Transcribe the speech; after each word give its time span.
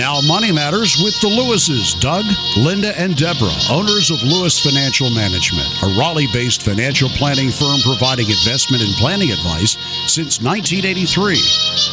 Now, 0.00 0.22
Money 0.22 0.50
Matters 0.50 0.96
with 0.96 1.12
the 1.20 1.28
Lewises, 1.28 1.92
Doug, 2.00 2.24
Linda, 2.56 2.98
and 2.98 3.14
Deborah, 3.14 3.52
owners 3.68 4.10
of 4.10 4.22
Lewis 4.22 4.58
Financial 4.58 5.10
Management, 5.10 5.68
a 5.82 5.92
Raleigh 5.92 6.32
based 6.32 6.62
financial 6.62 7.10
planning 7.10 7.50
firm 7.50 7.84
providing 7.84 8.30
investment 8.30 8.82
and 8.82 8.96
planning 8.96 9.30
advice 9.30 9.76
since 10.08 10.40
1983. 10.40 11.36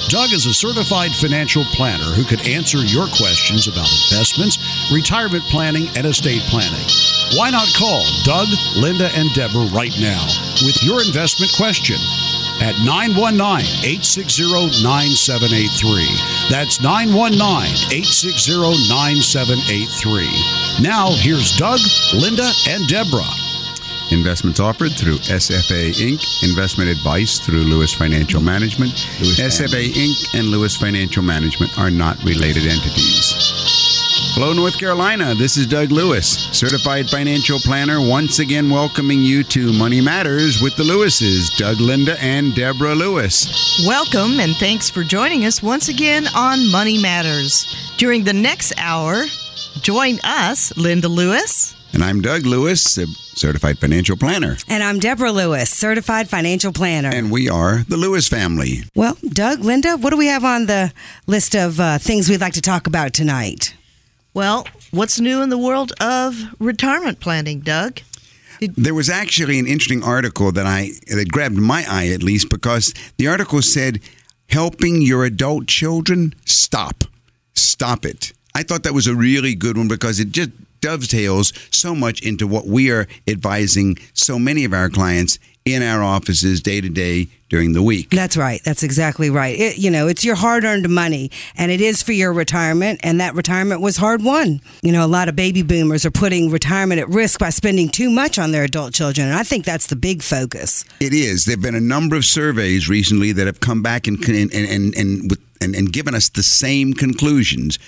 Doug 0.07 0.31
is 0.31 0.45
a 0.45 0.55
certified 0.55 1.12
financial 1.20 1.66
planner 1.75 2.16
who 2.16 2.23
could 2.23 2.48
answer 2.48 2.80
your 2.80 3.12
questions 3.12 3.67
about 3.67 3.91
investments, 4.08 4.55
retirement 4.88 5.44
planning, 5.52 5.91
and 5.99 6.08
estate 6.08 6.48
planning. 6.48 6.88
Why 7.35 7.52
not 7.52 7.67
call 7.76 8.08
Doug, 8.23 8.48
Linda, 8.80 9.12
and 9.20 9.27
Deborah 9.35 9.67
right 9.76 9.91
now 9.99 10.23
with 10.63 10.80
your 10.80 11.03
investment 11.03 11.52
question? 11.59 11.99
at 12.62 12.73
919 12.81 13.62
860 13.85 14.81
9783. 14.81 16.09
That's 16.49 16.79
919 16.79 17.39
860 17.91 18.55
9783. 18.87 20.81
Now, 20.81 21.11
here's 21.11 21.51
Doug, 21.57 21.79
Linda, 22.13 22.47
and 22.70 22.87
Deborah. 22.87 23.27
Investments 24.11 24.61
offered 24.61 24.93
through 24.93 25.17
SFA 25.27 25.91
Inc. 25.91 26.23
Investment 26.47 26.89
advice 26.89 27.39
through 27.39 27.63
Lewis 27.63 27.93
Financial 27.93 28.41
Management. 28.41 28.93
Lewis 29.20 29.39
SFA 29.39 29.91
Inc. 29.91 30.39
and 30.39 30.47
Lewis 30.47 30.77
Financial 30.77 31.21
Management 31.21 31.77
are 31.77 31.91
not 31.91 32.17
related 32.23 32.63
entities. 32.65 33.46
Hello, 34.40 34.54
North 34.54 34.77
Carolina. 34.77 35.34
This 35.34 35.58
is 35.58 35.66
Doug 35.66 35.90
Lewis, 35.90 36.27
certified 36.55 37.09
financial 37.09 37.58
planner, 37.58 38.00
once 38.00 38.38
again 38.38 38.70
welcoming 38.70 39.20
you 39.23 39.44
to 39.46 39.73
Money 39.73 40.00
Matters 40.00 40.62
with 40.62 40.76
the 40.76 40.84
Lewises, 40.84 41.58
Doug 41.58 41.80
Linda 41.80 42.22
and 42.22 42.54
Deborah 42.54 42.94
Lewis. 42.94 43.84
Welcome 43.88 44.40
and 44.40 44.55
thanks 44.58 44.91
for 44.91 45.04
joining 45.04 45.46
us 45.46 45.63
once 45.63 45.90
again 45.90 46.27
on 46.36 46.72
Money 46.72 47.02
Matters. 47.02 47.66
During 47.98 48.26
the 48.26 48.34
next 48.34 48.74
hour, 48.77 49.24
join 49.82 50.20
us, 50.24 50.72
Linda 50.77 51.07
Lewis. 51.07 51.76
And 51.94 52.04
I'm 52.04 52.22
Doug 52.22 52.46
Lewis, 52.46 52.96
a 52.99 53.07
certified 53.07 53.79
financial 53.79 54.18
planner. 54.18 54.57
And 54.68 54.84
I'm 54.84 54.99
Deborah 54.99 55.32
Lewis, 55.32 55.72
certified 55.72 56.29
financial 56.29 56.72
planner. 56.72 57.10
And 57.12 57.32
we 57.32 57.49
are 57.49 57.85
the 57.90 57.98
Lewis 57.98 58.27
family. 58.27 58.84
Well, 58.94 59.18
Doug, 59.27 59.62
Linda, 59.62 59.98
what 59.98 60.12
do 60.12 60.18
we 60.18 60.27
have 60.27 60.44
on 60.44 60.68
the 60.68 60.94
list 61.26 61.55
of 61.55 61.79
uh, 61.79 61.98
things 61.98 62.29
we'd 62.29 62.40
like 62.40 62.54
to 62.54 62.62
talk 62.62 62.85
about 62.85 63.13
tonight? 63.13 63.74
Well, 64.38 64.68
what's 64.91 65.19
new 65.19 65.41
in 65.41 65.50
the 65.50 65.57
world 65.57 65.94
of 66.00 66.53
retirement 66.59 67.19
planning, 67.19 67.62
Doug? 67.62 68.02
There 68.59 68.94
was 68.94 69.09
actually 69.09 69.57
an 69.57 69.66
interesting 69.66 70.03
article 70.03 70.52
that 70.52 70.68
I 70.68 70.91
that 71.07 71.31
grabbed 71.31 71.57
my 71.57 71.84
eye 71.90 72.09
at 72.09 72.22
least 72.22 72.52
because 72.52 72.94
the 73.18 73.28
article 73.28 73.63
said 73.63 74.00
helping 74.47 75.02
your 75.02 75.25
adult 75.25 75.66
children 75.66 76.35
stop 76.46 77.03
stop 77.56 78.06
it. 78.06 78.31
I 78.53 78.62
thought 78.62 78.84
that 78.84 78.94
was 78.94 79.07
a 79.07 79.16
really 79.16 79.56
good 79.56 79.75
one 79.75 79.88
because 79.88 80.19
it 80.19 80.34
just 80.34 80.51
dovetails 80.81 81.51
so 81.72 81.96
much 81.96 82.22
into 82.22 82.46
what 82.46 82.68
we 82.68 82.91
are 82.91 83.07
advising 83.28 83.97
so 84.13 84.38
many 84.38 84.66
of 84.66 84.72
our 84.72 84.88
clients 84.88 85.40
in 85.73 85.84
our 85.84 86.03
offices 86.03 86.62
day 86.62 86.81
to 86.81 86.90
day 86.90 87.28
during 87.50 87.73
the 87.73 87.81
week. 87.81 88.09
That's 88.09 88.35
right. 88.35 88.62
That's 88.63 88.84
exactly 88.84 89.29
right. 89.29 89.57
It, 89.57 89.78
you 89.78 89.90
know, 89.90 90.07
it's 90.07 90.25
your 90.25 90.35
hard 90.35 90.63
earned 90.63 90.90
money 90.90 91.31
and 91.56 91.72
it 91.72 91.79
is 91.79 92.03
for 92.03 92.12
your 92.12 92.34
retirement. 92.34 93.00
And 93.03 93.22
that 93.22 93.35
retirement 93.35 93.81
was 93.81 93.97
hard 93.97 94.23
won. 94.23 94.62
You 94.81 94.91
know, 94.91 95.06
a 95.06 95.07
lot 95.07 95.29
of 95.29 95.35
baby 95.35 95.62
boomers 95.62 96.06
are 96.06 96.12
putting 96.12 96.50
retirement 96.50 97.00
at 97.00 97.07
risk 97.09 97.40
by 97.40 97.50
spending 97.50 97.90
too 97.90 98.09
much 98.09 98.38
on 98.38 98.51
their 98.51 98.63
adult 98.63 98.94
children. 98.94 99.28
And 99.28 99.35
I 99.35 99.44
think 99.44 99.66
that's 99.66 99.88
the 99.88 99.95
big 99.95 100.22
focus. 100.22 100.84
It 101.00 101.13
is. 101.13 101.45
There 101.45 101.53
have 101.53 101.62
been 101.62 101.75
a 101.75 101.79
number 101.79 102.16
of 102.16 102.25
surveys 102.25 102.90
recently 102.90 103.31
that 103.34 103.47
have 103.47 103.59
come 103.59 103.81
back 103.81 104.07
and, 104.07 104.22
and, 104.28 104.53
and, 104.53 104.95
and, 104.95 105.38
and, 105.62 105.75
and 105.75 105.94
given 105.94 106.16
us 106.16 106.29
the 106.29 106.44
same 106.44 106.94
conclusions. 106.94 107.79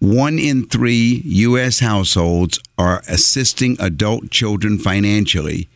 One 0.00 0.38
in 0.38 0.68
three 0.68 1.22
U.S. 1.24 1.80
households 1.80 2.60
are 2.78 3.02
assisting 3.08 3.76
adult 3.80 4.30
children 4.30 4.78
financially 4.78 5.68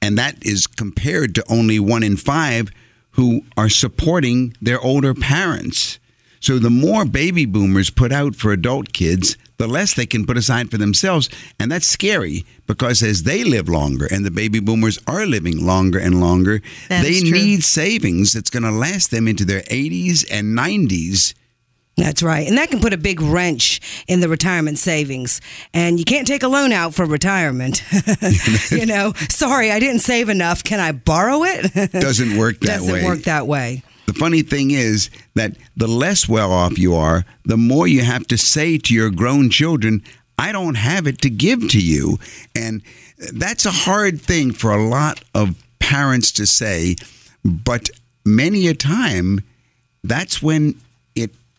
and 0.00 0.18
that 0.18 0.44
is 0.44 0.66
compared 0.66 1.34
to 1.34 1.44
only 1.48 1.78
one 1.78 2.02
in 2.02 2.16
five 2.16 2.70
who 3.12 3.42
are 3.56 3.68
supporting 3.68 4.54
their 4.60 4.80
older 4.80 5.14
parents. 5.14 5.98
So 6.40 6.58
the 6.58 6.70
more 6.70 7.04
baby 7.04 7.46
boomers 7.46 7.90
put 7.90 8.12
out 8.12 8.36
for 8.36 8.52
adult 8.52 8.92
kids, 8.92 9.36
the 9.56 9.66
less 9.66 9.94
they 9.94 10.06
can 10.06 10.26
put 10.26 10.36
aside 10.36 10.70
for 10.70 10.78
themselves. 10.78 11.30
And 11.58 11.72
that's 11.72 11.86
scary 11.86 12.44
because 12.66 13.02
as 13.02 13.22
they 13.22 13.42
live 13.42 13.68
longer 13.68 14.06
and 14.06 14.24
the 14.24 14.30
baby 14.30 14.60
boomers 14.60 14.98
are 15.06 15.26
living 15.26 15.64
longer 15.64 15.98
and 15.98 16.20
longer, 16.20 16.60
that's 16.88 17.04
they 17.04 17.22
need 17.22 17.64
savings 17.64 18.32
that's 18.32 18.50
going 18.50 18.64
to 18.64 18.70
last 18.70 19.10
them 19.10 19.26
into 19.26 19.44
their 19.44 19.62
80s 19.62 20.26
and 20.30 20.56
90s 20.56 21.34
that's 21.96 22.22
right. 22.22 22.46
And 22.46 22.58
that 22.58 22.70
can 22.70 22.80
put 22.80 22.92
a 22.92 22.98
big 22.98 23.22
wrench 23.22 23.80
in 24.06 24.20
the 24.20 24.28
retirement 24.28 24.78
savings. 24.78 25.40
And 25.72 25.98
you 25.98 26.04
can't 26.04 26.26
take 26.26 26.42
a 26.42 26.48
loan 26.48 26.70
out 26.72 26.94
for 26.94 27.06
retirement. 27.06 27.82
you 28.70 28.84
know, 28.84 29.14
sorry, 29.30 29.70
I 29.70 29.78
didn't 29.80 30.00
save 30.00 30.28
enough. 30.28 30.62
Can 30.62 30.78
I 30.78 30.92
borrow 30.92 31.42
it? 31.44 31.92
Doesn't 31.92 32.36
work 32.36 32.60
that 32.60 32.66
Doesn't 32.66 32.92
way. 32.92 33.00
Doesn't 33.00 33.16
work 33.16 33.24
that 33.24 33.46
way. 33.46 33.82
The 34.06 34.12
funny 34.12 34.42
thing 34.42 34.70
is 34.70 35.10
that 35.34 35.56
the 35.76 35.88
less 35.88 36.28
well 36.28 36.52
off 36.52 36.78
you 36.78 36.94
are, 36.94 37.24
the 37.44 37.56
more 37.56 37.88
you 37.88 38.02
have 38.02 38.26
to 38.28 38.36
say 38.38 38.78
to 38.78 38.94
your 38.94 39.10
grown 39.10 39.48
children, 39.48 40.02
I 40.38 40.52
don't 40.52 40.76
have 40.76 41.06
it 41.06 41.22
to 41.22 41.30
give 41.30 41.68
to 41.70 41.80
you. 41.80 42.18
And 42.54 42.82
that's 43.32 43.64
a 43.64 43.70
hard 43.70 44.20
thing 44.20 44.52
for 44.52 44.70
a 44.70 44.86
lot 44.86 45.24
of 45.34 45.56
parents 45.78 46.30
to 46.32 46.46
say. 46.46 46.96
But 47.42 47.88
many 48.24 48.68
a 48.68 48.74
time, 48.74 49.40
that's 50.04 50.42
when 50.42 50.80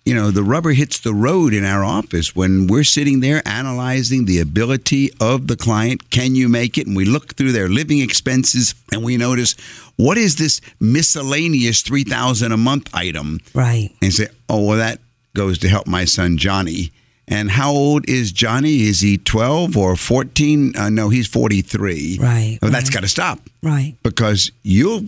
you 0.08 0.16
know, 0.16 0.32
the 0.32 0.42
rubber 0.42 0.72
hits 0.72 1.02
the 1.02 1.14
road 1.14 1.54
in 1.54 1.66
our 1.66 1.84
office 1.84 2.34
when 2.34 2.68
we're 2.68 2.86
sitting 2.86 3.20
there 3.20 3.46
analyzing 3.46 4.24
the 4.24 4.40
ability 4.40 5.12
of 5.20 5.48
the 5.48 5.58
client. 5.58 6.10
Can 6.12 6.34
you 6.34 6.48
make 6.48 6.78
it? 6.78 6.88
And 6.88 6.96
we 6.96 7.04
look 7.04 7.36
through 7.36 7.52
their 7.52 7.68
living 7.68 8.00
expenses 8.00 8.74
and 8.94 9.04
we 9.04 9.18
notice 9.18 9.54
what 9.98 10.18
is 10.18 10.38
this 10.38 10.62
miscellaneous 10.80 11.82
3000 11.82 12.54
a 12.54 12.58
month 12.58 12.90
item? 12.94 13.42
Right. 13.54 13.90
And 14.02 14.14
say, 14.14 14.28
oh, 14.48 14.64
well, 14.64 14.78
that 14.78 15.02
goes 15.36 15.58
to 15.60 15.68
help 15.68 15.88
my 15.88 16.06
son 16.06 16.38
Johnny. 16.38 16.94
And 17.28 17.52
how 17.52 17.74
old 17.74 18.10
is 18.10 18.32
Johnny? 18.32 18.84
Is 18.84 19.02
he 19.02 19.18
12 19.18 19.76
or 19.76 19.98
14? 19.98 20.78
Uh, 20.78 20.90
no, 20.90 21.10
he's 21.10 21.28
43. 21.28 22.20
Right. 22.22 22.60
Well, 22.62 22.72
right. 22.72 22.78
that's 22.78 22.90
got 22.90 23.02
to 23.02 23.10
stop. 23.10 23.42
Right. 23.62 23.98
Because 24.04 24.52
you'll 24.64 25.08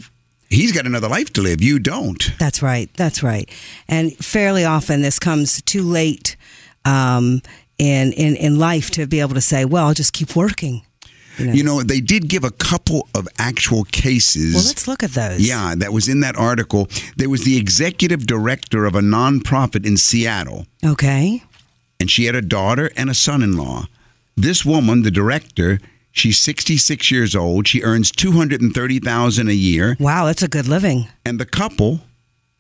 he's 0.50 0.72
got 0.72 0.86
another 0.86 1.08
life 1.08 1.32
to 1.34 1.42
live. 1.42 1.62
You 1.62 1.80
don't. 1.80 2.32
That's 2.40 2.62
right. 2.62 2.90
That's 2.96 3.24
right. 3.24 3.50
And 3.88 4.16
fairly 4.18 4.66
often 4.66 5.02
this 5.02 5.20
comes 5.20 5.62
too 5.62 5.84
late 5.84 6.36
um, 6.86 7.42
in, 7.78 8.14
in, 8.14 8.36
in 8.36 8.60
life 8.60 8.92
to 8.92 9.08
be 9.08 9.20
able 9.20 9.36
to 9.36 9.42
say, 9.42 9.66
well, 9.66 9.88
I'll 9.88 9.94
just 9.94 10.14
keep 10.14 10.36
working. 10.36 10.84
You 11.38 11.46
know. 11.46 11.54
you 11.54 11.64
know, 11.64 11.82
they 11.82 12.02
did 12.02 12.28
give 12.28 12.44
a 12.44 12.52
couple 12.52 13.08
of 13.16 13.26
actual 13.38 13.86
cases. 13.86 14.56
Well, 14.56 14.66
let's 14.66 14.90
look 14.90 15.04
at 15.04 15.12
those. 15.12 15.40
Yeah, 15.40 15.74
that 15.78 15.94
was 15.94 16.10
in 16.10 16.20
that 16.20 16.36
article. 16.36 16.90
There 17.16 17.30
was 17.30 17.46
the 17.46 17.58
executive 17.58 18.28
director 18.28 18.84
of 18.84 18.94
a 18.94 19.00
nonprofit 19.00 19.86
in 19.86 19.96
Seattle. 19.96 20.66
Okay. 20.84 21.42
And 21.98 22.12
she 22.12 22.26
had 22.26 22.36
a 22.36 22.42
daughter 22.42 22.92
and 22.98 23.10
a 23.10 23.14
son 23.14 23.42
in 23.42 23.56
law. 23.56 23.86
This 24.36 24.66
woman, 24.66 25.04
the 25.04 25.12
director, 25.12 25.80
She's 26.20 26.38
66 26.38 27.12
years 27.12 27.34
old. 27.34 27.66
She 27.66 27.82
earns 27.82 28.12
230,000 28.12 29.48
a 29.48 29.54
year. 29.54 29.96
Wow, 30.02 30.26
that's 30.26 30.44
a 30.44 30.50
good 30.50 30.68
living. 30.68 31.08
And 31.26 31.40
the 31.40 31.46
couple, 31.46 32.02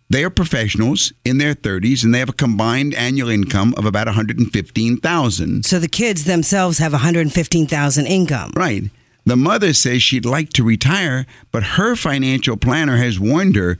they 0.09 0.23
are 0.23 0.29
professionals 0.29 1.11
in 1.25 1.39
their 1.39 1.53
30s 1.53 2.05
and 2.05 2.15
they 2.15 2.19
have 2.19 2.29
a 2.29 2.33
combined 2.33 2.95
annual 2.95 3.27
income 3.27 3.73
of 3.75 3.85
about 3.85 4.07
115,000. 4.07 5.65
So 5.65 5.77
the 5.77 5.89
kids 5.89 6.23
themselves 6.23 6.77
have 6.77 6.93
115,000 6.93 8.05
income. 8.05 8.53
Right. 8.55 8.83
The 9.25 9.35
mother 9.35 9.73
says 9.73 10.01
she'd 10.01 10.25
like 10.25 10.51
to 10.53 10.63
retire, 10.63 11.25
but 11.51 11.63
her 11.63 11.97
financial 11.97 12.55
planner 12.55 12.95
has 12.95 13.19
warned 13.19 13.57
her 13.57 13.77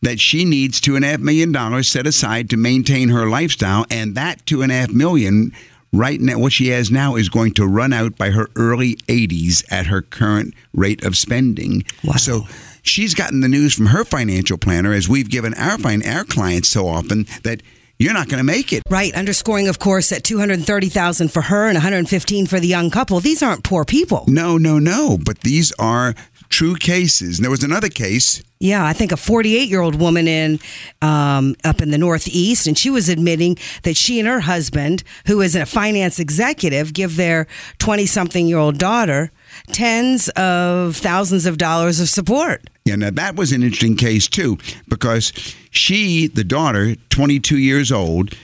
that 0.00 0.18
she 0.18 0.46
needs 0.46 0.80
two 0.80 0.96
and 0.96 1.04
a 1.04 1.08
half 1.08 1.20
million 1.20 1.52
dollars 1.52 1.88
set 1.88 2.06
aside 2.06 2.48
to 2.50 2.56
maintain 2.56 3.10
her 3.10 3.28
lifestyle, 3.28 3.84
and 3.90 4.14
that 4.14 4.44
two 4.46 4.62
and 4.62 4.72
a 4.72 4.76
half 4.76 4.90
million 4.90 5.52
right 5.92 6.20
now, 6.20 6.38
what 6.38 6.52
she 6.52 6.68
has 6.68 6.90
now 6.90 7.16
is 7.16 7.28
going 7.28 7.54
to 7.54 7.66
run 7.66 7.92
out 7.92 8.16
by 8.16 8.30
her 8.30 8.48
early 8.56 8.94
80s 9.08 9.64
at 9.70 9.86
her 9.86 10.02
current 10.02 10.54
rate 10.72 11.04
of 11.04 11.16
spending. 11.16 11.84
Wow. 12.04 12.14
So 12.14 12.42
she's 12.82 13.14
gotten 13.14 13.40
the 13.40 13.48
news 13.48 13.74
from 13.74 13.86
her 13.86 14.04
financial 14.04 14.58
planner, 14.58 14.92
as 14.92 15.08
we've 15.08 15.30
given 15.30 15.54
our 15.54 15.78
our 15.80 16.24
clients 16.24 16.68
so 16.68 16.88
often 16.88 17.26
that 17.42 17.62
you're 17.98 18.14
not 18.14 18.28
going 18.28 18.38
to 18.38 18.44
make 18.44 18.72
it. 18.72 18.82
Right. 18.88 19.14
Underscoring, 19.14 19.68
of 19.68 19.78
course, 19.78 20.10
at 20.10 20.24
230000 20.24 21.30
for 21.30 21.42
her 21.42 21.66
and 21.66 21.74
115 21.74 22.46
for 22.46 22.58
the 22.58 22.66
young 22.66 22.90
couple. 22.90 23.20
These 23.20 23.42
aren't 23.42 23.62
poor 23.62 23.84
people. 23.84 24.24
No, 24.26 24.56
no, 24.56 24.78
no. 24.78 25.18
But 25.22 25.40
these 25.40 25.70
are 25.78 26.14
true 26.50 26.74
cases. 26.74 27.38
And 27.38 27.44
there 27.44 27.50
was 27.50 27.62
another 27.62 27.88
case. 27.88 28.42
Yeah, 28.58 28.84
I 28.84 28.92
think 28.92 29.12
a 29.12 29.16
48 29.16 29.68
year 29.68 29.80
old 29.80 29.98
woman 29.98 30.28
in 30.28 30.58
um, 31.00 31.54
up 31.64 31.80
in 31.80 31.90
the 31.90 31.96
Northeast, 31.96 32.66
and 32.66 32.76
she 32.76 32.90
was 32.90 33.08
admitting 33.08 33.56
that 33.84 33.96
she 33.96 34.18
and 34.18 34.28
her 34.28 34.40
husband, 34.40 35.02
who 35.26 35.40
is 35.40 35.56
a 35.56 35.64
finance 35.64 36.18
executive, 36.18 36.92
give 36.92 37.16
their 37.16 37.46
20 37.78 38.04
something 38.04 38.46
year 38.46 38.58
old 38.58 38.76
daughter 38.76 39.30
tens 39.68 40.28
of 40.30 40.96
thousands 40.96 41.46
of 41.46 41.56
dollars 41.56 42.00
of 42.00 42.08
support. 42.08 42.68
Yeah, 42.84 42.96
now 42.96 43.10
that 43.10 43.36
was 43.36 43.52
an 43.52 43.62
interesting 43.62 43.96
case 43.96 44.28
too, 44.28 44.58
because 44.88 45.32
she, 45.70 46.26
the 46.26 46.44
daughter, 46.44 46.96
22 47.10 47.58
years 47.58 47.90
old, 47.90 48.34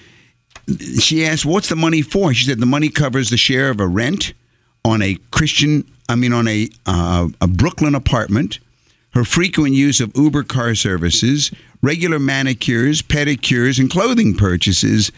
she 0.98 1.26
asked, 1.26 1.44
"What's 1.44 1.68
the 1.68 1.76
money 1.76 2.02
for?" 2.02 2.32
She 2.32 2.46
said, 2.46 2.58
"The 2.58 2.66
money 2.66 2.88
covers 2.88 3.30
the 3.30 3.36
share 3.36 3.70
of 3.70 3.80
a 3.80 3.86
rent 3.86 4.32
on 4.84 5.02
a 5.02 5.16
Christian, 5.30 5.84
I 6.08 6.14
mean, 6.14 6.32
on 6.32 6.48
a 6.48 6.68
uh, 6.86 7.28
a 7.40 7.46
Brooklyn 7.46 7.94
apartment, 7.94 8.58
her 9.10 9.24
frequent 9.24 9.74
use 9.74 10.00
of 10.00 10.16
Uber 10.16 10.44
car 10.44 10.74
services, 10.74 11.50
regular 11.82 12.18
manicures, 12.18 13.02
pedicures, 13.02 13.78
and 13.78 13.90
clothing 13.90 14.34
purchases." 14.34 15.10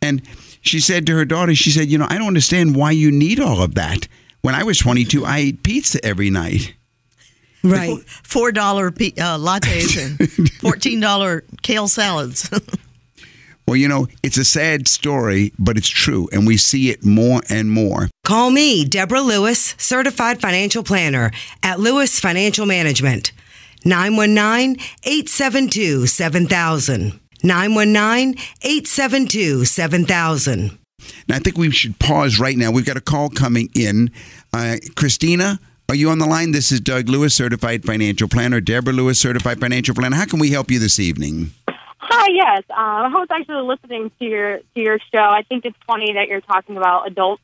And 0.00 0.22
she 0.60 0.80
said 0.80 1.06
to 1.06 1.14
her 1.14 1.24
daughter, 1.24 1.54
"She 1.54 1.70
said, 1.70 1.88
you 1.88 1.98
know, 1.98 2.06
I 2.08 2.18
don't 2.18 2.28
understand 2.28 2.76
why 2.76 2.92
you 2.92 3.10
need 3.10 3.40
all 3.40 3.62
of 3.62 3.74
that. 3.74 4.06
When 4.42 4.54
I 4.54 4.62
was 4.62 4.78
22, 4.78 5.24
I 5.24 5.38
ate 5.38 5.62
pizza 5.62 6.04
every 6.04 6.30
night." 6.30 6.74
Right. 7.64 7.98
Four 8.08 8.52
dollar 8.52 8.88
uh, 8.88 8.90
lattes 9.38 9.98
and 9.98 10.50
fourteen 10.60 11.00
dollar 11.00 11.44
kale 11.62 11.88
salads. 11.88 12.48
Well, 13.68 13.76
you 13.76 13.86
know, 13.86 14.08
it's 14.22 14.38
a 14.38 14.46
sad 14.46 14.88
story, 14.88 15.52
but 15.58 15.76
it's 15.76 15.90
true, 15.90 16.26
and 16.32 16.46
we 16.46 16.56
see 16.56 16.88
it 16.88 17.04
more 17.04 17.42
and 17.50 17.70
more. 17.70 18.08
Call 18.28 18.50
me, 18.50 18.84
Deborah 18.84 19.22
Lewis, 19.22 19.74
certified 19.78 20.38
financial 20.38 20.82
planner 20.82 21.30
at 21.62 21.80
Lewis 21.80 22.20
Financial 22.20 22.66
Management. 22.66 23.32
919 23.86 24.76
872 25.02 26.06
7000. 26.06 27.18
919 27.42 28.34
872 28.60 29.64
7000. 29.64 30.78
Now, 31.26 31.36
I 31.36 31.38
think 31.38 31.56
we 31.56 31.70
should 31.70 31.98
pause 31.98 32.38
right 32.38 32.58
now. 32.58 32.70
We've 32.70 32.84
got 32.84 32.98
a 32.98 33.00
call 33.00 33.30
coming 33.30 33.70
in. 33.74 34.10
Uh, 34.52 34.76
Christina, 34.94 35.58
are 35.88 35.94
you 35.94 36.10
on 36.10 36.18
the 36.18 36.26
line? 36.26 36.52
This 36.52 36.70
is 36.70 36.80
Doug 36.80 37.08
Lewis, 37.08 37.34
certified 37.34 37.82
financial 37.82 38.28
planner. 38.28 38.60
Deborah 38.60 38.92
Lewis, 38.92 39.18
certified 39.18 39.58
financial 39.58 39.94
planner. 39.94 40.16
How 40.16 40.26
can 40.26 40.38
we 40.38 40.50
help 40.50 40.70
you 40.70 40.78
this 40.78 41.00
evening? 41.00 41.52
Hi, 41.96 42.28
yes. 42.30 42.64
Uh, 42.68 42.74
I 42.74 43.08
was 43.08 43.28
actually 43.30 43.62
listening 43.62 44.10
to 44.18 44.24
your 44.26 44.58
to 44.58 44.80
your 44.80 44.98
show. 45.10 45.18
I 45.18 45.44
think 45.48 45.64
it's 45.64 45.78
funny 45.86 46.12
that 46.12 46.28
you're 46.28 46.42
talking 46.42 46.76
about 46.76 47.06
adults 47.06 47.42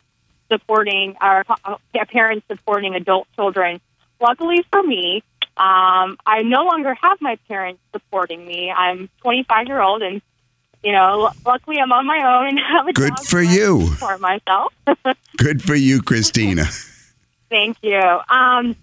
supporting 0.54 1.16
our 1.20 1.44
uh, 1.64 1.76
parents 2.08 2.46
supporting 2.48 2.94
adult 2.94 3.26
children. 3.34 3.80
Luckily 4.20 4.64
for 4.70 4.82
me, 4.82 5.22
um, 5.56 6.16
I 6.26 6.42
no 6.44 6.64
longer 6.64 6.94
have 6.94 7.20
my 7.20 7.36
parents 7.48 7.80
supporting 7.92 8.46
me. 8.46 8.70
I'm 8.70 9.08
25 9.22 9.66
year 9.66 9.80
old, 9.80 10.02
and 10.02 10.22
you 10.82 10.92
know, 10.92 11.30
luckily 11.44 11.78
I'm 11.78 11.92
on 11.92 12.06
my 12.06 12.18
own 12.18 12.48
and 12.48 12.58
have 12.78 12.86
a 12.86 12.92
Good 12.92 13.16
job 13.16 13.24
for 13.24 13.42
so 13.44 13.50
I 13.50 13.52
can 13.52 13.54
you. 13.54 13.86
support 13.88 14.20
myself. 14.20 14.72
Good 15.36 15.62
for 15.62 15.74
you, 15.74 16.02
Christina. 16.02 16.64
Thank 17.50 17.78
you. 17.82 18.00
Um, 18.28 18.76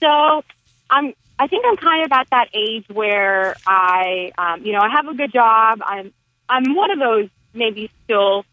so 0.00 0.44
I'm. 0.90 1.14
I 1.36 1.48
think 1.48 1.64
I'm 1.66 1.76
kind 1.76 2.04
of 2.04 2.12
at 2.12 2.30
that 2.30 2.48
age 2.54 2.84
where 2.88 3.56
I, 3.66 4.30
um, 4.38 4.64
you 4.64 4.72
know, 4.72 4.78
I 4.78 4.88
have 4.90 5.08
a 5.08 5.14
good 5.14 5.32
job. 5.32 5.80
I'm. 5.84 6.12
I'm 6.48 6.74
one 6.76 6.90
of 6.92 6.98
those 6.98 7.28
maybe 7.52 7.90
still 8.04 8.44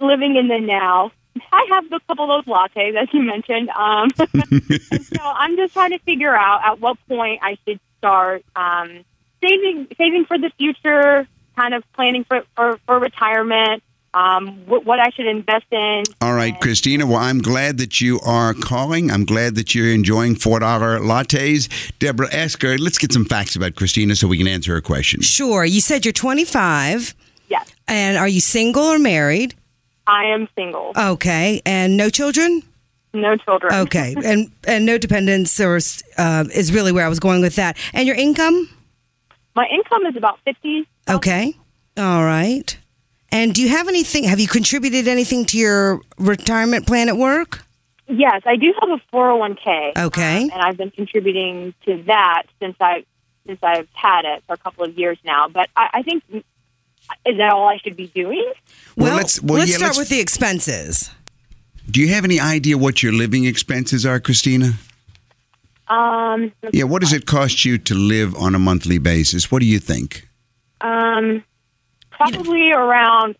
living 0.00 0.36
in 0.36 0.48
the 0.48 0.58
now. 0.58 1.12
I 1.52 1.66
have 1.70 1.92
a 1.92 2.00
couple 2.00 2.30
of 2.30 2.44
those 2.44 2.54
lattes, 2.54 2.96
as 2.96 3.08
you 3.12 3.22
mentioned. 3.22 3.68
Um, 3.70 4.10
so 4.16 5.22
I'm 5.22 5.56
just 5.56 5.72
trying 5.72 5.90
to 5.90 5.98
figure 6.00 6.34
out 6.34 6.60
at 6.64 6.80
what 6.80 6.96
point 7.08 7.40
I 7.42 7.56
should 7.66 7.80
start 7.98 8.44
um, 8.56 9.04
saving, 9.42 9.88
saving 9.96 10.24
for 10.26 10.38
the 10.38 10.50
future, 10.58 11.26
kind 11.56 11.74
of 11.74 11.84
planning 11.92 12.24
for 12.24 12.42
for, 12.56 12.78
for 12.86 12.98
retirement. 12.98 13.82
Um, 14.14 14.66
what, 14.66 14.84
what 14.84 14.98
I 15.00 15.08
should 15.08 15.24
invest 15.26 15.64
in. 15.70 16.02
All 16.20 16.34
right, 16.34 16.60
Christina. 16.60 17.06
Well, 17.06 17.16
I'm 17.16 17.38
glad 17.38 17.78
that 17.78 17.98
you 17.98 18.20
are 18.20 18.52
calling. 18.52 19.10
I'm 19.10 19.24
glad 19.24 19.54
that 19.54 19.74
you're 19.74 19.90
enjoying 19.90 20.34
$4 20.34 20.60
lattes. 21.00 21.92
Deborah, 21.98 22.28
ask 22.30 22.60
her, 22.60 22.76
let's 22.76 22.98
get 22.98 23.10
some 23.10 23.24
facts 23.24 23.56
about 23.56 23.74
Christina 23.74 24.14
so 24.14 24.28
we 24.28 24.36
can 24.36 24.46
answer 24.46 24.74
her 24.74 24.82
question. 24.82 25.22
Sure. 25.22 25.64
You 25.64 25.80
said 25.80 26.04
you're 26.04 26.12
25. 26.12 27.14
Yes, 27.48 27.72
And 27.88 28.18
are 28.18 28.28
you 28.28 28.40
single 28.40 28.82
or 28.82 28.98
married? 28.98 29.54
I 30.06 30.24
am 30.26 30.48
single, 30.56 30.92
Okay. 30.96 31.62
And 31.64 31.96
no 31.96 32.10
children? 32.10 32.62
no 33.14 33.36
children. 33.36 33.72
Okay. 33.74 34.14
and 34.24 34.50
and 34.66 34.86
no 34.86 34.96
dependents 34.98 35.60
or 35.60 35.78
uh, 36.18 36.44
is 36.54 36.72
really 36.72 36.92
where 36.92 37.04
I 37.04 37.08
was 37.08 37.20
going 37.20 37.40
with 37.42 37.56
that. 37.56 37.76
And 37.92 38.06
your 38.06 38.16
income? 38.16 38.68
My 39.54 39.66
income 39.70 40.06
is 40.06 40.16
about 40.16 40.38
fifty. 40.44 40.88
Okay. 41.08 41.54
All 41.98 42.24
right. 42.24 42.76
And 43.30 43.54
do 43.54 43.62
you 43.62 43.68
have 43.68 43.88
anything? 43.88 44.24
Have 44.24 44.40
you 44.40 44.48
contributed 44.48 45.08
anything 45.08 45.44
to 45.46 45.58
your 45.58 46.00
retirement 46.18 46.86
plan 46.86 47.08
at 47.08 47.16
work? 47.16 47.64
Yes, 48.08 48.42
I 48.46 48.56
do 48.56 48.72
have 48.80 48.90
a 48.90 48.98
four 49.10 49.26
hundred 49.26 49.38
one 49.38 49.54
k. 49.56 49.92
Okay. 49.96 50.42
and 50.42 50.52
I've 50.52 50.76
been 50.76 50.90
contributing 50.90 51.74
to 51.86 52.02
that 52.04 52.44
since 52.60 52.76
I 52.80 53.04
since 53.46 53.58
I've 53.62 53.88
had 53.92 54.24
it 54.24 54.42
for 54.46 54.54
a 54.54 54.58
couple 54.58 54.84
of 54.84 54.96
years 54.98 55.18
now. 55.24 55.48
But 55.48 55.68
I, 55.76 55.88
I 55.94 56.02
think 56.02 56.22
is 57.26 57.36
that 57.38 57.52
all 57.52 57.68
I 57.68 57.78
should 57.78 57.96
be 57.96 58.08
doing? 58.08 58.52
Well, 58.96 59.08
Well, 59.08 59.16
let's- 59.16 59.42
well, 59.42 59.58
let's 59.58 59.70
yeah, 59.70 59.76
start 59.78 59.90
let's- 59.90 59.98
with 59.98 60.08
the 60.08 60.20
expenses. 60.20 61.10
Do 61.90 62.00
you 62.00 62.08
have 62.08 62.24
any 62.24 62.38
idea 62.40 62.78
what 62.78 63.02
your 63.02 63.12
living 63.12 63.44
expenses 63.44 64.06
are, 64.06 64.20
Christina? 64.20 64.74
Um, 65.88 66.52
Yeah, 66.72 66.84
what 66.84 67.02
does 67.02 67.12
it 67.12 67.26
cost 67.26 67.64
you 67.64 67.76
to 67.78 67.94
live 67.94 68.34
on 68.36 68.54
a 68.54 68.58
monthly 68.58 68.98
basis? 68.98 69.50
What 69.50 69.60
do 69.60 69.66
you 69.66 69.78
think? 69.78 70.28
um, 70.80 71.44
probably 72.10 72.72
around 72.72 73.36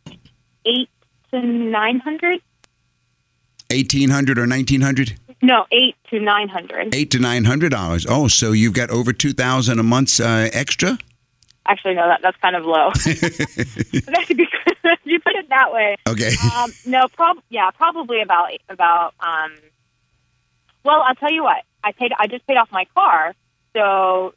eight 0.64 0.88
to 1.32 1.40
nine 1.42 1.98
hundred. 2.00 2.40
1800 3.70 4.38
or 4.38 4.46
1900 4.46 5.14
No, 5.40 5.66
eight 5.72 5.96
to 6.10 6.20
nine 6.20 6.48
hundred. 6.48 6.94
8 6.94 7.10
to 7.10 7.18
900 7.18 7.70
dollars 7.70 8.06
oh 8.08 8.28
so 8.28 8.52
you've 8.52 8.74
got 8.74 8.90
over 8.90 9.12
2000 9.12 9.78
a 9.78 9.82
month 9.82 10.20
uh, 10.20 10.50
extra 10.52 10.98
Actually, 11.66 11.94
no, 11.94 12.08
that 12.08 12.20
that's 12.22 12.36
kind 12.38 12.56
of 12.56 12.64
low. 12.64 12.90
that 12.94 14.24
should 14.26 14.36
be 14.36 14.48
you 15.04 15.20
put 15.20 15.34
it 15.36 15.48
that 15.48 15.72
way. 15.72 15.96
okay 16.08 16.30
Um, 16.56 16.72
no, 16.86 17.06
prob 17.14 17.38
yeah, 17.50 17.70
probably 17.70 18.20
about 18.20 18.50
about. 18.68 19.14
Um, 19.20 19.52
well, 20.84 21.02
I'll 21.02 21.14
tell 21.14 21.32
you 21.32 21.44
what. 21.44 21.62
I 21.84 21.92
paid. 21.92 22.12
I 22.18 22.26
just 22.26 22.46
paid 22.46 22.56
off 22.56 22.70
my 22.72 22.84
car, 22.94 23.34
so 23.76 24.34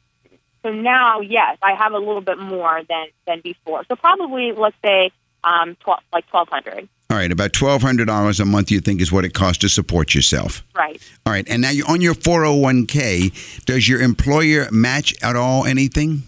so 0.62 0.72
now, 0.72 1.20
yes, 1.20 1.58
I 1.62 1.74
have 1.74 1.92
a 1.92 1.98
little 1.98 2.20
bit 2.20 2.38
more 2.38 2.80
than 2.88 3.06
than 3.26 3.40
before. 3.40 3.84
So 3.88 3.96
probably, 3.96 4.52
let's 4.52 4.76
say, 4.84 5.10
um, 5.44 5.76
twelve 5.80 6.00
like 6.12 6.26
twelve 6.28 6.48
hundred. 6.48 6.88
all 7.10 7.16
right 7.16 7.30
about 7.30 7.52
$1200 7.52 8.40
a 8.40 8.44
month 8.44 8.70
you 8.72 8.80
think 8.80 9.00
is 9.00 9.12
what 9.12 9.24
it 9.24 9.32
costs 9.32 9.58
to 9.58 9.68
support 9.68 10.12
yourself 10.14 10.64
Right. 10.74 11.00
all 11.24 11.32
right 11.32 11.46
and 11.48 11.62
now 11.62 11.70
you're 11.70 11.88
on 11.88 12.00
your 12.00 12.14
401k 12.14 13.64
does 13.64 13.88
your 13.88 14.00
employer 14.02 14.66
match 14.72 15.14
at 15.22 15.36
all 15.36 15.64
anything 15.66 16.24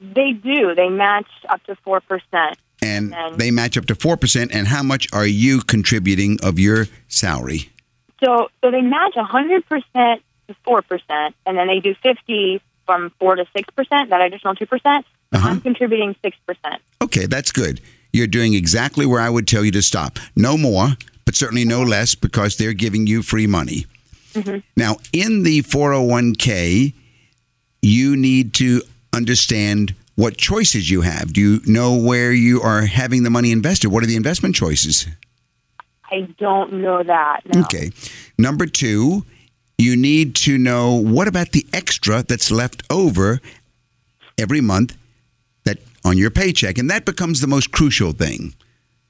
They 0.00 0.32
do. 0.32 0.74
They 0.74 0.88
match 0.88 1.26
up 1.48 1.62
to 1.64 1.74
four 1.84 2.00
percent. 2.00 2.56
and 2.80 3.12
And- 3.14 3.38
they 3.38 3.50
match 3.50 3.76
up 3.76 3.86
to 3.86 3.94
4% 3.96 4.50
and 4.52 4.68
how 4.68 4.82
much 4.84 5.08
are 5.12 5.26
you 5.26 5.60
contributing 5.62 6.38
of 6.44 6.58
your 6.60 6.86
salary 7.08 7.70
So 8.22 8.48
so 8.62 8.70
they 8.70 8.82
match 8.82 9.14
hundred 9.16 9.66
percent 9.66 10.22
to 10.46 10.54
four 10.64 10.82
percent, 10.82 11.34
and 11.44 11.56
then 11.58 11.66
they 11.66 11.80
do 11.80 11.94
fifty 12.02 12.60
from 12.86 13.10
four 13.18 13.34
to 13.36 13.44
six 13.56 13.68
percent. 13.74 14.10
That 14.10 14.20
additional 14.20 14.54
two 14.54 14.66
percent. 14.66 15.04
Uh-huh. 15.32 15.48
I'm 15.48 15.60
contributing 15.60 16.14
six 16.22 16.36
percent. 16.46 16.80
Okay, 17.02 17.26
that's 17.26 17.50
good. 17.52 17.80
You're 18.12 18.26
doing 18.28 18.54
exactly 18.54 19.04
where 19.04 19.20
I 19.20 19.28
would 19.28 19.46
tell 19.46 19.64
you 19.64 19.70
to 19.72 19.82
stop. 19.82 20.18
No 20.34 20.56
more, 20.56 20.88
but 21.26 21.34
certainly 21.34 21.64
no 21.64 21.82
less 21.82 22.14
because 22.14 22.56
they're 22.56 22.72
giving 22.72 23.06
you 23.06 23.22
free 23.22 23.46
money. 23.46 23.84
Now, 24.76 24.96
in 25.12 25.42
the 25.42 25.62
401k, 25.62 26.92
you 27.82 28.16
need 28.16 28.54
to 28.54 28.82
understand 29.18 29.94
what 30.14 30.38
choices 30.38 30.90
you 30.90 31.02
have. 31.02 31.32
Do 31.34 31.40
you 31.40 31.60
know 31.66 31.94
where 31.94 32.32
you 32.32 32.62
are 32.62 32.86
having 32.86 33.22
the 33.22 33.30
money 33.30 33.52
invested? 33.52 33.88
What 33.88 34.02
are 34.02 34.06
the 34.06 34.16
investment 34.16 34.54
choices? 34.54 35.06
I 36.10 36.28
don't 36.38 36.72
know 36.72 37.02
that. 37.02 37.40
No. 37.54 37.60
Okay. 37.60 37.92
Number 38.38 38.66
two, 38.66 39.24
you 39.76 39.94
need 39.96 40.34
to 40.36 40.56
know 40.56 40.94
what 40.94 41.28
about 41.28 41.52
the 41.52 41.66
extra 41.72 42.22
that's 42.22 42.50
left 42.50 42.82
over 42.90 43.40
every 44.38 44.60
month 44.60 44.96
that 45.64 45.78
on 46.04 46.16
your 46.16 46.30
paycheck, 46.30 46.78
and 46.78 46.90
that 46.90 47.04
becomes 47.04 47.40
the 47.40 47.46
most 47.46 47.70
crucial 47.70 48.12
thing. 48.12 48.54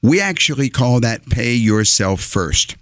We 0.01 0.21
actually 0.21 0.69
call 0.69 0.99
that 0.99 1.25
pay 1.29 1.53
yourself 1.53 2.21
first. 2.21 2.75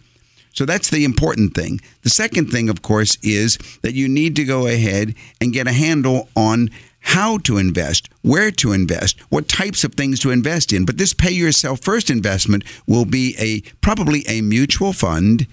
So 0.53 0.65
that's 0.65 0.91
the 0.91 1.05
important 1.05 1.55
thing. 1.55 1.81
The 2.03 2.11
second 2.11 2.51
thing, 2.51 2.69
of 2.69 2.83
course, 2.83 3.17
is 3.23 3.57
that 3.83 3.95
you 3.95 4.09
need 4.09 4.37
to 4.37 4.45
go 4.45 4.67
ahead 4.67 5.15
and 5.41 5.53
get 5.53 5.67
a 5.67 5.73
handle 5.73 6.29
on 6.37 6.71
how 7.01 7.39
to 7.39 7.57
invest, 7.59 8.09
where 8.23 8.51
to 8.53 8.73
invest, 8.73 9.19
what 9.31 9.49
types 9.49 9.85
of 9.85 9.95
things 9.95 10.21
to 10.21 10.31
invest 10.31 10.73
in. 10.73 10.85
But 10.85 10.99
this 10.99 11.13
pay 11.13 11.33
yourself 11.33 11.81
first 11.81 12.11
investment 12.11 12.65
will 12.87 13.05
be 13.05 13.35
a 13.39 13.63
probably 13.81 14.25
a 14.29 14.43
mutual 14.43 14.93
fund, 14.93 15.47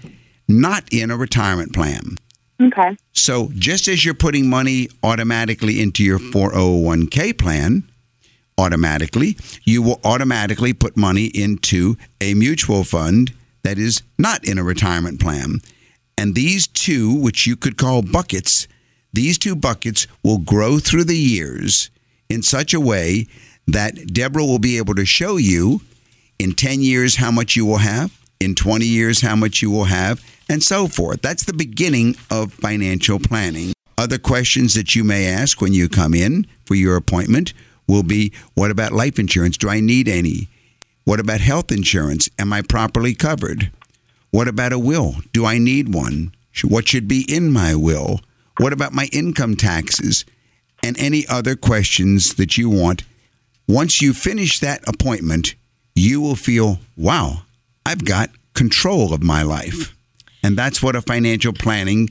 not 0.46 0.84
in 0.92 1.10
a 1.10 1.16
retirement 1.16 1.72
plan. 1.74 2.18
okay. 2.62 2.96
So 3.12 3.50
just 3.54 3.88
as 3.88 4.04
you're 4.04 4.14
putting 4.14 4.48
money 4.48 4.88
automatically 5.02 5.80
into 5.80 6.04
your 6.04 6.18
401k 6.18 7.36
plan, 7.38 7.84
automatically, 8.58 9.36
you 9.64 9.82
will 9.82 10.00
automatically 10.04 10.72
put 10.72 10.96
money 10.96 11.26
into 11.26 11.96
a 12.20 12.34
mutual 12.34 12.84
fund 12.84 13.32
that 13.62 13.78
is 13.78 14.02
not 14.18 14.44
in 14.44 14.58
a 14.58 14.64
retirement 14.64 15.20
plan. 15.20 15.60
And 16.16 16.34
these 16.34 16.66
two, 16.66 17.14
which 17.14 17.46
you 17.46 17.56
could 17.56 17.76
call 17.76 18.02
buckets, 18.02 18.66
these 19.12 19.38
two 19.38 19.56
buckets 19.56 20.06
will 20.22 20.38
grow 20.38 20.78
through 20.78 21.04
the 21.04 21.16
years 21.16 21.90
in 22.28 22.42
such 22.42 22.74
a 22.74 22.80
way 22.80 23.26
that 23.66 24.12
Deborah 24.12 24.44
will 24.44 24.58
be 24.58 24.78
able 24.78 24.94
to 24.94 25.04
show 25.04 25.36
you 25.36 25.82
in 26.38 26.52
10 26.52 26.80
years 26.80 27.16
how 27.16 27.30
much 27.30 27.56
you 27.56 27.66
will 27.66 27.78
have, 27.78 28.18
in 28.40 28.54
20 28.54 28.84
years 28.84 29.20
how 29.20 29.34
much 29.34 29.60
you 29.62 29.70
will 29.70 29.84
have, 29.84 30.24
and 30.48 30.62
so 30.62 30.86
forth. 30.86 31.20
That's 31.20 31.44
the 31.44 31.52
beginning 31.52 32.16
of 32.30 32.52
financial 32.52 33.18
planning. 33.18 33.72
Other 33.96 34.18
questions 34.18 34.74
that 34.74 34.94
you 34.94 35.04
may 35.04 35.26
ask 35.26 35.60
when 35.60 35.72
you 35.72 35.88
come 35.88 36.14
in 36.14 36.46
for 36.64 36.74
your 36.74 36.96
appointment 36.96 37.52
will 37.86 38.04
be 38.04 38.32
what 38.54 38.70
about 38.70 38.92
life 38.92 39.18
insurance? 39.18 39.56
Do 39.56 39.68
I 39.68 39.80
need 39.80 40.08
any? 40.08 40.48
What 41.04 41.20
about 41.20 41.40
health 41.40 41.72
insurance? 41.72 42.28
Am 42.38 42.52
I 42.52 42.62
properly 42.62 43.14
covered? 43.14 43.72
What 44.30 44.46
about 44.46 44.72
a 44.72 44.78
will? 44.78 45.16
Do 45.32 45.46
I 45.46 45.58
need 45.58 45.92
one? 45.92 46.32
What 46.62 46.88
should 46.88 47.08
be 47.08 47.24
in 47.28 47.50
my 47.50 47.74
will? 47.74 48.20
What 48.58 48.72
about 48.72 48.92
my 48.92 49.08
income 49.12 49.56
taxes? 49.56 50.24
And 50.82 50.98
any 50.98 51.26
other 51.26 51.56
questions 51.56 52.34
that 52.34 52.56
you 52.56 52.70
want. 52.70 53.02
Once 53.66 54.00
you 54.00 54.14
finish 54.14 54.60
that 54.60 54.86
appointment, 54.88 55.54
you 55.94 56.20
will 56.20 56.36
feel, 56.36 56.78
wow, 56.96 57.42
I've 57.84 58.04
got 58.04 58.30
control 58.54 59.12
of 59.12 59.22
my 59.22 59.42
life. 59.42 59.94
And 60.42 60.56
that's 60.56 60.82
what 60.82 60.96
a 60.96 61.02
financial 61.02 61.52
planning 61.52 62.10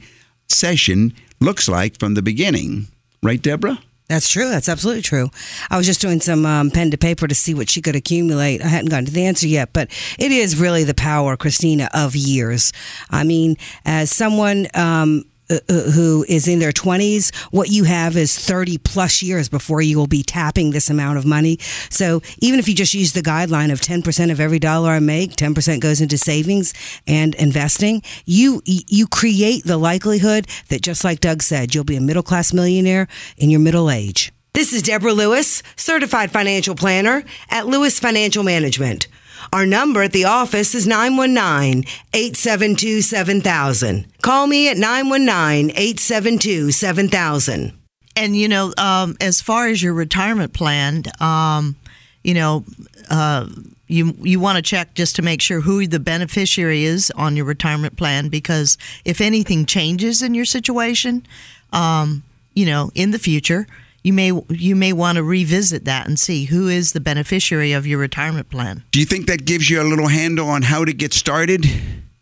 session 0.49 1.13
looks 1.39 1.67
like 1.67 1.99
from 1.99 2.13
the 2.13 2.21
beginning. 2.21 2.87
Right, 3.23 3.41
Deborah? 3.41 3.79
That's 4.09 4.29
true. 4.29 4.49
That's 4.49 4.69
absolutely 4.69 5.01
true. 5.01 5.29
I 5.69 5.77
was 5.77 5.85
just 5.85 5.99
doing 5.99 6.21
some 6.21 6.45
um, 6.45 6.71
pen 6.71 6.91
to 6.91 6.97
paper 6.97 7.27
to 7.27 7.35
see 7.35 7.53
what 7.53 7.69
she 7.69 7.81
could 7.81 7.95
accumulate. 7.95 8.61
I 8.61 8.67
hadn't 8.67 8.89
gotten 8.89 9.05
to 9.05 9.11
the 9.11 9.25
answer 9.25 9.47
yet, 9.47 9.73
but 9.73 9.89
it 10.17 10.31
is 10.31 10.59
really 10.59 10.85
the 10.85 10.93
power, 10.93 11.35
Christina, 11.35 11.89
of 11.93 12.15
years. 12.15 12.71
I 13.09 13.25
mean, 13.25 13.57
as 13.85 14.09
someone 14.09 14.67
um, 14.73 15.25
uh, 15.49 15.59
uh, 15.69 15.91
who 15.91 16.25
is 16.27 16.47
in 16.47 16.59
their 16.59 16.71
20s, 16.71 17.33
what 17.51 17.69
you 17.69 17.85
have 17.85 18.17
is 18.17 18.37
30 18.37 18.77
plus 18.79 19.21
years 19.21 19.49
before 19.49 19.81
you 19.81 19.97
will 19.97 20.07
be 20.07 20.23
tapping 20.23 20.71
this 20.71 20.89
amount 20.89 21.17
of 21.17 21.25
money. 21.25 21.57
So 21.89 22.21
even 22.39 22.59
if 22.59 22.67
you 22.67 22.75
just 22.75 22.93
use 22.93 23.13
the 23.13 23.21
guideline 23.21 23.71
of 23.71 23.79
10% 23.79 24.31
of 24.31 24.39
every 24.39 24.59
dollar 24.59 24.91
I 24.91 24.99
make, 24.99 25.31
10% 25.35 25.79
goes 25.79 26.01
into 26.01 26.17
savings 26.17 26.73
and 27.05 27.35
investing, 27.35 28.01
you 28.25 28.61
you 28.65 29.07
create 29.07 29.63
the 29.63 29.77
likelihood 29.77 30.47
that 30.69 30.81
just 30.81 31.03
like 31.03 31.19
Doug 31.19 31.41
said, 31.41 31.73
you'll 31.73 31.83
be 31.83 31.95
a 31.95 32.01
middle 32.01 32.23
class 32.23 32.53
millionaire 32.53 33.07
in 33.37 33.49
your 33.49 33.59
middle 33.59 33.89
age. 33.89 34.33
This 34.53 34.73
is 34.73 34.81
Deborah 34.81 35.13
Lewis, 35.13 35.61
certified 35.75 36.31
financial 36.31 36.73
planner 36.73 37.23
at 37.49 37.67
Lewis 37.67 37.99
Financial 37.99 38.43
Management. 38.43 39.07
Our 39.53 39.65
number 39.65 40.03
at 40.03 40.13
the 40.13 40.25
office 40.25 40.75
is 40.75 40.87
919 40.87 41.85
872 42.13 43.01
7000. 43.01 44.05
Call 44.21 44.47
me 44.47 44.69
at 44.69 44.77
919 44.77 45.71
872 45.71 46.71
7000. 46.71 47.73
And 48.15 48.35
you 48.35 48.47
know, 48.47 48.73
um, 48.77 49.15
as 49.21 49.41
far 49.41 49.67
as 49.67 49.81
your 49.81 49.93
retirement 49.93 50.53
plan, 50.53 51.03
um, 51.19 51.75
you 52.23 52.33
know, 52.33 52.65
uh, 53.09 53.47
you 53.87 54.15
you 54.21 54.39
want 54.39 54.57
to 54.57 54.61
check 54.61 54.93
just 54.95 55.15
to 55.15 55.21
make 55.21 55.41
sure 55.41 55.61
who 55.61 55.87
the 55.87 55.99
beneficiary 55.99 56.83
is 56.83 57.11
on 57.11 57.35
your 57.35 57.45
retirement 57.45 57.95
plan 57.95 58.27
because 58.27 58.77
if 59.05 59.21
anything 59.21 59.65
changes 59.65 60.21
in 60.21 60.33
your 60.33 60.45
situation, 60.45 61.25
um, 61.71 62.23
you 62.53 62.65
know, 62.65 62.91
in 62.95 63.11
the 63.11 63.19
future, 63.19 63.67
you 64.03 64.13
may 64.13 64.31
you 64.49 64.75
may 64.75 64.93
want 64.93 65.17
to 65.17 65.23
revisit 65.23 65.85
that 65.85 66.07
and 66.07 66.19
see 66.19 66.45
who 66.45 66.67
is 66.67 66.93
the 66.93 66.99
beneficiary 66.99 67.73
of 67.73 67.85
your 67.87 67.99
retirement 67.99 68.49
plan. 68.49 68.83
Do 68.91 68.99
you 68.99 69.05
think 69.05 69.27
that 69.27 69.45
gives 69.45 69.69
you 69.69 69.81
a 69.81 69.83
little 69.83 70.07
handle 70.07 70.47
on 70.49 70.61
how 70.63 70.85
to 70.85 70.93
get 70.93 71.13
started? 71.13 71.65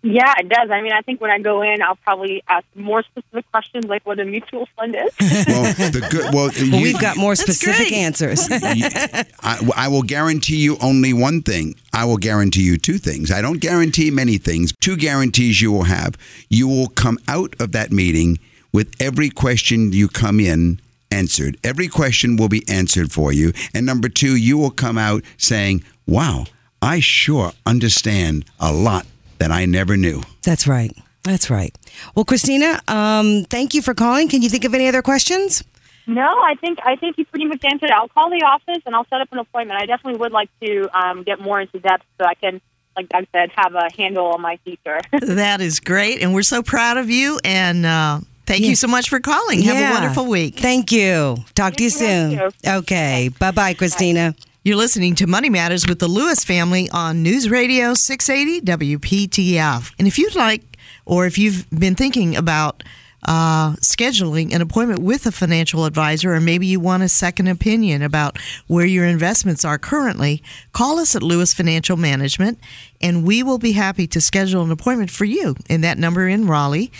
Yeah, 0.08 0.32
it 0.38 0.50
does. 0.50 0.70
I 0.70 0.82
mean, 0.82 0.92
I 0.92 1.02
think 1.02 1.20
when 1.20 1.32
I 1.32 1.40
go 1.40 1.64
in, 1.64 1.82
I'll 1.82 1.96
probably 1.96 2.44
ask 2.48 2.64
more 2.76 3.02
specific 3.02 3.50
questions 3.52 3.86
like 3.86 4.06
what 4.06 4.20
a 4.20 4.26
mutual 4.26 4.68
fund 4.78 4.94
is. 4.96 5.12
Well, 5.48 5.74
the 5.74 6.08
good. 6.12 6.26
Well, 6.34 6.52
Well, 6.54 6.54
you- 6.64 6.80
we've 6.84 7.00
got 7.02 7.18
more 7.18 7.36
specific 7.36 7.92
answers. 7.92 8.48
I, 8.52 9.68
I 9.76 9.88
will 9.88 10.04
guarantee 10.04 10.58
you 10.58 10.78
only 10.80 11.12
one 11.12 11.42
thing. 11.42 11.74
I 11.92 12.06
will 12.06 12.18
guarantee 12.18 12.62
you 12.62 12.78
two 12.78 13.00
things. 13.00 13.32
I 13.32 13.42
don't 13.42 13.58
guarantee 13.60 14.12
many 14.12 14.38
things. 14.38 14.74
Two 14.80 14.96
guarantees 14.96 15.60
you 15.60 15.72
will 15.72 15.86
have. 15.86 16.16
You 16.50 16.68
will 16.68 16.90
come 16.90 17.18
out 17.28 17.56
of 17.60 17.72
that 17.72 17.92
meeting 17.92 18.38
with 18.72 18.94
every 19.00 19.30
question 19.32 19.92
you 19.92 20.08
come 20.08 20.40
in 20.40 20.80
answered. 21.16 21.58
Every 21.64 21.88
question 21.88 22.38
will 22.38 22.50
be 22.50 22.64
answered 22.68 23.12
for 23.12 23.32
you. 23.32 23.54
And 23.74 23.86
number 23.86 24.10
two, 24.10 24.36
you 24.36 24.58
will 24.58 24.72
come 24.72 24.98
out 24.98 25.24
saying, 25.38 25.84
wow, 26.06 26.46
I 26.82 27.00
sure 27.00 27.52
understand 27.66 28.46
a 28.60 28.72
lot 28.72 29.06
that 29.40 29.52
I 29.52 29.66
never 29.66 29.96
knew. 29.98 30.24
That's 30.44 30.68
right. 30.68 30.96
That's 31.24 31.50
right. 31.50 31.74
Well, 32.14 32.26
Christina, 32.26 32.80
um, 32.88 33.46
thank 33.50 33.74
you 33.74 33.82
for 33.82 33.94
calling. 33.94 34.28
Can 34.30 34.42
you 34.42 34.50
think 34.50 34.64
of 34.66 34.74
any 34.76 34.88
other 34.88 35.02
questions? 35.02 35.64
no, 36.08 36.22
I 36.22 36.54
think 36.62 36.78
I 36.86 36.96
think 36.98 37.18
you 37.18 37.26
pretty 37.26 37.46
much 37.46 37.64
answered. 37.66 37.90
it. 37.90 37.96
I'll 38.00 38.08
call 38.10 38.30
the 38.30 38.44
office 38.46 38.84
and 38.86 38.94
I'll 38.96 39.08
set 39.10 39.22
up 39.22 39.30
an 39.32 39.40
appointment. 39.40 39.82
I 39.82 39.88
definitely 39.88 40.20
would 40.20 40.32
like 40.32 40.50
to 40.62 40.88
um, 40.96 41.24
get 41.24 41.40
more 41.40 41.60
into 41.60 41.80
depth 41.80 42.06
so 42.22 42.28
I 42.28 42.36
can, 42.36 42.62
like 42.96 43.10
Doug 43.10 43.26
said, 43.32 43.50
have 43.56 43.74
a 43.74 43.90
handle 43.98 44.28
on 44.28 44.40
my 44.42 44.58
future. 44.64 45.00
That 45.22 45.62
is 45.62 45.80
great, 45.80 46.22
and 46.22 46.32
we're 46.36 46.44
so 46.44 46.62
proud 46.62 46.98
of 46.98 47.10
you. 47.10 47.40
And 47.44 47.88
uh, 47.88 48.20
thank 48.46 48.62
Yeah. 48.62 48.70
you 48.70 48.76
so 48.76 48.88
much 48.88 49.10
for 49.10 49.20
calling. 49.20 49.62
Have 49.64 49.76
Yeah. 49.78 49.90
a 49.92 49.94
wonderful 49.94 50.26
week. 50.28 50.60
Thank 50.60 50.92
you. 50.92 51.38
Talk 51.56 51.76
to 51.78 51.84
you 51.84 51.90
soon. 51.90 52.32
you. 52.32 52.50
Okay. 52.66 53.30
Bye 53.40 53.52
bye, 53.52 53.74
Christina. 53.74 54.36
You're 54.64 54.78
listening 54.78 55.14
to 55.16 55.28
Money 55.28 55.50
Matters 55.50 55.86
with 55.88 56.00
the 56.00 56.08
Lewis 56.08 56.44
family 56.44 56.90
on 56.90 57.22
News 57.22 57.50
Radio 57.50 57.94
680 57.94 58.62
WPTF. 58.62 59.92
And 60.00 60.08
if 60.08 60.18
you'd 60.18 60.36
like, 60.36 60.64
or 61.06 61.26
if 61.28 61.38
you've 61.38 61.70
been 61.70 61.94
thinking 61.96 62.36
about 62.36 62.84
uh, 63.28 63.72
scheduling 63.78 64.54
an 64.54 64.62
appointment 64.62 65.02
with 65.02 65.26
a 65.26 65.32
financial 65.32 65.86
advisor, 65.86 66.34
or 66.34 66.40
maybe 66.42 66.68
you 66.68 66.80
want 66.80 67.02
a 67.04 67.10
second 67.10 67.48
opinion 67.48 68.02
about 68.04 68.38
where 68.68 68.86
your 68.86 69.06
investments 69.06 69.66
are 69.66 69.78
currently, 69.80 70.44
call 70.74 71.00
us 71.00 71.16
at 71.16 71.24
Lewis 71.24 71.52
Financial 71.54 71.98
Management, 71.98 72.60
and 73.02 73.24
we 73.24 73.42
will 73.44 73.58
be 73.58 73.72
happy 73.72 74.06
to 74.08 74.22
schedule 74.22 74.64
an 74.64 74.70
appointment 74.72 75.10
for 75.12 75.26
you. 75.26 75.56
And 75.70 75.84
that 75.84 75.98
number 75.98 76.28
in 76.28 76.46
Raleigh 76.48 76.92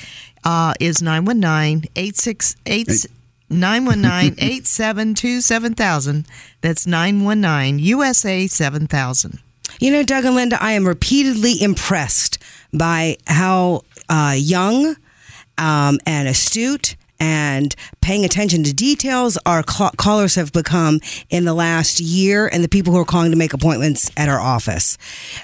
uh, 0.46 0.74
is 0.80 1.02
919 1.02 1.90
868 1.96 3.08
919-872-7000. 3.52 6.26
That's 6.62 6.88
919 6.88 7.80
USA 7.80 8.48
7000. 8.48 9.40
You 9.80 9.92
know, 9.92 10.04
Doug 10.04 10.24
and 10.26 10.36
Linda, 10.36 10.58
I 10.62 10.72
am 10.72 10.88
repeatedly 10.88 11.62
impressed 11.62 12.38
by 12.74 13.18
how 13.28 13.82
uh, 14.10 14.36
young 14.38 14.96
um, 15.58 16.00
and 16.06 16.28
astute 16.28 16.96
and 17.26 17.76
paying 18.02 18.24
attention 18.24 18.64
to 18.64 18.74
details 18.74 19.38
our 19.46 19.64
ca- 19.64 19.92
callers 19.98 20.36
have 20.36 20.52
become 20.54 21.00
in 21.30 21.46
the 21.46 21.54
last 21.54 22.00
year 22.00 22.48
and 22.48 22.64
the 22.64 22.70
people 22.70 22.94
who 22.94 23.00
are 23.00 23.06
calling 23.06 23.32
to 23.32 23.38
make 23.38 23.54
appointments 23.54 24.12
at 24.16 24.30
our 24.30 24.40
office. 24.40 24.98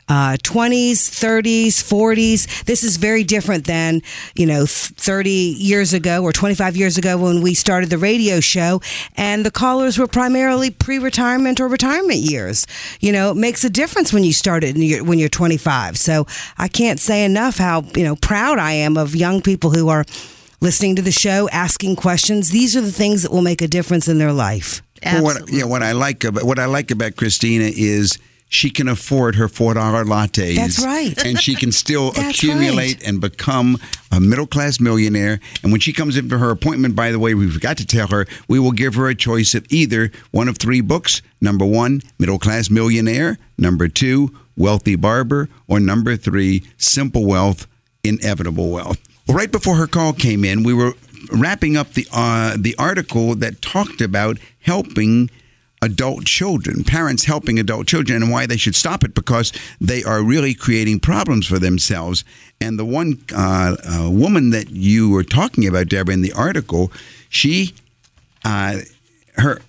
Uh, 0.08 0.38
20s, 0.44 0.94
30s, 0.94 1.70
40s. 1.70 2.64
This 2.66 2.84
is 2.84 2.98
very 2.98 3.24
different 3.24 3.66
than, 3.66 4.02
you 4.36 4.46
know, 4.46 4.66
30 4.68 5.32
years 5.32 5.94
ago 5.94 6.24
or 6.24 6.32
25 6.32 6.78
years 6.78 6.98
ago 6.98 7.18
when 7.18 7.42
we 7.42 7.54
started 7.56 7.90
the 7.90 7.98
radio 7.98 8.40
show 8.40 8.80
and 9.18 9.46
the 9.46 9.52
callers 9.52 9.98
were 9.98 10.08
primarily 10.08 10.70
pre-retirement 10.70 11.60
or 11.60 11.68
retirement 11.68 12.20
years. 12.20 12.68
You 13.00 13.12
know, 13.12 13.32
it 13.32 13.38
makes 13.38 13.64
a 13.64 13.70
difference 13.70 14.14
when 14.14 14.24
you 14.24 14.34
start 14.34 14.52
started 14.52 15.08
when 15.08 15.18
you're 15.18 15.30
25. 15.30 15.98
So 15.98 16.28
I 16.58 16.68
can't 16.68 17.00
say 17.00 17.24
enough 17.24 17.58
how, 17.58 17.84
you 17.96 18.04
know, 18.04 18.16
proud 18.18 18.60
I 18.60 18.74
am 18.74 18.98
of 18.98 19.16
young 19.16 19.42
people 19.42 19.72
who 19.72 19.88
are 19.88 20.06
listening 20.62 20.96
to 20.96 21.02
the 21.02 21.12
show, 21.12 21.50
asking 21.50 21.98
questions. 21.98 22.52
These 22.52 22.78
are 22.78 22.82
the 22.82 22.92
things 22.92 23.24
that 23.24 23.32
will 23.32 23.42
make 23.42 23.62
a 23.62 23.68
difference 23.68 24.08
in 24.08 24.18
their 24.18 24.32
life. 24.32 24.82
Well, 25.04 25.24
what, 25.24 25.52
yeah, 25.52 25.66
what 25.66 25.82
I 25.82 25.94
like 25.94 26.24
about 26.24 26.44
what 26.44 26.60
I 26.60 26.66
like 26.66 26.92
about 26.92 27.16
Christina 27.16 27.66
is 27.66 28.20
she 28.50 28.70
can 28.70 28.88
afford 28.88 29.36
her 29.36 29.48
four 29.48 29.74
dollar 29.74 30.04
lattes. 30.04 30.56
That's 30.56 30.84
right. 30.84 31.18
And 31.26 31.40
she 31.40 31.56
can 31.56 31.72
still 31.72 32.10
accumulate 32.18 32.98
right. 32.98 33.08
and 33.08 33.20
become 33.20 33.78
a 34.12 34.20
middle 34.20 34.46
class 34.46 34.80
millionaire. 34.80 35.40
And 35.64 35.72
when 35.72 35.82
she 35.82 35.94
comes 35.94 36.18
in 36.18 36.30
for 36.30 36.38
her 36.38 36.52
appointment, 36.52 36.96
by 36.96 37.12
the 37.12 37.18
way, 37.18 37.34
we 37.34 37.50
forgot 37.50 37.78
to 37.78 37.86
tell 37.86 38.08
her 38.08 38.28
we 38.48 38.60
will 38.60 38.74
give 38.74 38.94
her 38.96 39.08
a 39.08 39.16
choice 39.16 39.56
of 39.56 39.66
either 39.70 40.12
one 40.30 40.48
of 40.48 40.58
three 40.58 40.82
books. 40.82 41.22
Number 41.40 41.66
one, 41.66 42.02
Middle 42.20 42.38
Class 42.38 42.70
Millionaire. 42.70 43.40
Number 43.58 43.88
two, 43.88 44.38
Wealthy 44.56 44.98
Barber. 44.98 45.50
Or 45.68 45.80
number 45.80 46.16
three, 46.16 46.64
Simple 46.78 47.26
Wealth, 47.26 47.68
Inevitable 48.04 48.70
Wealth. 48.70 49.00
Well, 49.32 49.38
right 49.38 49.52
before 49.52 49.78
her 49.78 49.88
call 49.88 50.12
came 50.12 50.44
in, 50.44 50.64
we 50.64 50.74
were 50.74 50.92
wrapping 51.32 51.78
up 51.78 51.94
the 51.94 52.06
uh, 52.12 52.58
the 52.60 52.76
article 52.78 53.34
that 53.36 53.62
talked 53.62 54.02
about 54.02 54.38
helping 54.60 55.30
adult 55.82 56.26
children, 56.26 56.84
parents 56.84 57.24
helping 57.24 57.58
adult 57.58 57.88
children, 57.88 58.22
and 58.22 58.30
why 58.30 58.46
they 58.46 58.58
should 58.58 58.76
stop 58.76 59.06
it 59.06 59.14
because 59.16 59.54
they 59.80 60.04
are 60.04 60.22
really 60.22 60.54
creating 60.54 61.00
problems 61.00 61.48
for 61.48 61.60
themselves. 61.60 62.26
And 62.60 62.78
the 62.78 62.84
one 62.84 63.24
uh, 63.34 63.78
uh, 63.90 64.10
woman 64.12 64.50
that 64.50 64.70
you 64.72 65.10
were 65.10 65.24
talking 65.24 65.66
about, 65.66 65.88
Deborah, 65.88 66.14
in 66.14 66.22
the 66.24 66.34
article, 66.34 66.92
she, 67.30 67.74
uh, 68.44 68.80
her, 69.38 69.62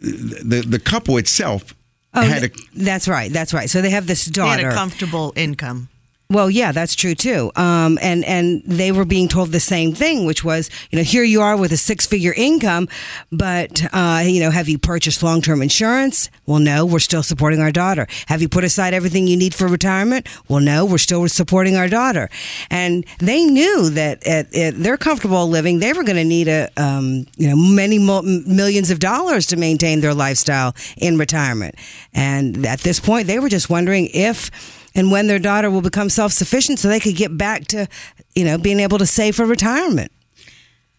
the 0.00 0.64
the 0.66 0.80
couple 0.80 1.18
itself 1.18 1.72
Oh, 2.14 2.22
had 2.22 2.42
a 2.42 2.50
that's 2.74 3.06
right. 3.06 3.32
That's 3.32 3.54
right. 3.54 3.70
So 3.70 3.80
they 3.80 3.90
have 3.90 4.08
this 4.08 4.24
They 4.24 4.40
had 4.44 4.56
daughter. 4.56 4.68
a 4.70 4.74
comfortable 4.74 5.32
income. 5.36 5.88
Well, 6.30 6.50
yeah, 6.50 6.72
that's 6.72 6.94
true 6.94 7.14
too. 7.14 7.50
Um, 7.56 7.98
and 8.02 8.22
and 8.22 8.62
they 8.66 8.92
were 8.92 9.06
being 9.06 9.28
told 9.28 9.50
the 9.50 9.60
same 9.60 9.94
thing, 9.94 10.26
which 10.26 10.44
was, 10.44 10.68
you 10.90 10.98
know, 10.98 11.02
here 11.02 11.24
you 11.24 11.40
are 11.40 11.56
with 11.56 11.72
a 11.72 11.78
six 11.78 12.04
figure 12.04 12.34
income, 12.36 12.86
but 13.32 13.82
uh, 13.94 14.20
you 14.26 14.38
know, 14.40 14.50
have 14.50 14.68
you 14.68 14.78
purchased 14.78 15.22
long 15.22 15.40
term 15.40 15.62
insurance? 15.62 16.28
Well, 16.44 16.58
no, 16.58 16.84
we're 16.84 16.98
still 16.98 17.22
supporting 17.22 17.60
our 17.62 17.72
daughter. 17.72 18.06
Have 18.26 18.42
you 18.42 18.48
put 18.50 18.62
aside 18.62 18.92
everything 18.92 19.26
you 19.26 19.38
need 19.38 19.54
for 19.54 19.68
retirement? 19.68 20.28
Well, 20.48 20.60
no, 20.60 20.84
we're 20.84 20.98
still 20.98 21.26
supporting 21.28 21.76
our 21.76 21.88
daughter. 21.88 22.28
And 22.70 23.06
they 23.20 23.46
knew 23.46 23.88
that 23.88 24.26
at, 24.26 24.54
at 24.54 24.76
their 24.76 24.98
comfortable 24.98 25.48
living, 25.48 25.78
they 25.78 25.94
were 25.94 26.04
going 26.04 26.16
to 26.16 26.24
need 26.24 26.48
a, 26.48 26.68
um, 26.76 27.26
you 27.38 27.48
know, 27.48 27.56
many 27.56 27.98
mo- 27.98 28.20
millions 28.20 28.90
of 28.90 28.98
dollars 28.98 29.46
to 29.46 29.56
maintain 29.56 30.02
their 30.02 30.12
lifestyle 30.14 30.74
in 30.98 31.16
retirement. 31.16 31.74
And 32.12 32.66
at 32.66 32.80
this 32.80 33.00
point, 33.00 33.28
they 33.28 33.38
were 33.38 33.48
just 33.48 33.70
wondering 33.70 34.10
if 34.12 34.50
and 34.98 35.10
when 35.10 35.28
their 35.28 35.38
daughter 35.38 35.70
will 35.70 35.80
become 35.80 36.10
self-sufficient 36.10 36.78
so 36.78 36.88
they 36.88 37.00
could 37.00 37.16
get 37.16 37.38
back 37.38 37.66
to 37.68 37.88
you 38.34 38.44
know 38.44 38.58
being 38.58 38.80
able 38.80 38.98
to 38.98 39.06
save 39.06 39.36
for 39.36 39.46
retirement 39.46 40.12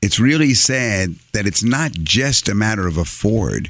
it's 0.01 0.19
really 0.19 0.53
sad 0.53 1.15
that 1.33 1.45
it's 1.45 1.63
not 1.63 1.91
just 1.91 2.47
a 2.47 2.55
matter 2.55 2.87
of 2.87 2.97
afford. 2.97 3.69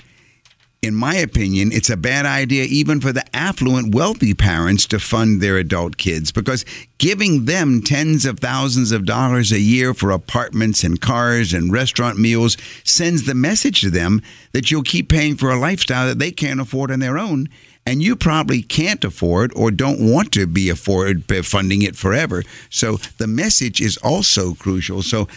In 0.81 0.95
my 0.95 1.15
opinion, 1.15 1.71
it's 1.73 1.89
a 1.89 1.97
bad 1.97 2.25
idea 2.25 2.63
even 2.63 3.01
for 3.01 3.11
the 3.11 3.25
affluent, 3.35 3.93
wealthy 3.93 4.33
parents 4.33 4.85
to 4.87 4.99
fund 4.99 5.41
their 5.41 5.57
adult 5.57 5.97
kids 5.97 6.31
because 6.31 6.63
giving 6.99 7.45
them 7.45 7.81
tens 7.81 8.25
of 8.25 8.39
thousands 8.39 8.93
of 8.93 9.05
dollars 9.05 9.51
a 9.51 9.59
year 9.59 9.93
for 9.93 10.11
apartments 10.11 10.85
and 10.85 11.01
cars 11.01 11.51
and 11.51 11.73
restaurant 11.73 12.17
meals 12.17 12.55
sends 12.85 13.25
the 13.25 13.35
message 13.35 13.81
to 13.81 13.89
them 13.89 14.21
that 14.53 14.71
you'll 14.71 14.83
keep 14.83 15.09
paying 15.09 15.35
for 15.35 15.49
a 15.49 15.59
lifestyle 15.59 16.07
that 16.07 16.19
they 16.19 16.31
can't 16.31 16.61
afford 16.61 16.91
on 16.91 16.99
their 16.99 17.17
own. 17.17 17.49
And 17.89 18.03
you 18.03 18.15
probably 18.15 18.61
can't 18.61 19.03
afford 19.03 19.51
or 19.55 19.71
don't 19.71 19.99
want 19.99 20.31
to 20.33 20.45
be 20.45 20.69
afford 20.69 21.23
funding 21.45 21.81
it 21.81 21.95
forever. 21.95 22.43
So 22.69 22.97
the 23.17 23.27
message 23.27 23.81
is 23.81 23.97
also 23.97 24.53
crucial. 24.53 25.01
So 25.01 25.27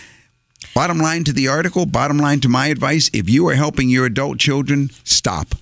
Bottom 0.74 0.98
line 0.98 1.24
to 1.24 1.32
the 1.32 1.48
article, 1.48 1.86
bottom 1.86 2.18
line 2.18 2.40
to 2.40 2.48
my 2.48 2.68
advice 2.68 3.10
if 3.12 3.28
you 3.28 3.46
are 3.48 3.54
helping 3.54 3.90
your 3.90 4.06
adult 4.06 4.38
children, 4.38 4.90
stop. 5.04 5.54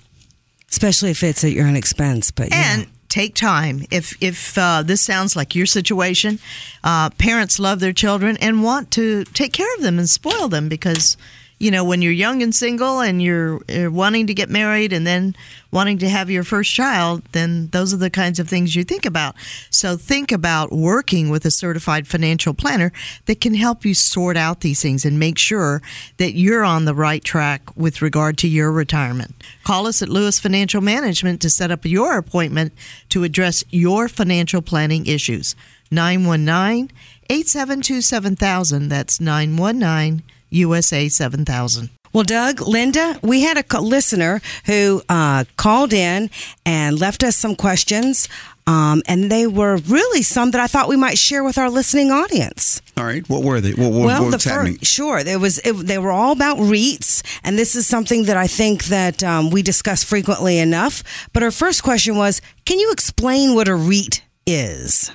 especially 0.69 1.11
if 1.11 1.23
it's 1.23 1.43
at 1.43 1.51
your 1.51 1.67
own 1.67 1.75
expense 1.75 2.31
but 2.31 2.49
yeah. 2.49 2.75
And 2.77 2.87
take 3.09 3.35
time. 3.35 3.83
If 3.91 4.15
if 4.21 4.57
uh, 4.57 4.83
this 4.83 5.01
sounds 5.01 5.35
like 5.35 5.53
your 5.53 5.65
situation, 5.65 6.39
uh, 6.83 7.09
parents 7.17 7.59
love 7.59 7.79
their 7.81 7.93
children 7.93 8.37
and 8.37 8.63
want 8.63 8.89
to 8.91 9.25
take 9.25 9.51
care 9.51 9.73
of 9.75 9.81
them 9.81 9.99
and 9.99 10.09
spoil 10.09 10.47
them 10.47 10.69
because 10.69 11.17
you 11.61 11.69
know 11.69 11.83
when 11.83 12.01
you're 12.01 12.11
young 12.11 12.41
and 12.41 12.53
single 12.53 12.99
and 12.99 13.21
you're, 13.21 13.61
you're 13.69 13.91
wanting 13.91 14.27
to 14.27 14.33
get 14.33 14.49
married 14.49 14.91
and 14.91 15.05
then 15.05 15.35
wanting 15.71 15.99
to 15.99 16.09
have 16.09 16.29
your 16.29 16.43
first 16.43 16.73
child, 16.73 17.21
then 17.31 17.67
those 17.67 17.93
are 17.93 17.97
the 17.97 18.09
kinds 18.09 18.39
of 18.39 18.49
things 18.49 18.75
you 18.75 18.83
think 18.83 19.05
about. 19.05 19.35
So 19.69 19.95
think 19.95 20.31
about 20.31 20.71
working 20.71 21.29
with 21.29 21.45
a 21.45 21.51
certified 21.51 22.07
financial 22.07 22.53
planner 22.53 22.91
that 23.25 23.39
can 23.39 23.53
help 23.53 23.85
you 23.85 23.93
sort 23.93 24.35
out 24.35 24.61
these 24.61 24.81
things 24.81 25.05
and 25.05 25.19
make 25.19 25.37
sure 25.37 25.81
that 26.17 26.33
you're 26.33 26.63
on 26.63 26.85
the 26.85 26.95
right 26.95 27.23
track 27.23 27.61
with 27.77 28.01
regard 28.01 28.37
to 28.39 28.47
your 28.47 28.71
retirement. 28.71 29.35
Call 29.63 29.85
us 29.85 30.01
at 30.01 30.09
Lewis 30.09 30.39
Financial 30.39 30.81
Management 30.81 31.41
to 31.41 31.49
set 31.49 31.71
up 31.71 31.85
your 31.85 32.17
appointment 32.17 32.73
to 33.09 33.23
address 33.23 33.63
your 33.69 34.09
financial 34.09 34.61
planning 34.61 35.05
issues. 35.05 35.55
919 35.91 36.91
872 37.29 38.01
7000. 38.01 38.89
That's 38.89 39.21
919 39.21 40.23
USA 40.51 41.09
7000. 41.09 41.89
Well, 42.13 42.25
Doug, 42.25 42.59
Linda, 42.59 43.17
we 43.23 43.41
had 43.41 43.57
a 43.57 43.79
listener 43.79 44.41
who 44.65 45.01
uh, 45.07 45.45
called 45.55 45.93
in 45.93 46.29
and 46.65 46.99
left 46.99 47.23
us 47.23 47.37
some 47.37 47.55
questions, 47.55 48.27
um, 48.67 49.01
and 49.07 49.31
they 49.31 49.47
were 49.47 49.77
really 49.77 50.21
some 50.21 50.51
that 50.51 50.59
I 50.59 50.67
thought 50.67 50.89
we 50.89 50.97
might 50.97 51.17
share 51.17 51.41
with 51.41 51.57
our 51.57 51.69
listening 51.69 52.11
audience. 52.11 52.81
All 52.97 53.05
right, 53.05 53.27
what 53.29 53.43
were 53.43 53.61
they? 53.61 53.71
What, 53.71 53.93
what, 53.93 54.05
well, 54.05 54.29
what's 54.29 54.43
the 54.43 54.49
happening? 54.49 54.77
first, 54.77 54.91
sure, 54.91 55.23
there 55.23 55.39
was 55.39 55.59
it, 55.59 55.71
they 55.71 55.97
were 55.97 56.11
all 56.11 56.33
about 56.33 56.57
REITs, 56.57 57.23
and 57.45 57.57
this 57.57 57.77
is 57.77 57.87
something 57.87 58.25
that 58.25 58.35
I 58.35 58.47
think 58.47 58.85
that 58.85 59.23
um, 59.23 59.49
we 59.49 59.61
discuss 59.61 60.03
frequently 60.03 60.59
enough. 60.59 61.03
But 61.31 61.43
our 61.43 61.51
first 61.51 61.81
question 61.81 62.17
was, 62.17 62.41
can 62.65 62.77
you 62.77 62.91
explain 62.91 63.55
what 63.55 63.69
a 63.69 63.75
REIT 63.75 64.21
is? 64.45 65.11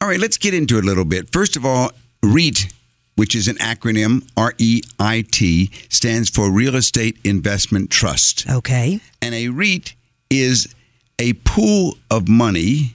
All 0.00 0.08
right, 0.08 0.18
let's 0.18 0.38
get 0.38 0.54
into 0.54 0.78
it 0.78 0.84
a 0.84 0.86
little 0.86 1.04
bit. 1.04 1.30
First 1.30 1.56
of 1.56 1.66
all, 1.66 1.92
REIT, 2.22 2.72
which 3.18 3.34
is 3.34 3.48
an 3.48 3.56
acronym, 3.56 4.22
R 4.36 4.54
E 4.58 4.80
I 5.00 5.24
T, 5.28 5.72
stands 5.88 6.30
for 6.30 6.52
Real 6.52 6.76
Estate 6.76 7.18
Investment 7.24 7.90
Trust. 7.90 8.48
Okay, 8.48 9.00
And 9.20 9.34
a 9.34 9.48
REIT 9.48 9.94
is 10.30 10.72
a 11.18 11.32
pool 11.32 11.94
of 12.12 12.28
money 12.28 12.94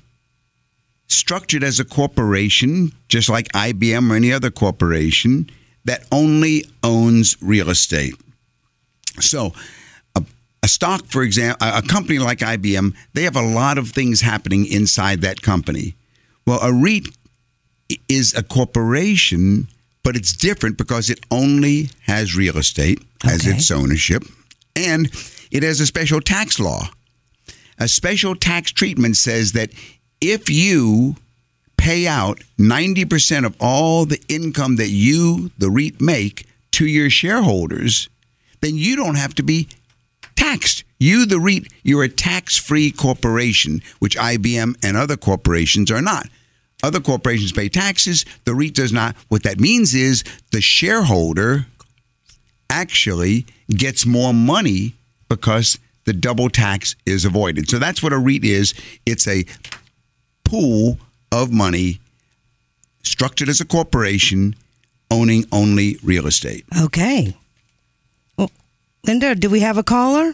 structured 1.07 1.61
as 1.61 1.77
a 1.81 1.83
corporation, 1.83 2.93
just 3.09 3.27
like 3.27 3.49
IBM 3.49 4.09
or 4.09 4.15
any 4.15 4.31
other 4.31 4.49
corporation, 4.49 5.49
that 5.83 6.05
only 6.09 6.65
owns 6.83 7.35
real 7.41 7.69
estate. 7.69 8.15
So, 9.19 9.51
a, 10.15 10.23
a 10.63 10.69
stock, 10.69 11.05
for 11.07 11.21
example, 11.21 11.67
a 11.67 11.79
a 11.79 11.81
company 11.81 12.19
like 12.19 12.39
IBM, 12.39 12.95
they 13.13 13.23
have 13.23 13.35
a 13.35 13.41
lot 13.41 13.77
of 13.77 13.89
things 13.89 14.21
happening 14.21 14.65
inside 14.65 15.19
that 15.21 15.41
company. 15.41 15.95
Well, 16.47 16.61
a 16.61 16.71
REIT 16.71 17.09
is 18.07 18.33
a 18.33 18.43
corporation, 18.43 19.67
but 20.03 20.15
it's 20.15 20.35
different 20.35 20.77
because 20.77 21.09
it 21.09 21.19
only 21.31 21.89
has 22.05 22.35
real 22.35 22.57
estate 22.57 23.01
as 23.23 23.47
Okay. 23.47 23.55
its 23.57 23.71
ownership, 23.71 24.23
and 24.75 25.09
it 25.51 25.63
has 25.63 25.79
a 25.79 25.85
special 25.85 26.21
tax 26.21 26.59
law. 26.59 26.89
A 27.79 27.87
special 27.87 28.35
tax 28.35 28.71
treatment 28.71 29.17
says 29.17 29.53
that 29.53 29.71
if 30.21 30.49
you 30.49 31.15
pay 31.77 32.07
out 32.07 32.41
90% 32.59 33.45
of 33.45 33.55
all 33.59 34.05
the 34.05 34.21
income 34.29 34.75
that 34.77 34.89
you, 34.89 35.51
the 35.57 35.69
REIT, 35.69 35.99
make 35.99 36.45
to 36.71 36.85
your 36.85 37.09
shareholders, 37.09 38.07
then 38.61 38.77
you 38.77 38.95
don't 38.95 39.15
have 39.15 39.33
to 39.35 39.43
be 39.43 39.67
taxed. 40.35 40.83
You, 40.99 41.25
the 41.25 41.39
REIT, 41.39 41.67
you're 41.83 42.03
a 42.03 42.09
tax 42.09 42.55
free 42.55 42.89
corporation, 42.91 43.81
which 43.99 44.15
IBM 44.17 44.75
and 44.83 44.95
other 44.95 45.17
corporations 45.17 45.91
are 45.91 46.01
not. 46.01 46.27
Other 46.83 46.99
corporations 46.99 47.53
pay 47.53 47.69
taxes, 47.69 48.25
the 48.43 48.53
REIT 48.53 48.75
does 48.75 48.91
not. 48.91 49.15
What 49.29 49.43
that 49.43 49.59
means 49.59 49.95
is 49.95 50.23
the 50.51 50.61
shareholder 50.61 51.65
actually 52.69 53.45
gets 53.69 54.05
more 54.05 54.33
money 54.33 54.93
because 55.29 55.79
the 56.03 56.13
double 56.13 56.49
tax 56.49 56.95
is 57.05 57.23
avoided. 57.23 57.69
So 57.69 57.79
that's 57.79 58.03
what 58.03 58.11
a 58.11 58.17
REIT 58.17 58.43
is 58.43 58.73
it's 59.05 59.27
a 59.27 59.45
pool 60.43 60.99
of 61.31 61.51
money 61.51 61.99
structured 63.01 63.49
as 63.49 63.61
a 63.61 63.65
corporation 63.65 64.55
owning 65.09 65.45
only 65.51 65.97
real 66.03 66.27
estate. 66.27 66.65
Okay. 66.81 67.35
Well, 68.37 68.51
Linda, 69.05 69.35
do 69.35 69.49
we 69.49 69.61
have 69.61 69.77
a 69.77 69.83
caller? 69.83 70.33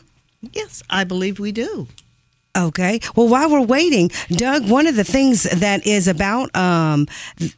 Yes, 0.53 0.81
I 0.89 1.03
believe 1.03 1.39
we 1.39 1.51
do. 1.51 1.87
Okay. 2.57 2.99
Well, 3.15 3.27
while 3.27 3.49
we're 3.49 3.61
waiting, 3.61 4.09
Doug, 4.29 4.69
one 4.69 4.87
of 4.87 4.95
the 4.95 5.03
things 5.03 5.43
that 5.43 5.85
is 5.85 6.07
about 6.07 6.53
um, 6.55 7.07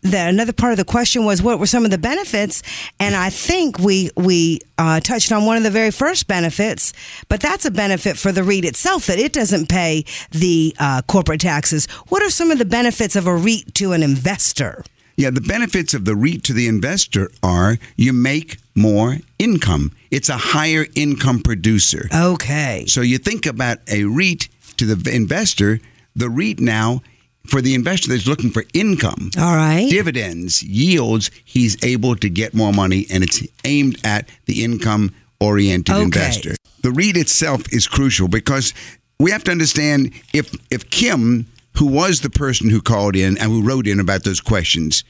that 0.02 0.30
another 0.30 0.52
part 0.52 0.74
of 0.74 0.78
the 0.78 0.86
question 0.86 1.24
was 1.24 1.42
what 1.42 1.60
were 1.60 1.66
some 1.66 1.86
of 1.86 1.92
the 1.92 1.98
benefits, 1.98 2.62
and 3.00 3.16
I 3.16 3.30
think 3.30 3.80
we 3.80 4.10
we 4.18 4.60
uh, 4.78 5.00
touched 5.00 5.32
on 5.32 5.46
one 5.46 5.56
of 5.56 5.64
the 5.64 5.70
very 5.70 5.92
first 5.92 6.28
benefits, 6.28 6.92
but 7.30 7.40
that's 7.40 7.66
a 7.66 7.72
benefit 7.72 8.18
for 8.18 8.34
the 8.34 8.44
REIT 8.44 8.66
itself 8.66 9.06
that 9.06 9.18
it 9.18 9.32
doesn't 9.32 9.70
pay 9.70 10.04
the 10.32 10.76
uh, 10.78 11.02
corporate 11.04 11.42
taxes. 11.42 11.86
What 12.10 12.22
are 12.22 12.30
some 12.30 12.52
of 12.52 12.58
the 12.58 12.66
benefits 12.66 13.16
of 13.16 13.28
a 13.28 13.36
REIT 13.36 13.74
to 13.76 13.94
an 13.94 14.04
investor? 14.04 14.84
Yeah, 15.16 15.30
the 15.30 15.42
benefits 15.42 15.94
of 15.94 16.06
the 16.06 16.16
REIT 16.16 16.44
to 16.46 16.54
the 16.54 16.68
investor 16.68 17.30
are 17.44 17.78
you 17.96 18.12
make 18.12 18.58
more 18.76 19.18
income. 19.38 19.92
It's 20.10 20.30
a 20.30 20.38
higher 20.38 20.88
income 20.96 21.42
producer. 21.42 22.08
Okay. 22.14 22.86
So 22.88 23.02
you 23.02 23.18
think 23.18 23.46
about 23.46 23.80
a 23.88 24.06
REIT 24.06 24.48
to 24.88 24.96
the 24.96 25.16
investor, 25.16 25.80
the 26.16 26.30
REIT 26.30 26.60
now 26.60 27.02
for 27.46 27.62
the 27.62 27.74
investor 27.76 28.10
that's 28.10 28.28
looking 28.28 28.50
for 28.52 28.64
income, 28.74 29.32
All 29.38 29.56
right. 29.56 29.90
dividends, 29.90 30.62
yields, 30.64 31.32
he's 31.46 31.84
able 31.84 32.16
to 32.18 32.30
get 32.30 32.54
more 32.54 32.72
money 32.74 33.06
and 33.12 33.24
it's 33.24 33.42
aimed 33.66 34.00
at 34.06 34.28
the 34.46 34.64
income 34.64 35.12
oriented 35.40 35.96
Okay. 35.96 36.04
investor. 36.04 36.56
The 36.82 36.92
REIT 36.92 37.18
itself 37.18 37.64
is 37.72 37.88
crucial 37.88 38.28
because 38.28 38.74
we 39.20 39.32
have 39.32 39.44
to 39.46 39.52
understand 39.52 40.12
if 40.34 40.52
if 40.72 40.90
Kim, 40.90 41.48
who 41.78 41.86
was 41.88 42.22
the 42.22 42.30
person 42.30 42.70
who 42.70 42.82
called 42.82 43.16
in 43.16 43.38
and 43.38 43.52
who 43.52 43.62
wrote 43.64 43.88
in 43.88 44.00
about 44.00 44.24
those 44.24 44.42
questions, 44.42 45.04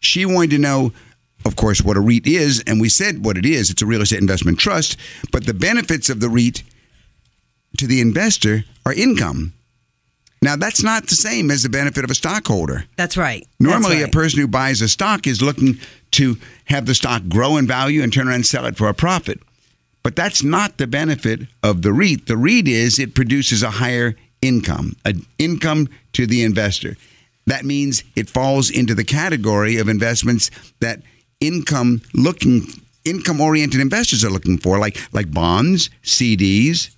she 0.00 0.24
wanted 0.26 0.50
to 0.50 0.58
know 0.58 0.92
of 1.44 1.56
course 1.56 1.82
what 1.82 1.96
a 1.96 2.00
REIT 2.00 2.26
is 2.26 2.62
and 2.66 2.80
we 2.80 2.88
said 2.88 3.24
what 3.24 3.36
it 3.36 3.46
is, 3.46 3.70
it's 3.70 3.82
a 3.82 3.86
real 3.86 4.02
estate 4.02 4.20
investment 4.20 4.58
trust, 4.58 4.96
but 5.32 5.46
the 5.46 5.54
benefits 5.54 6.10
of 6.10 6.18
the 6.20 6.28
REIT 6.28 6.62
to 7.78 7.86
the 7.88 8.00
investor 8.00 8.64
are 8.86 8.92
income. 8.92 9.52
Now, 10.42 10.56
that's 10.56 10.82
not 10.82 11.06
the 11.06 11.14
same 11.14 11.52
as 11.52 11.62
the 11.62 11.68
benefit 11.68 12.02
of 12.02 12.10
a 12.10 12.16
stockholder. 12.16 12.84
That's 12.96 13.16
right. 13.16 13.46
Normally, 13.60 14.00
That's 14.00 14.08
a 14.08 14.10
person 14.10 14.40
who 14.40 14.48
buys 14.48 14.80
a 14.80 14.88
stock 14.88 15.28
is 15.28 15.40
looking 15.40 15.78
to 16.12 16.36
have 16.64 16.86
the 16.86 16.96
stock 16.96 17.22
grow 17.28 17.56
in 17.56 17.66
value 17.66 18.02
and 18.02 18.12
turn 18.12 18.26
around 18.26 18.36
and 18.36 18.46
sell 18.46 18.66
it 18.66 18.76
for 18.76 18.88
a 18.88 18.94
profit. 18.94 19.38
But 20.02 20.16
that's 20.16 20.42
not 20.42 20.78
the 20.78 20.88
benefit 20.88 21.42
of 21.62 21.82
the 21.82 21.92
REIT. 21.92 22.26
The 22.26 22.36
REIT 22.36 22.66
is 22.66 22.98
it 22.98 23.14
produces 23.14 23.62
a 23.62 23.70
higher 23.70 24.16
income, 24.40 24.96
an 25.04 25.24
income 25.38 25.88
to 26.14 26.26
the 26.26 26.42
investor. 26.42 26.96
That 27.46 27.64
means 27.64 28.02
it 28.16 28.28
falls 28.28 28.68
into 28.68 28.94
the 28.96 29.04
category 29.04 29.78
of 29.78 29.88
investments 29.88 30.50
that 30.80 31.02
income 31.40 32.02
looking 32.14 32.66
income 33.04 33.40
oriented 33.40 33.80
investors 33.80 34.24
are 34.24 34.30
looking 34.30 34.58
for, 34.58 34.78
like 34.78 34.98
like 35.12 35.32
bonds, 35.32 35.90
CDs, 36.02 36.90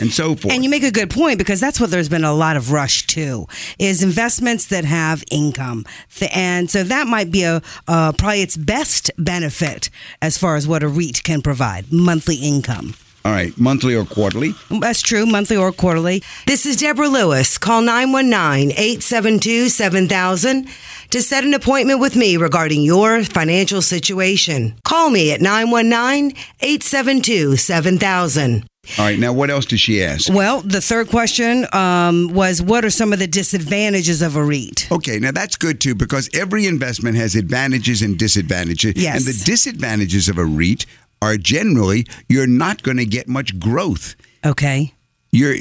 and 0.00 0.12
so 0.12 0.34
forth. 0.34 0.52
And 0.52 0.64
you 0.64 0.70
make 0.70 0.82
a 0.82 0.90
good 0.90 1.10
point 1.10 1.38
because 1.38 1.60
that's 1.60 1.80
what 1.80 1.90
there's 1.90 2.08
been 2.08 2.24
a 2.24 2.34
lot 2.34 2.56
of 2.56 2.72
rush 2.72 3.06
to 3.08 3.46
is 3.78 4.02
investments 4.02 4.66
that 4.66 4.84
have 4.84 5.24
income, 5.30 5.84
and 6.32 6.70
so 6.70 6.82
that 6.84 7.06
might 7.06 7.30
be 7.30 7.42
a 7.44 7.62
uh, 7.88 8.12
probably 8.12 8.42
its 8.42 8.56
best 8.56 9.10
benefit 9.18 9.90
as 10.20 10.38
far 10.38 10.56
as 10.56 10.66
what 10.66 10.82
a 10.82 10.88
REIT 10.88 11.22
can 11.22 11.42
provide 11.42 11.92
monthly 11.92 12.36
income. 12.36 12.94
All 13.26 13.32
right, 13.32 13.56
monthly 13.58 13.96
or 13.96 14.04
quarterly. 14.04 14.52
That's 14.68 15.00
true, 15.00 15.24
monthly 15.24 15.56
or 15.56 15.72
quarterly. 15.72 16.22
This 16.46 16.66
is 16.66 16.76
Deborah 16.76 17.08
Lewis. 17.08 17.56
Call 17.56 17.80
919 17.80 18.72
872 18.72 19.70
7000 19.70 20.68
to 21.08 21.22
set 21.22 21.42
an 21.42 21.54
appointment 21.54 22.00
with 22.00 22.16
me 22.16 22.36
regarding 22.36 22.82
your 22.82 23.24
financial 23.24 23.80
situation. 23.80 24.74
Call 24.84 25.08
me 25.08 25.32
at 25.32 25.40
919 25.40 26.36
872 26.60 27.56
7000. 27.56 28.66
All 28.98 29.04
right, 29.04 29.18
now 29.18 29.32
what 29.32 29.50
else 29.50 29.66
did 29.66 29.80
she 29.80 30.02
ask? 30.02 30.32
Well, 30.32 30.60
the 30.60 30.80
third 30.80 31.08
question 31.08 31.66
um, 31.72 32.28
was 32.32 32.62
what 32.62 32.84
are 32.84 32.90
some 32.90 33.12
of 33.12 33.18
the 33.18 33.26
disadvantages 33.26 34.22
of 34.22 34.36
a 34.36 34.44
REIT? 34.44 34.88
Okay, 34.92 35.18
now 35.18 35.32
that's 35.32 35.56
good 35.56 35.80
too 35.80 35.94
because 35.94 36.28
every 36.34 36.66
investment 36.66 37.16
has 37.16 37.34
advantages 37.34 38.02
and 38.02 38.18
disadvantages. 38.18 38.94
Yes. 38.96 39.16
And 39.16 39.34
the 39.34 39.44
disadvantages 39.44 40.28
of 40.28 40.38
a 40.38 40.44
REIT 40.44 40.86
are 41.22 41.36
generally 41.36 42.06
you're 42.28 42.46
not 42.46 42.82
going 42.82 42.98
to 42.98 43.06
get 43.06 43.28
much 43.28 43.58
growth. 43.58 44.14
Okay. 44.44 44.94
Your 45.32 45.54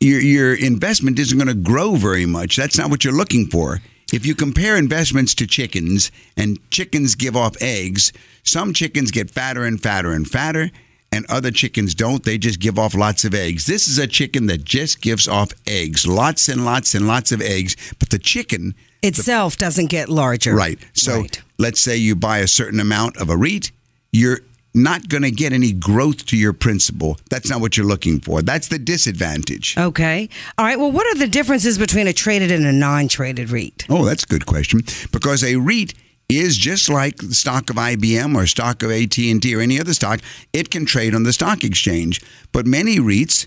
your 0.00 0.20
your 0.20 0.54
investment 0.54 1.18
isn't 1.18 1.38
going 1.38 1.48
to 1.48 1.54
grow 1.54 1.96
very 1.96 2.26
much. 2.26 2.56
That's 2.56 2.76
not 2.76 2.90
what 2.90 3.04
you're 3.04 3.14
looking 3.14 3.46
for. 3.46 3.80
If 4.12 4.26
you 4.26 4.34
compare 4.34 4.76
investments 4.76 5.34
to 5.36 5.46
chickens 5.46 6.12
and 6.36 6.58
chickens 6.70 7.14
give 7.14 7.36
off 7.36 7.56
eggs, 7.60 8.12
some 8.42 8.74
chickens 8.74 9.10
get 9.10 9.30
fatter 9.30 9.64
and 9.64 9.82
fatter 9.82 10.12
and 10.12 10.28
fatter 10.28 10.70
and 11.14 11.24
other 11.30 11.50
chickens 11.50 11.94
don't. 11.94 12.24
They 12.24 12.38
just 12.38 12.58
give 12.58 12.78
off 12.78 12.94
lots 12.94 13.24
of 13.24 13.34
eggs. 13.34 13.66
This 13.66 13.86
is 13.88 13.98
a 13.98 14.06
chicken 14.06 14.46
that 14.46 14.64
just 14.64 15.00
gives 15.00 15.28
off 15.28 15.52
eggs, 15.66 16.06
lots 16.06 16.48
and 16.48 16.64
lots 16.64 16.94
and 16.94 17.06
lots 17.06 17.30
of 17.32 17.40
eggs, 17.40 17.76
but 17.98 18.10
the 18.10 18.18
chicken 18.18 18.74
Itself 19.02 19.56
doesn't 19.58 19.90
get 19.90 20.08
larger. 20.08 20.54
Right. 20.54 20.78
So 20.94 21.20
Right. 21.20 21.42
let's 21.58 21.78
say 21.80 21.96
you 21.96 22.16
buy 22.16 22.38
a 22.38 22.48
certain 22.48 22.80
amount 22.80 23.18
of 23.18 23.28
a 23.28 23.36
REIT, 23.36 23.70
you're 24.12 24.40
not 24.72 25.08
going 25.08 25.22
to 25.22 25.30
get 25.30 25.52
any 25.52 25.72
growth 25.72 26.24
to 26.26 26.36
your 26.36 26.52
principal. 26.54 27.18
That's 27.30 27.48
not 27.50 27.60
what 27.60 27.76
you're 27.76 27.86
looking 27.86 28.18
for. 28.18 28.42
That's 28.42 28.68
the 28.68 28.78
disadvantage. 28.78 29.76
Okay. 29.78 30.28
All 30.58 30.64
right. 30.64 30.78
Well, 30.78 30.90
what 30.90 31.06
are 31.06 31.18
the 31.18 31.28
differences 31.28 31.78
between 31.78 32.06
a 32.08 32.12
traded 32.12 32.50
and 32.50 32.64
a 32.66 32.72
non 32.72 33.06
traded 33.06 33.50
REIT? 33.50 33.84
Oh, 33.88 34.04
that's 34.04 34.24
a 34.24 34.26
good 34.26 34.46
question. 34.46 34.80
Because 35.12 35.44
a 35.44 35.56
REIT 35.56 35.94
is 36.28 36.56
just 36.56 36.88
like 36.88 37.16
the 37.18 37.34
stock 37.34 37.70
of 37.70 37.76
IBM 37.76 38.34
or 38.34 38.46
stock 38.46 38.82
of 38.82 38.90
AT&T 38.90 39.54
or 39.54 39.60
any 39.60 39.78
other 39.78 39.94
stock. 39.94 40.20
It 40.52 40.70
can 40.70 40.86
trade 40.86 41.14
on 41.14 41.22
the 41.22 41.32
stock 41.32 41.64
exchange, 41.64 42.22
but 42.52 42.66
many 42.66 42.96
REITs 42.98 43.46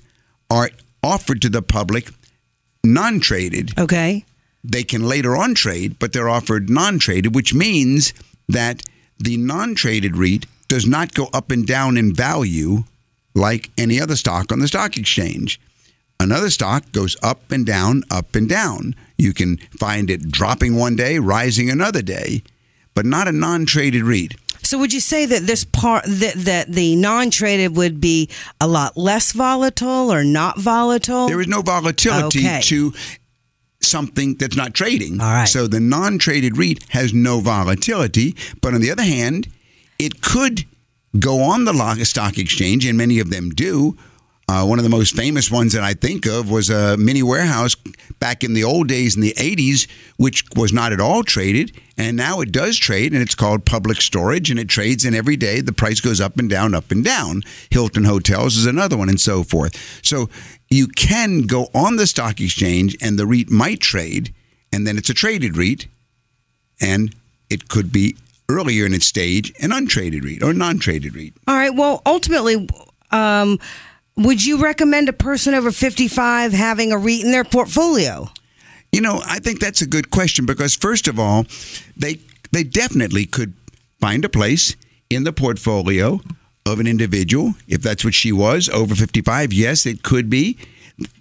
are 0.50 0.70
offered 1.04 1.42
to 1.42 1.50
the 1.50 1.62
public 1.62 2.10
non-traded. 2.84 3.78
Okay. 3.78 4.26
they 4.64 4.84
can 4.84 5.04
later 5.08 5.36
on 5.36 5.54
trade, 5.56 5.98
but 6.00 6.14
they're 6.14 6.30
offered 6.30 6.70
non 6.70 7.00
traded, 7.00 7.34
which 7.36 7.54
means 7.54 8.14
that 8.48 8.84
the 9.18 9.38
non 9.38 9.76
traded 9.76 10.16
REIT 10.18 10.46
does 10.68 10.86
not 10.86 11.14
go 11.14 11.30
up 11.34 11.52
and 11.52 11.66
down 11.66 11.98
in 11.98 12.14
value 12.14 12.84
like 13.34 13.70
any 13.78 14.00
other 14.02 14.16
stock 14.16 14.52
on 14.52 14.60
the 14.60 14.68
stock 14.68 14.98
exchange. 14.98 15.60
Another 16.20 16.50
stock 16.50 16.92
goes 16.92 17.16
up 17.22 17.52
and 17.52 17.66
down, 17.66 18.04
up 18.10 18.36
and 18.36 18.50
down. 18.50 18.96
You 19.18 19.34
can 19.34 19.58
find 19.80 20.10
it 20.10 20.32
dropping 20.32 20.76
one 20.76 20.96
day, 20.96 21.20
rising 21.20 21.70
another 21.70 22.02
day, 22.02 22.42
but 22.98 23.06
not 23.06 23.28
a 23.28 23.32
non 23.32 23.68
traded 23.68 24.02
REIT. 24.02 24.34
So 24.64 24.80
would 24.80 24.92
you 24.92 25.00
say 25.00 25.28
that 25.28 25.44
this 25.44 25.64
part 25.64 26.04
that 26.08 26.34
that 26.36 26.68
the 26.68 26.96
non-traded 26.96 27.78
would 27.78 28.02
be 28.02 28.28
a 28.60 28.68
lot 28.68 28.98
less 28.98 29.34
volatile 29.34 30.12
or 30.12 30.24
not 30.24 30.58
volatile? 30.60 31.28
There 31.28 31.40
is 31.40 31.48
no 31.48 31.62
volatility 31.62 32.40
Okay. 32.40 32.60
to 32.64 32.92
something 33.82 34.34
that's 34.34 34.58
not 34.58 34.74
trading. 34.74 35.22
All 35.22 35.32
right. 35.32 35.46
So 35.48 35.68
the 35.68 35.80
non-traded 35.80 36.58
REIT 36.58 36.86
has 36.90 37.14
no 37.14 37.40
volatility, 37.40 38.36
but 38.60 38.74
on 38.74 38.82
the 38.82 38.90
other 38.90 39.04
hand, 39.04 39.48
it 40.00 40.22
could 40.22 40.66
go 41.20 41.42
on 41.44 41.66
the 41.66 42.04
stock 42.04 42.40
exchange, 42.40 42.84
and 42.88 42.98
many 42.98 43.20
of 43.20 43.30
them 43.30 43.52
do. 43.52 43.96
Uh, 44.50 44.66
one 44.66 44.80
of 44.80 44.84
the 44.84 44.90
most 44.90 45.14
famous 45.14 45.52
ones 45.52 45.74
that 45.74 45.84
I 45.84 45.94
think 45.94 46.26
of 46.26 46.50
was 46.50 46.70
a 46.70 46.96
mini 46.96 47.22
warehouse 47.22 47.76
back 48.20 48.46
in 48.46 48.54
the 48.54 48.64
old 48.64 48.88
days 48.88 49.14
in 49.16 49.22
the 49.22 49.34
80s, 49.34 49.90
which 50.16 50.46
was 50.56 50.72
not 50.72 50.94
at 50.94 51.02
all 51.02 51.22
traded. 51.24 51.78
And 51.98 52.16
now 52.16 52.40
it 52.40 52.54
does 52.54 52.78
trade, 52.78 53.12
and 53.12 53.22
it's 53.22 53.36
called 53.36 53.66
public 53.66 54.02
storage, 54.02 54.50
and 54.50 54.58
it 54.58 54.70
trades, 54.70 55.04
and 55.04 55.14
every 55.16 55.36
day 55.36 55.60
the 55.60 55.74
price 55.74 56.00
goes 56.00 56.22
up 56.22 56.38
and 56.38 56.50
down, 56.50 56.74
up 56.74 56.92
and 56.92 57.04
down. 57.04 57.44
Hilton 57.72 58.06
Hotels 58.06 58.56
is 58.56 58.66
another 58.66 58.96
one, 58.96 59.10
and 59.10 59.20
so 59.20 59.44
forth. 59.44 60.00
So 60.02 60.30
you 60.70 60.88
can 60.88 61.42
go 61.42 61.68
on 61.74 61.98
the 61.98 62.08
stock 62.08 62.40
exchange, 62.40 62.96
and 63.02 63.20
the 63.20 63.26
REIT 63.26 63.50
might 63.50 63.82
trade, 63.82 64.34
and 64.72 64.88
then 64.88 64.98
it's 64.98 65.10
a 65.10 65.14
traded 65.14 65.58
REIT, 65.58 65.88
and 66.80 67.14
it 67.50 67.68
could 67.68 67.92
be 67.92 68.16
earlier 68.48 68.86
in 68.86 68.94
its 68.94 69.06
stage 69.06 69.54
an 69.60 69.74
untraded 69.74 70.24
REIT 70.24 70.42
or 70.42 70.54
non 70.54 70.78
traded 70.78 71.16
REIT. 71.16 71.34
All 71.48 71.56
right. 71.56 71.74
Well, 71.74 72.02
ultimately, 72.06 72.70
um, 73.12 73.60
would 74.18 74.44
you 74.44 74.58
recommend 74.62 75.08
a 75.08 75.14
person 75.14 75.54
over 75.54 75.72
55 75.72 76.52
having 76.52 76.92
a 76.92 76.98
REIT 76.98 77.24
in 77.24 77.32
their 77.32 77.44
portfolio? 77.44 78.30
You 78.92 79.02
know, 79.02 79.22
I 79.26 79.40
think 79.40 79.60
that's 79.60 79.82
a 79.82 79.88
good 79.88 80.12
question 80.12 80.46
because 80.46 80.76
first 80.76 81.08
of 81.08 81.20
all, 81.20 81.46
they 81.96 82.20
they 82.52 82.64
definitely 82.64 83.26
could 83.26 83.54
find 84.00 84.26
a 84.26 84.30
place 84.30 84.76
in 85.10 85.24
the 85.24 85.34
portfolio 85.34 86.22
of 86.66 86.80
an 86.80 86.88
individual 86.88 87.54
if 87.68 87.82
that's 87.82 88.04
what 88.04 88.14
she 88.14 88.32
was 88.32 88.70
over 88.70 88.96
55. 88.96 89.54
Yes, 89.54 89.86
it 89.86 90.04
could 90.04 90.30
be. 90.30 90.58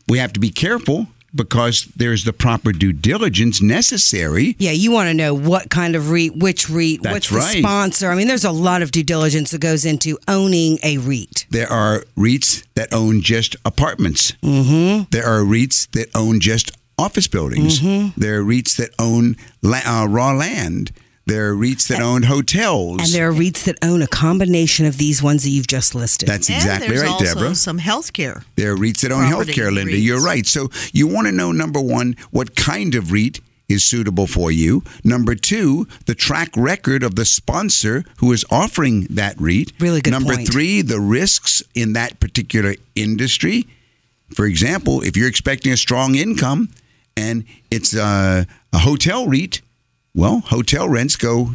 We 0.09 0.19
have 0.19 0.33
to 0.35 0.41
be 0.41 0.51
careful 0.51 1.09
because 1.37 1.85
there's 1.97 2.25
the 2.25 2.33
proper 2.33 2.73
due 2.73 2.93
diligence 2.93 3.61
necessary. 3.63 4.57
Yeah, 4.59 4.73
you 4.73 4.91
want 4.91 5.09
to 5.09 5.15
know 5.15 5.35
what 5.35 5.71
kind 5.71 5.95
of 5.95 6.11
REIT, 6.11 6.37
which 6.37 6.69
REIT, 6.69 7.03
That's 7.03 7.31
what's 7.31 7.53
the 7.55 7.61
sponsor. 7.61 8.11
I 8.11 8.15
mean, 8.15 8.29
there's 8.29 8.45
a 8.45 8.51
lot 8.51 8.83
of 8.83 8.91
due 8.91 9.05
diligence 9.05 9.51
that 9.51 9.61
goes 9.61 9.85
into 9.85 10.19
owning 10.27 10.79
a 10.83 10.99
REIT. 10.99 11.47
There 11.51 11.71
are 11.71 12.05
REITs 12.17 12.65
that 12.75 12.93
own 12.93 13.21
just 13.21 13.57
apartments. 13.65 14.33
Mm-hmm. 14.43 15.05
There 15.11 15.27
are 15.27 15.41
REITs 15.43 15.91
that 15.93 16.09
own 16.15 16.41
just 16.41 16.73
office 16.99 17.29
buildings. 17.29 17.81
There 18.17 18.41
are 18.41 18.43
REITs 18.45 18.77
that 18.77 18.91
own 18.99 19.37
la- 19.63 19.83
uh, 19.85 20.07
raw 20.07 20.33
land. 20.33 20.93
There 21.27 21.51
are 21.51 21.57
REITs 21.57 21.89
that 21.89 22.01
own 22.01 22.23
hotels. 22.23 23.01
And 23.01 23.09
there 23.09 23.29
are 23.29 23.33
REITs 23.33 23.65
that 23.65 23.77
own 23.83 24.01
a 24.01 24.07
combination 24.07 24.87
of 24.87 24.97
these 24.97 25.21
ones 25.21 25.43
that 25.43 25.51
you've 25.51 25.67
just 25.67 25.95
listed. 25.95 26.29
That's 26.29 26.49
And 26.49 26.57
exactly 26.57 26.89
there's 26.89 27.03
right, 27.03 27.11
also 27.11 27.25
Deborah. 27.35 27.55
Some 27.57 27.81
healthcare. 27.81 28.45
There 28.55 28.73
are 28.73 28.77
REITs 28.77 29.01
that 29.01 29.11
own 29.11 29.29
Property 29.29 29.53
healthcare, 29.55 29.73
Linda. 29.75 29.93
REITs. 29.95 30.03
You're 30.05 30.23
right. 30.23 30.47
So 30.47 30.69
you 30.93 31.09
want 31.09 31.27
to 31.27 31.33
know 31.33 31.51
number 31.51 31.81
one, 31.81 32.15
what 32.31 32.55
kind 32.55 32.95
of 32.95 33.11
REIT 33.11 33.41
is 33.69 33.85
suitable 33.85 34.29
for 34.29 34.53
you. 34.53 34.85
Number 35.03 35.35
two, 35.35 35.89
the 36.07 36.15
track 36.15 36.51
record 36.57 37.03
of 37.03 37.17
the 37.17 37.25
sponsor 37.25 38.05
who 38.19 38.31
is 38.31 38.45
offering 38.49 39.09
that 39.11 39.35
REIT. 39.41 39.73
Really 39.81 40.01
good 40.01 40.13
Number 40.13 40.37
point. 40.37 40.49
three, 40.49 40.81
the 40.83 41.01
risks 41.01 41.61
in 41.75 41.93
that 41.95 42.21
particular 42.21 42.77
industry. 42.95 43.67
For 44.33 44.47
example, 44.47 45.03
if 45.03 45.17
you're 45.17 45.29
expecting 45.29 45.73
a 45.73 45.77
strong 45.77 46.15
income 46.15 46.69
and 47.17 47.45
it's 47.73 47.97
a, 47.97 48.47
a 48.73 48.79
hotel 48.79 49.27
REIT, 49.27 49.63
well, 50.17 50.41
hotel 50.41 50.89
rents 50.89 51.15
go, 51.15 51.51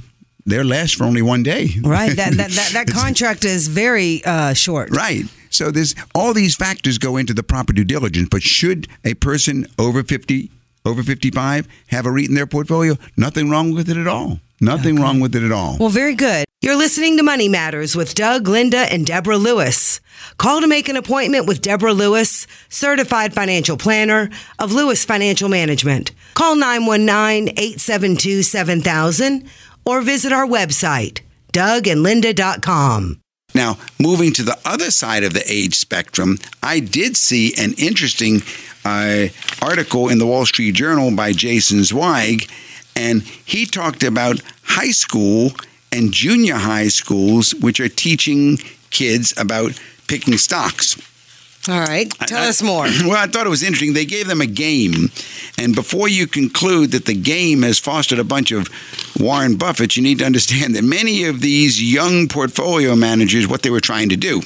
they're 0.46 0.64
last 0.64 0.96
for 0.96 1.04
only 1.04 1.22
one 1.22 1.44
day. 1.44 1.70
right. 1.84 2.16
That, 2.16 2.34
that, 2.34 2.52
that, 2.52 2.70
that 2.74 2.88
contract 2.94 3.44
is 3.44 3.68
very 3.68 4.24
uh, 4.24 4.54
short. 4.54 4.96
Right. 4.96 5.26
So 5.50 5.70
there's 5.72 5.96
all 6.16 6.34
these 6.34 6.56
factors 6.56 6.98
go 6.98 7.18
into 7.18 7.34
the 7.34 7.44
proper 7.44 7.74
due 7.74 7.84
diligence. 7.84 8.30
But 8.30 8.44
should 8.44 8.88
a 9.04 9.16
person 9.16 9.68
over 9.78 10.04
50, 10.04 10.50
over 10.86 11.04
55 11.04 11.68
have 11.88 12.06
a 12.06 12.12
REIT 12.12 12.30
in 12.30 12.36
their 12.36 12.48
portfolio? 12.48 12.96
Nothing 13.18 13.50
wrong 13.50 13.74
with 13.74 13.90
it 13.90 13.98
at 13.98 14.08
all. 14.08 14.40
Nothing 14.62 14.98
wrong 15.02 15.20
with 15.20 15.36
it 15.36 15.44
at 15.44 15.52
all. 15.52 15.78
Well, 15.80 15.90
very 15.90 16.14
good. 16.14 16.46
You're 16.64 16.76
listening 16.76 17.18
to 17.18 17.24
Money 17.24 17.50
Matters 17.50 17.96
with 17.96 18.14
Doug, 18.14 18.48
Linda, 18.48 18.78
and 18.94 19.04
Deborah 19.04 19.40
Lewis. 19.40 20.00
Call 20.38 20.62
to 20.62 20.68
make 20.68 20.88
an 20.90 20.96
appointment 20.96 21.48
with 21.48 21.60
Deborah 21.60 21.92
Lewis, 21.92 22.46
certified 22.70 23.34
financial 23.34 23.78
planner 23.78 24.30
of 24.60 24.72
Lewis 24.72 25.04
Financial 25.04 25.50
Management. 25.50 26.12
Call 26.36 26.56
919 26.56 27.56
872 27.58 28.44
7000 28.44 29.50
or 29.86 30.02
visit 30.04 30.32
our 30.32 30.46
website, 30.46 31.22
dougandlinda.com. 31.52 33.20
Now, 33.56 33.80
moving 34.00 34.32
to 34.34 34.44
the 34.44 34.60
other 34.64 34.92
side 34.92 35.24
of 35.24 35.34
the 35.34 35.44
age 35.52 35.74
spectrum, 35.74 36.38
I 36.62 36.80
did 36.80 37.18
see 37.18 37.56
an 37.58 37.74
interesting 37.80 38.44
uh, 38.86 39.30
article 39.64 40.10
in 40.10 40.20
the 40.20 40.28
Wall 40.28 40.46
Street 40.46 40.76
Journal 40.76 41.10
by 41.16 41.32
Jason 41.32 41.84
Zweig, 41.84 42.48
and 42.96 43.24
he 43.24 43.66
talked 43.66 44.04
about 44.04 44.44
high 44.62 44.92
school 44.92 45.54
and 45.92 46.14
junior 46.14 46.56
high 46.56 46.88
schools, 46.88 47.54
which 47.56 47.80
are 47.80 47.90
teaching 47.90 48.58
kids 48.90 49.34
about 49.38 49.80
picking 50.08 50.38
stocks. 50.38 50.98
All 51.70 51.80
right. 51.80 52.10
Tell 52.28 52.44
I- 52.44 52.48
us 52.50 52.62
more. 52.64 52.86
Well, 53.06 53.18
I 53.18 53.28
thought 53.28 53.46
it 53.46 53.50
was 53.50 53.62
interesting. 53.64 53.94
They 53.94 54.06
gave 54.06 54.28
them 54.28 54.42
a 54.42 54.48
game, 54.48 55.10
and 55.58 55.76
before 55.76 56.08
you 56.08 56.26
conclude 56.28 56.92
that 56.92 57.06
the 57.06 57.14
game 57.14 57.62
has 57.62 57.78
fostered 57.78 58.20
a 58.20 58.24
bunch 58.24 58.52
of 58.52 58.68
Warren 59.20 59.58
Buffett, 59.58 59.96
you 59.96 60.02
need 60.04 60.20
to 60.20 60.26
understand 60.26 60.76
that 60.76 60.84
many 60.84 61.26
of 61.26 61.42
these 61.42 61.82
young 61.82 62.28
portfolio 62.28 62.96
managers, 62.96 63.48
what 63.48 63.62
they 63.62 63.70
were 63.70 63.80
trying 63.82 64.10
to 64.10 64.18
do, 64.18 64.42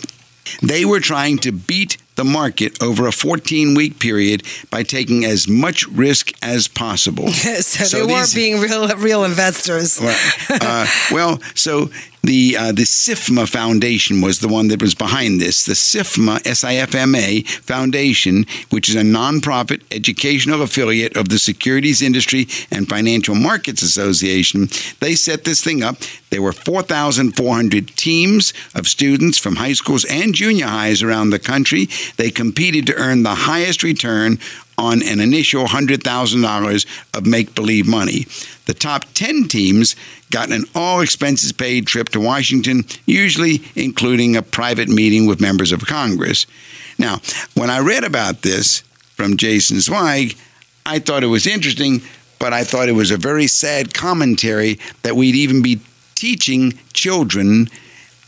they 0.61 0.83
were 0.83 0.99
trying 0.99 1.37
to 1.39 1.51
beat 1.51 1.97
the 2.15 2.23
market 2.23 2.81
over 2.81 3.07
a 3.07 3.11
14 3.11 3.75
week 3.75 3.99
period 3.99 4.43
by 4.69 4.83
taking 4.83 5.25
as 5.25 5.47
much 5.47 5.87
risk 5.87 6.31
as 6.43 6.67
possible. 6.67 7.27
so, 7.31 7.83
So 7.85 8.05
they 8.05 8.13
weren't 8.13 8.33
being 8.33 8.59
real, 8.59 8.87
real 8.97 9.23
investors. 9.23 9.99
Well, 9.99 10.17
uh, 10.49 10.87
well, 11.11 11.41
so 11.53 11.89
the 12.25 12.55
uh, 12.57 12.71
the 12.71 12.85
SIFMA 12.85 13.47
Foundation 13.47 14.21
was 14.21 14.39
the 14.39 14.47
one 14.47 14.67
that 14.69 14.81
was 14.81 14.95
behind 14.95 15.39
this. 15.39 15.65
The 15.65 15.73
SIFMA 15.73 16.45
S 16.45 16.63
I 16.63 16.75
F 16.75 16.95
M 16.95 17.15
A 17.15 17.41
Foundation, 17.43 18.45
which 18.69 18.89
is 18.89 18.95
a 18.95 19.01
nonprofit 19.01 19.83
educational 19.91 20.61
affiliate 20.61 21.17
of 21.17 21.29
the 21.29 21.39
Securities 21.39 22.01
Industry 22.01 22.47
and 22.71 22.87
Financial 22.87 23.35
Markets 23.35 23.81
Association, 23.81 24.67
they 24.99 25.15
set 25.15 25.43
this 25.43 25.63
thing 25.63 25.83
up. 25.83 25.97
There 26.29 26.41
were 26.41 26.51
4,400 26.51 27.95
teams 27.95 28.53
of 28.73 28.87
students 28.87 29.37
from 29.37 29.55
high 29.55 29.73
schools 29.73 30.05
and 30.05 30.33
junior 30.33 30.67
highs 30.67 31.01
around 31.01 31.29
the 31.29 31.39
country. 31.39 31.87
They 32.17 32.29
competed 32.29 32.87
to 32.87 32.95
earn 32.95 33.23
the 33.23 33.35
highest 33.35 33.83
return 33.83 34.39
on 34.77 35.01
an 35.03 35.19
initial 35.19 35.65
$100,000 35.65 36.85
of 37.13 37.25
make 37.25 37.55
believe 37.55 37.87
money. 37.87 38.25
The 38.65 38.73
top 38.73 39.05
10 39.13 39.47
teams 39.47 39.95
got 40.31 40.51
an 40.51 40.65
all 40.73 41.01
expenses 41.01 41.51
paid 41.51 41.87
trip 41.87 42.09
to 42.09 42.19
Washington, 42.19 42.83
usually 43.05 43.61
including 43.75 44.35
a 44.35 44.41
private 44.41 44.89
meeting 44.89 45.27
with 45.27 45.39
members 45.39 45.71
of 45.71 45.85
Congress. 45.85 46.45
Now, 46.97 47.21
when 47.53 47.69
I 47.69 47.79
read 47.79 48.03
about 48.03 48.41
this 48.41 48.81
from 49.15 49.37
Jason 49.37 49.79
Zweig, 49.79 50.35
I 50.85 50.99
thought 50.99 51.23
it 51.23 51.27
was 51.27 51.47
interesting, 51.47 52.01
but 52.39 52.53
I 52.53 52.63
thought 52.63 52.89
it 52.89 52.93
was 52.93 53.11
a 53.11 53.17
very 53.17 53.47
sad 53.47 53.93
commentary 53.93 54.79
that 55.03 55.15
we'd 55.15 55.35
even 55.35 55.61
be 55.61 55.79
teaching 56.15 56.73
children 56.93 57.69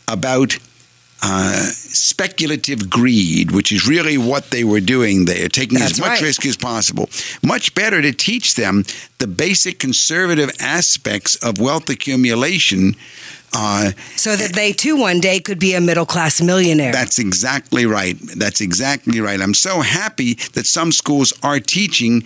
about 0.06 0.58
uh, 1.22 1.62
speculative 2.12 2.88
greed, 2.88 3.50
which 3.50 3.72
is 3.72 3.88
really 3.88 4.16
what 4.16 4.50
they 4.50 4.64
were 4.64 4.80
doing 4.80 5.24
there, 5.24 5.48
taking 5.48 5.78
That's 5.78 5.92
as 5.92 6.00
much 6.00 6.08
right. 6.08 6.22
risk 6.22 6.46
as 6.46 6.56
possible. 6.56 7.08
Much 7.42 7.74
better 7.74 8.00
to 8.02 8.12
teach 8.12 8.54
them 8.54 8.84
the 9.18 9.26
basic 9.26 9.78
conservative 9.78 10.50
aspects 10.60 11.34
of 11.42 11.58
wealth 11.60 11.88
accumulation. 11.90 12.94
Uh, 13.52 13.92
So 14.16 14.36
that 14.36 14.52
they 14.52 14.72
too 14.72 14.96
one 14.96 15.20
day 15.20 15.40
could 15.40 15.58
be 15.58 15.74
a 15.74 15.80
middle 15.80 16.06
class 16.06 16.40
millionaire. 16.40 16.92
that's 16.92 17.18
exactly 17.18 17.86
right. 17.86 18.16
That's 18.36 18.60
exactly 18.60 19.20
right. 19.20 19.40
I'm 19.40 19.54
so 19.54 19.80
happy 19.80 20.34
that 20.52 20.66
some 20.66 20.92
schools 20.92 21.32
are 21.42 21.58
teaching 21.60 22.24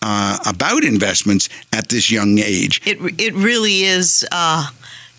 uh, 0.00 0.38
about 0.46 0.82
investments 0.82 1.48
at 1.72 1.88
this 1.88 2.10
young 2.10 2.38
age. 2.38 2.80
It 2.84 2.98
it 3.18 3.34
really 3.34 3.84
is 3.84 4.26
uh, 4.32 4.66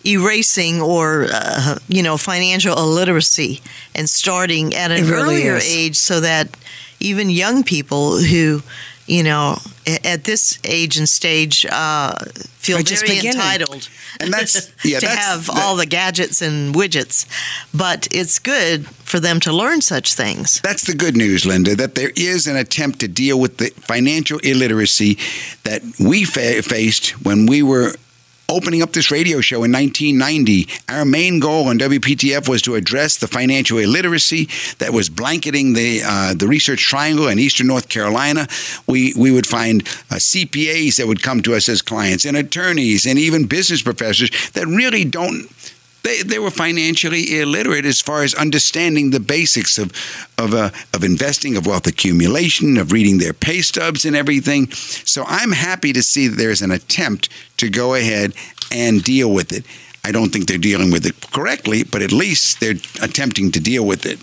erasing 0.06 0.80
or 0.82 1.26
uh, 1.32 1.78
you 1.88 2.02
know 2.02 2.16
financial 2.16 2.76
illiteracy 2.76 3.60
and 3.94 4.08
starting 4.08 4.74
at 4.74 4.90
an 4.90 5.06
really 5.06 5.22
earlier 5.36 5.56
is. 5.56 5.74
age 5.76 5.96
so 5.96 6.20
that 6.20 6.48
even 7.00 7.30
young 7.30 7.62
people 7.64 8.18
who 8.18 8.62
you 9.06 9.22
know 9.22 9.56
at 10.04 10.24
this 10.24 10.58
age 10.64 10.96
and 10.96 11.08
stage 11.08 11.66
uh, 11.70 12.14
feel 12.58 12.78
very 12.78 13.18
entitled 13.26 13.88
And 14.20 14.32
that's- 14.32 14.72
yeah, 14.84 15.00
to 15.00 15.06
that's- 15.06 15.26
have 15.26 15.46
that- 15.46 15.62
all 15.62 15.76
the 15.76 15.84
gadgets 15.86 16.40
and 16.40 16.74
widgets. 16.74 17.26
But 17.74 18.08
it's 18.10 18.38
good 18.38 18.86
for 19.04 19.20
them 19.20 19.40
to 19.40 19.52
learn 19.52 19.82
such 19.82 20.14
things. 20.14 20.60
That's 20.62 20.84
the 20.86 20.94
good 20.94 21.16
news, 21.16 21.44
Linda, 21.44 21.74
that 21.76 21.94
there 21.96 22.12
is 22.16 22.46
an 22.46 22.56
attempt 22.56 23.00
to 23.00 23.08
deal 23.08 23.38
with 23.38 23.58
the 23.58 23.70
financial 23.86 24.38
illiteracy 24.38 25.18
that 25.64 25.82
we 26.00 26.24
fa- 26.24 26.62
faced 26.62 27.10
when 27.24 27.44
we 27.46 27.62
were 27.62 27.94
opening 28.48 28.82
up 28.82 28.92
this 28.92 29.10
radio 29.10 29.40
show 29.40 29.64
in 29.64 29.72
1990. 29.72 30.68
Our 30.88 31.04
main 31.04 31.40
goal 31.40 31.68
on 31.68 31.78
WPTF 31.78 32.48
was 32.48 32.62
to 32.62 32.74
address 32.74 33.16
the 33.16 33.28
financial 33.28 33.78
illiteracy 33.78 34.48
that 34.78 34.92
was 34.92 35.08
blanketing 35.08 35.72
the 35.72 36.02
uh, 36.04 36.34
the 36.34 36.46
research 36.46 36.82
triangle 36.82 37.28
in 37.28 37.38
eastern 37.38 37.66
North 37.66 37.88
Carolina. 37.88 38.46
We 38.86 39.14
we 39.16 39.30
would 39.30 39.46
find 39.46 39.82
uh, 39.82 40.16
CPAs 40.16 40.96
that 40.96 41.06
would 41.06 41.22
come 41.22 41.42
to 41.42 41.54
us 41.54 41.68
as 41.68 41.82
clients 41.82 42.24
and 42.24 42.36
attorneys 42.36 43.06
and 43.06 43.18
even 43.18 43.46
business 43.46 43.82
professors 43.82 44.30
that 44.52 44.66
really 44.66 45.04
don't 45.04 45.48
they, 46.04 46.22
they 46.22 46.38
were 46.38 46.50
financially 46.50 47.40
illiterate 47.40 47.86
as 47.86 48.00
far 48.00 48.22
as 48.22 48.34
understanding 48.34 49.10
the 49.10 49.20
basics 49.20 49.78
of 49.78 49.90
of 50.38 50.54
uh, 50.54 50.70
of 50.92 51.02
investing, 51.02 51.56
of 51.56 51.66
wealth 51.66 51.86
accumulation, 51.86 52.76
of 52.76 52.92
reading 52.92 53.18
their 53.18 53.32
pay 53.32 53.60
stubs 53.62 54.04
and 54.04 54.14
everything. 54.14 54.70
So 54.70 55.24
I'm 55.26 55.52
happy 55.52 55.92
to 55.92 56.02
see 56.02 56.28
that 56.28 56.36
there's 56.36 56.62
an 56.62 56.70
attempt 56.70 57.28
to 57.56 57.68
go 57.68 57.94
ahead 57.94 58.34
and 58.70 59.02
deal 59.02 59.32
with 59.32 59.52
it. 59.52 59.64
I 60.04 60.12
don't 60.12 60.30
think 60.30 60.46
they're 60.46 60.58
dealing 60.58 60.92
with 60.92 61.06
it 61.06 61.18
correctly, 61.32 61.82
but 61.82 62.02
at 62.02 62.12
least 62.12 62.60
they're 62.60 62.74
attempting 63.02 63.50
to 63.52 63.60
deal 63.60 63.86
with 63.86 64.04
it. 64.04 64.20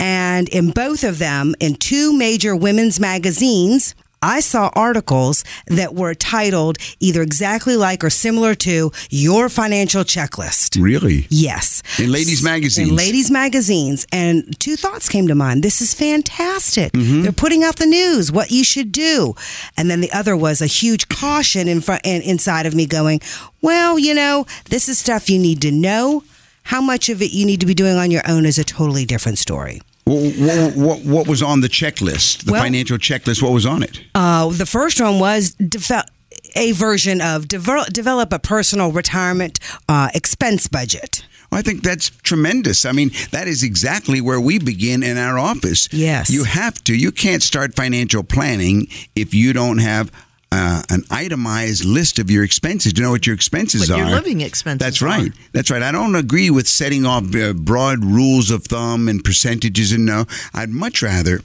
And 0.00 0.48
in 0.48 0.70
both 0.70 1.04
of 1.04 1.18
them, 1.18 1.54
in 1.60 1.74
two 1.76 2.12
major 2.16 2.54
women's 2.56 3.00
magazines, 3.00 3.94
I 4.24 4.40
saw 4.40 4.70
articles 4.74 5.44
that 5.66 5.94
were 5.94 6.14
titled 6.14 6.78
either 6.98 7.20
exactly 7.20 7.76
like 7.76 8.02
or 8.02 8.08
similar 8.08 8.54
to 8.56 8.90
your 9.10 9.50
financial 9.50 10.02
checklist. 10.02 10.82
Really? 10.82 11.26
Yes. 11.28 11.82
In 12.00 12.10
ladies' 12.10 12.42
magazines. 12.42 12.88
In 12.88 12.96
ladies' 12.96 13.30
magazines. 13.30 14.06
And 14.10 14.58
two 14.58 14.76
thoughts 14.76 15.10
came 15.10 15.28
to 15.28 15.34
mind. 15.34 15.62
This 15.62 15.82
is 15.82 15.92
fantastic. 15.92 16.92
Mm-hmm. 16.92 17.22
They're 17.22 17.32
putting 17.32 17.64
out 17.64 17.76
the 17.76 17.86
news, 17.86 18.32
what 18.32 18.50
you 18.50 18.64
should 18.64 18.92
do. 18.92 19.34
And 19.76 19.90
then 19.90 20.00
the 20.00 20.12
other 20.12 20.34
was 20.34 20.62
a 20.62 20.66
huge 20.66 21.08
caution 21.08 21.68
in 21.68 21.82
front 21.82 22.00
in, 22.04 22.22
inside 22.22 22.64
of 22.64 22.74
me 22.74 22.86
going, 22.86 23.20
well, 23.60 23.98
you 23.98 24.14
know, 24.14 24.46
this 24.70 24.88
is 24.88 24.98
stuff 24.98 25.28
you 25.28 25.38
need 25.38 25.60
to 25.62 25.70
know. 25.70 26.24
How 26.62 26.80
much 26.80 27.10
of 27.10 27.20
it 27.20 27.32
you 27.32 27.44
need 27.44 27.60
to 27.60 27.66
be 27.66 27.74
doing 27.74 27.96
on 27.96 28.10
your 28.10 28.22
own 28.26 28.46
is 28.46 28.58
a 28.58 28.64
totally 28.64 29.04
different 29.04 29.36
story. 29.36 29.82
What, 30.04 30.76
what, 30.76 31.00
what 31.04 31.28
was 31.28 31.42
on 31.42 31.60
the 31.60 31.68
checklist? 31.68 32.44
The 32.44 32.52
Well- 32.52 32.62
financial 32.62 32.98
checklist. 32.98 33.42
What 33.42 33.52
was 33.52 33.64
on 33.66 33.82
it? 33.82 34.00
Uh, 34.14 34.50
the 34.50 34.66
first 34.66 35.00
one 35.00 35.18
was 35.18 35.54
develop 35.54 36.10
a 36.56 36.72
version 36.72 37.20
of 37.20 37.48
develop, 37.48 37.88
develop 37.92 38.32
a 38.32 38.38
personal 38.38 38.92
retirement 38.92 39.58
uh, 39.88 40.08
expense 40.14 40.68
budget. 40.68 41.24
I 41.52 41.62
think 41.62 41.82
that's 41.82 42.10
tremendous. 42.10 42.84
I 42.84 42.90
mean, 42.92 43.12
that 43.30 43.46
is 43.46 43.62
exactly 43.62 44.20
where 44.20 44.40
we 44.40 44.58
begin 44.58 45.02
in 45.04 45.16
our 45.16 45.38
office. 45.38 45.88
Yes. 45.92 46.28
You 46.28 46.44
have 46.44 46.82
to. 46.84 46.94
You 46.96 47.12
can't 47.12 47.42
start 47.42 47.74
financial 47.74 48.24
planning 48.24 48.88
if 49.14 49.32
you 49.32 49.52
don't 49.52 49.78
have 49.78 50.10
uh, 50.54 50.82
an 50.90 51.02
itemized 51.10 51.84
list 51.84 52.18
of 52.18 52.30
your 52.30 52.44
expenses 52.44 52.92
to 52.92 53.02
know 53.02 53.10
what 53.10 53.26
your 53.26 53.34
expenses 53.34 53.90
What 53.90 53.90
are. 53.90 53.98
your 54.06 54.14
living 54.16 54.40
expenses 54.40 54.78
That's 54.84 55.02
are. 55.02 55.06
right. 55.06 55.32
That's 55.52 55.70
right. 55.70 55.82
I 55.82 55.90
don't 55.92 56.14
agree 56.14 56.48
with 56.50 56.68
setting 56.68 57.04
off 57.04 57.34
uh, 57.34 57.52
broad 57.54 58.04
rules 58.04 58.50
of 58.50 58.64
thumb 58.64 59.08
and 59.08 59.22
percentages 59.24 59.90
and 59.92 60.06
no. 60.06 60.26
I'd 60.52 60.70
much 60.70 61.02
rather 61.02 61.40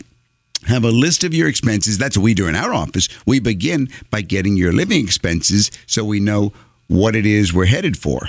have 0.67 0.83
a 0.83 0.91
list 0.91 1.23
of 1.23 1.33
your 1.33 1.47
expenses. 1.47 1.97
That's 1.97 2.17
what 2.17 2.23
we 2.23 2.33
do 2.33 2.47
in 2.47 2.55
our 2.55 2.73
office. 2.73 3.09
We 3.25 3.39
begin 3.39 3.89
by 4.11 4.21
getting 4.21 4.57
your 4.57 4.73
living 4.73 5.03
expenses 5.03 5.71
so 5.87 6.03
we 6.05 6.19
know 6.19 6.53
what 6.87 7.15
it 7.15 7.25
is 7.25 7.53
we're 7.53 7.65
headed 7.65 7.97
for. 7.97 8.27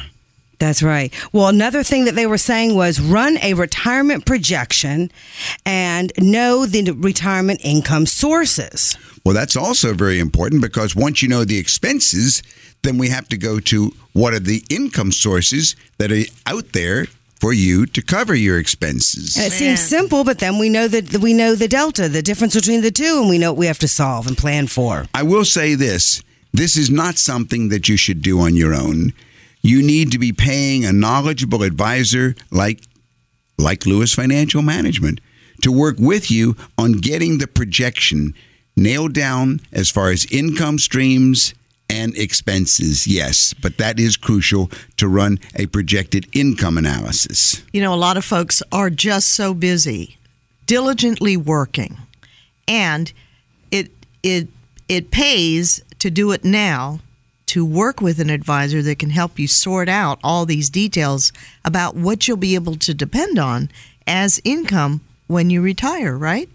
That's 0.60 0.82
right. 0.82 1.12
Well, 1.32 1.48
another 1.48 1.82
thing 1.82 2.04
that 2.04 2.14
they 2.14 2.26
were 2.26 2.38
saying 2.38 2.76
was 2.76 3.00
run 3.00 3.38
a 3.42 3.54
retirement 3.54 4.26
projection 4.26 5.10
and 5.64 6.12
know 6.18 6.66
the 6.66 6.92
retirement 6.92 7.60
income 7.64 8.04
sources. 8.04 8.96
Well, 9.24 9.34
that's 9.34 9.56
also 9.56 9.94
very 9.94 10.18
important 10.18 10.60
because 10.60 10.94
once 10.94 11.22
you 11.22 11.28
know 11.28 11.44
the 11.44 11.58
expenses, 11.58 12.42
then 12.82 12.98
we 12.98 13.08
have 13.08 13.26
to 13.28 13.38
go 13.38 13.58
to 13.60 13.92
what 14.12 14.34
are 14.34 14.38
the 14.38 14.62
income 14.68 15.12
sources 15.12 15.76
that 15.96 16.12
are 16.12 16.24
out 16.46 16.72
there 16.72 17.06
for 17.40 17.54
you 17.54 17.86
to 17.86 18.02
cover 18.02 18.34
your 18.34 18.58
expenses. 18.58 19.38
And 19.38 19.46
it 19.46 19.52
seems 19.52 19.80
simple, 19.80 20.24
but 20.24 20.40
then 20.40 20.58
we 20.58 20.68
know 20.68 20.88
that 20.88 21.22
we 21.22 21.32
know 21.32 21.54
the 21.54 21.68
delta, 21.68 22.06
the 22.06 22.20
difference 22.20 22.54
between 22.54 22.82
the 22.82 22.90
two, 22.90 23.20
and 23.20 23.30
we 23.30 23.38
know 23.38 23.52
what 23.52 23.58
we 23.58 23.66
have 23.66 23.78
to 23.78 23.88
solve 23.88 24.26
and 24.26 24.36
plan 24.36 24.66
for. 24.66 25.06
I 25.14 25.22
will 25.22 25.46
say 25.46 25.74
this 25.74 26.22
this 26.52 26.76
is 26.76 26.90
not 26.90 27.16
something 27.16 27.70
that 27.70 27.88
you 27.88 27.96
should 27.96 28.20
do 28.20 28.40
on 28.40 28.56
your 28.56 28.74
own. 28.74 29.14
You 29.62 29.82
need 29.82 30.12
to 30.12 30.18
be 30.18 30.32
paying 30.32 30.84
a 30.84 30.92
knowledgeable 30.92 31.62
advisor 31.62 32.34
like 32.50 32.82
like 33.58 33.84
Lewis 33.84 34.14
Financial 34.14 34.62
Management 34.62 35.20
to 35.62 35.70
work 35.70 35.96
with 35.98 36.30
you 36.30 36.56
on 36.78 36.92
getting 36.92 37.38
the 37.38 37.46
projection 37.46 38.34
nailed 38.74 39.12
down 39.12 39.60
as 39.72 39.90
far 39.90 40.10
as 40.10 40.24
income 40.32 40.78
streams 40.78 41.54
and 41.90 42.16
expenses. 42.16 43.06
Yes, 43.06 43.52
but 43.52 43.76
that 43.78 43.98
is 43.98 44.16
crucial 44.16 44.70
to 44.96 45.08
run 45.08 45.38
a 45.56 45.66
projected 45.66 46.26
income 46.34 46.78
analysis. 46.78 47.62
You 47.72 47.82
know, 47.82 47.92
a 47.92 47.96
lot 47.96 48.16
of 48.16 48.24
folks 48.24 48.62
are 48.72 48.90
just 48.90 49.30
so 49.30 49.52
busy, 49.52 50.16
diligently 50.66 51.36
working, 51.36 51.98
and 52.66 53.12
it 53.70 53.90
it 54.22 54.48
it 54.88 55.10
pays 55.10 55.82
to 55.98 56.10
do 56.10 56.30
it 56.32 56.44
now. 56.44 57.00
To 57.50 57.64
work 57.64 58.00
with 58.00 58.20
an 58.20 58.30
advisor 58.30 58.80
that 58.82 59.00
can 59.00 59.10
help 59.10 59.36
you 59.36 59.48
sort 59.48 59.88
out 59.88 60.20
all 60.22 60.46
these 60.46 60.70
details 60.70 61.32
about 61.64 61.96
what 61.96 62.28
you'll 62.28 62.36
be 62.36 62.54
able 62.54 62.76
to 62.76 62.94
depend 62.94 63.40
on 63.40 63.70
as 64.06 64.40
income 64.44 65.00
when 65.26 65.50
you 65.50 65.60
retire, 65.60 66.16
right? 66.16 66.48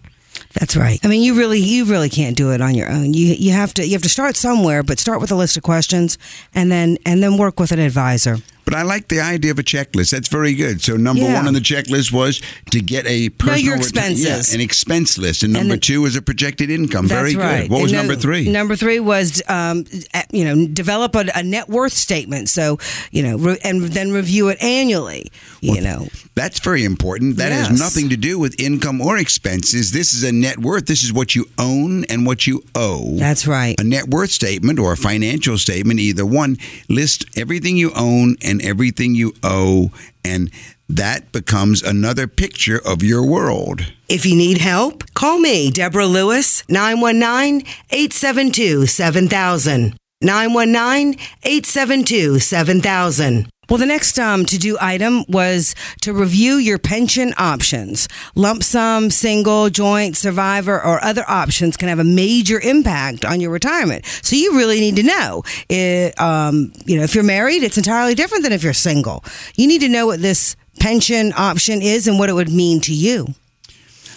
That's 0.54 0.78
right. 0.78 0.98
I 1.04 1.10
mean, 1.10 1.22
you 1.22 1.34
really, 1.34 1.60
you 1.60 1.84
really 1.84 2.08
can't 2.10 2.38
do 2.38 2.52
it 2.54 2.62
on 2.62 2.76
your 2.76 2.90
own. 2.90 3.14
You 3.14 3.36
you 3.38 3.52
have 3.52 3.74
to 3.74 3.86
you 3.86 3.92
have 3.92 4.04
to 4.04 4.10
start 4.10 4.38
somewhere, 4.38 4.84
but 4.84 4.98
start 5.00 5.20
with 5.20 5.32
a 5.32 5.36
list 5.36 5.58
of 5.58 5.64
questions, 5.64 6.18
and 6.54 6.72
then 6.72 6.98
and 7.06 7.22
then 7.22 7.38
work 7.38 7.60
with 7.60 7.74
an 7.74 7.80
advisor. 7.80 8.38
But 8.66 8.74
I 8.74 8.82
like 8.82 9.08
the 9.08 9.20
idea 9.22 9.52
of 9.52 9.60
a 9.60 9.64
checklist. 9.64 10.10
That's 10.12 10.28
very 10.28 10.54
good. 10.54 10.82
So 10.82 10.98
number 10.98 11.22
Yeah. 11.24 11.36
one 11.36 11.48
on 11.48 11.54
the 11.54 11.60
checklist 11.62 12.12
was 12.12 12.42
to 12.72 12.82
get 12.82 13.06
a 13.08 13.30
personal 13.30 13.60
your 13.64 13.76
reti- 13.78 13.82
expenses. 13.82 14.50
yeah, 14.50 14.56
an 14.56 14.62
expense 14.62 15.18
list, 15.18 15.44
and 15.44 15.54
number 15.54 15.70
then- 15.74 15.80
two 15.80 16.02
was 16.02 16.16
a 16.16 16.22
projected 16.22 16.70
income. 16.70 17.08
very 17.08 17.36
right. 17.36 17.62
good. 17.64 17.70
What 17.72 17.84
was 17.84 17.92
And 17.92 18.00
number 18.02 18.16
three? 18.16 18.50
Number 18.50 18.76
three 18.76 19.00
was, 19.00 19.42
um, 19.48 19.86
you 20.32 20.44
know, 20.44 20.68
develop 20.68 21.16
a, 21.16 21.26
a 21.36 21.44
net 21.44 21.70
worth 21.70 21.94
statement. 21.94 22.50
So, 22.50 22.80
you 23.12 23.22
know, 23.24 23.38
re- 23.38 23.60
and 23.64 23.84
then 23.84 24.12
review 24.12 24.50
it 24.50 24.58
annually. 24.62 25.32
You 25.62 25.82
know, 25.82 26.08
That's 26.36 26.60
very 26.60 26.84
important. 26.84 27.38
That 27.38 27.52
has 27.54 27.72
nothing 27.80 28.10
to 28.10 28.18
do 28.18 28.38
with 28.38 28.60
income 28.60 29.00
or 29.02 29.18
expenses. 29.18 29.92
This 29.92 30.14
is 30.14 30.24
a 30.24 30.32
net 30.32 30.60
worth. 30.60 30.86
This 30.86 31.04
is 31.04 31.14
what 31.14 31.34
you 31.36 31.48
own 31.58 32.04
and 32.06 32.26
what 32.26 32.46
you 32.46 32.64
owe. 32.76 33.16
that's 33.18 33.48
right. 33.48 33.80
a 33.80 33.84
net 33.84 34.10
worth 34.10 34.32
statement 34.32 34.78
or 34.80 34.92
a 34.92 34.98
financial 34.98 35.58
statement, 35.58 36.00
either 36.00 36.26
one, 36.26 36.58
list 36.90 37.26
everything 37.38 37.78
you 37.78 37.92
own 37.96 38.36
and 38.42 38.55
everything 38.62 39.16
you 39.16 39.34
owe, 39.44 39.92
and 40.24 40.52
that 40.88 41.32
becomes 41.32 41.82
another 41.82 42.28
picture 42.28 42.80
of 42.86 43.04
your 43.04 43.26
world. 43.26 43.94
If 44.08 44.26
you 44.26 44.36
need 44.36 44.60
help, 44.60 45.04
call 45.14 45.40
me, 45.40 45.72
Deborah 45.72 46.06
Lewis, 46.06 46.64
919 46.70 47.66
872 47.90 48.86
7000. 48.86 49.96
919 50.22 51.20
872 51.44 52.40
7000. 52.40 53.50
Well, 53.70 53.78
the 53.78 53.86
next 53.86 54.20
um, 54.20 54.46
to 54.46 54.58
do 54.58 54.78
item 54.80 55.24
was 55.28 55.76
to 56.02 56.14
review 56.14 56.56
your 56.56 56.78
pension 56.78 57.34
options. 57.38 58.08
Lump 58.36 58.64
sum, 58.64 59.10
single, 59.10 59.70
joint, 59.70 60.16
survivor, 60.18 60.76
or 60.76 61.04
other 61.04 61.24
options 61.28 61.78
can 61.78 61.90
have 61.90 62.00
a 62.00 62.04
major 62.04 62.60
impact 62.60 63.26
on 63.26 63.42
your 63.42 63.52
retirement. 63.52 64.06
So 64.22 64.36
you 64.36 64.56
really 64.58 64.80
need 64.80 64.96
to 64.98 65.04
know. 65.04 65.44
It, 65.70 66.20
um, 66.20 66.74
you 66.86 66.98
know, 66.98 67.04
if 67.04 67.16
you're 67.16 67.24
married, 67.24 67.64
it's 67.64 67.78
entirely 67.78 68.16
different 68.16 68.44
than 68.44 68.54
if 68.54 68.64
you're 68.64 68.74
single. 68.74 69.24
You 69.56 69.68
need 69.68 69.82
to 69.82 69.90
know 69.90 70.06
what 70.06 70.22
this 70.22 70.56
pension 70.80 71.34
option 71.36 71.82
is 71.82 72.08
and 72.08 72.20
what 72.20 72.30
it 72.30 72.34
would 72.34 72.52
mean 72.52 72.82
to 72.82 72.94
you. 72.94 73.28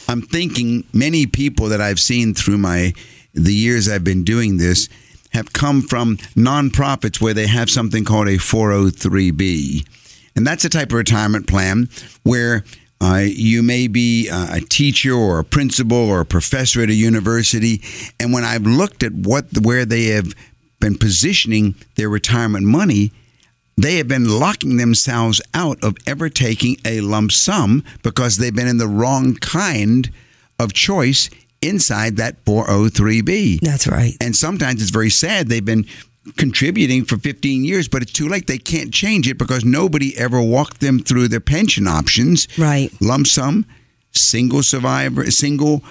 I'm 0.09 0.23
thinking 0.23 0.85
many 0.93 1.27
people 1.27 1.69
that 1.69 1.81
I've 1.81 2.01
seen 2.01 2.35
through 2.35 2.59
my 2.59 2.93
the 3.35 3.55
years 3.55 3.89
I've 3.89 4.05
been 4.05 4.25
doing 4.25 4.57
this 4.57 4.89
have 5.39 5.53
come 5.53 5.81
from 5.81 6.19
nonprofits 6.37 7.21
where 7.21 7.35
they 7.35 7.47
have 7.47 7.71
something 7.71 8.05
called 8.05 8.29
a 8.29 8.37
403b, 8.37 9.87
and 10.37 10.47
that's 10.47 10.65
a 10.65 10.69
type 10.69 10.89
of 10.89 10.95
retirement 10.95 11.47
plan 11.47 11.89
where 12.25 12.65
uh, 13.01 13.23
you 13.25 13.63
may 13.63 13.87
be 13.87 14.29
uh, 14.29 14.57
a 14.57 14.61
teacher 14.61 15.15
or 15.15 15.39
a 15.39 15.45
principal 15.45 15.97
or 15.97 16.21
a 16.21 16.27
professor 16.27 16.83
at 16.83 16.91
a 16.91 16.95
university, 16.95 17.81
and 18.21 18.33
when 18.33 18.45
I've 18.45 18.67
looked 18.67 19.03
at 19.03 19.13
what 19.13 19.47
where 19.63 19.85
they 19.85 20.07
have 20.07 20.35
been 20.81 20.99
positioning 20.99 21.75
their 21.95 22.09
retirement 22.09 22.67
money, 22.67 23.13
they 23.77 23.97
have 23.97 24.09
been 24.09 24.29
locking 24.29 24.77
themselves 24.77 25.41
out 25.55 25.83
of 25.83 25.97
ever 26.07 26.29
taking 26.29 26.77
a 26.85 27.01
lump 27.01 27.31
sum 27.31 27.85
because 28.03 28.37
they've 28.37 28.55
been 28.55 28.69
in 28.69 28.79
the 28.79 28.89
wrong 28.89 29.35
kind 29.37 30.11
of 30.59 30.73
choice 30.73 31.31
inside 31.63 32.17
that 32.17 32.45
403b. 32.45 33.61
That's 33.61 33.87
right. 33.87 34.15
And 34.21 34.35
sometimes 34.37 34.83
it's 34.83 34.91
very 34.91 35.11
sad. 35.11 35.49
They've 35.49 35.65
been 35.65 35.87
contributing 36.37 37.05
for 37.05 37.17
15 37.17 37.65
years, 37.65 37.89
but 37.89 38.03
it's 38.03 38.13
too 38.13 38.29
late. 38.29 38.47
They 38.47 38.59
can't 38.59 38.93
change 38.93 39.29
it 39.29 39.39
because 39.39 39.65
nobody 39.65 40.17
ever 40.19 40.43
walked 40.43 40.81
them 40.81 40.99
through 41.01 41.29
their 41.29 41.41
pension 41.41 41.87
options. 41.87 42.47
Right. 42.59 42.91
Lump 43.01 43.27
sum, 43.27 43.67
single 44.13 44.63
survivor, 44.63 45.31
single 45.31 45.83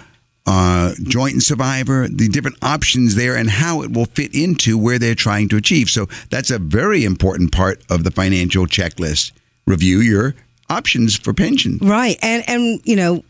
uh, 0.46 0.94
joint 1.04 1.34
and 1.34 1.44
survivor, 1.44 2.08
the 2.08 2.30
different 2.30 2.58
options 2.62 3.16
there, 3.16 3.36
and 3.36 3.50
how 3.50 3.82
it 3.82 3.92
will 3.92 4.06
fit 4.06 4.34
into 4.34 4.78
where 4.78 4.98
they're 4.98 5.16
trying 5.16 5.50
to 5.50 5.58
achieve. 5.58 5.90
So 5.90 6.08
that's 6.30 6.50
a 6.50 6.60
very 6.60 7.04
important 7.04 7.52
part 7.52 7.82
of 7.90 8.04
the 8.06 8.12
financial 8.12 8.66
checklist. 8.66 9.34
Review 9.66 10.00
your 10.00 10.36
options 10.70 11.18
for 11.18 11.34
pension. 11.34 11.80
Right. 11.82 12.18
And 12.22 12.44
and 12.48 12.80
you 12.86 12.96
know, 12.96 13.26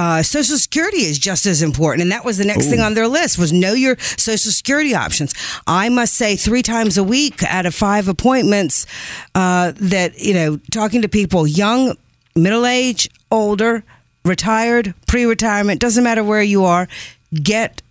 uh, 0.00 0.22
Social 0.22 0.56
Security 0.56 1.02
is 1.02 1.18
just 1.18 1.44
as 1.44 1.60
important, 1.60 2.00
and 2.00 2.10
that 2.10 2.24
was 2.24 2.38
the 2.38 2.44
next 2.46 2.70
thing 2.70 2.80
on 2.80 2.94
their 2.94 3.06
list 3.06 3.38
was 3.38 3.52
know 3.52 3.74
your 3.74 3.98
Social 3.98 4.50
Security 4.50 4.94
options. 4.94 5.34
I 5.66 5.90
must 5.90 6.14
say, 6.14 6.36
three 6.36 6.62
times 6.62 6.96
a 6.96 7.04
week 7.04 7.42
out 7.42 7.66
of 7.66 7.74
five 7.74 8.08
appointments, 8.08 8.86
uh, 9.34 9.72
that 9.76 10.18
you 10.18 10.32
know, 10.32 10.58
talking 10.70 11.02
to 11.02 11.08
people, 11.08 11.46
young, 11.46 11.98
middle 12.34 12.64
age, 12.64 13.10
older, 13.30 13.84
retired, 14.24 14.94
pre-retirement, 15.06 15.82
doesn't 15.82 16.02
matter 16.02 16.24
where 16.24 16.42
you 16.42 16.64
are, 16.64 16.88
get 17.34 17.82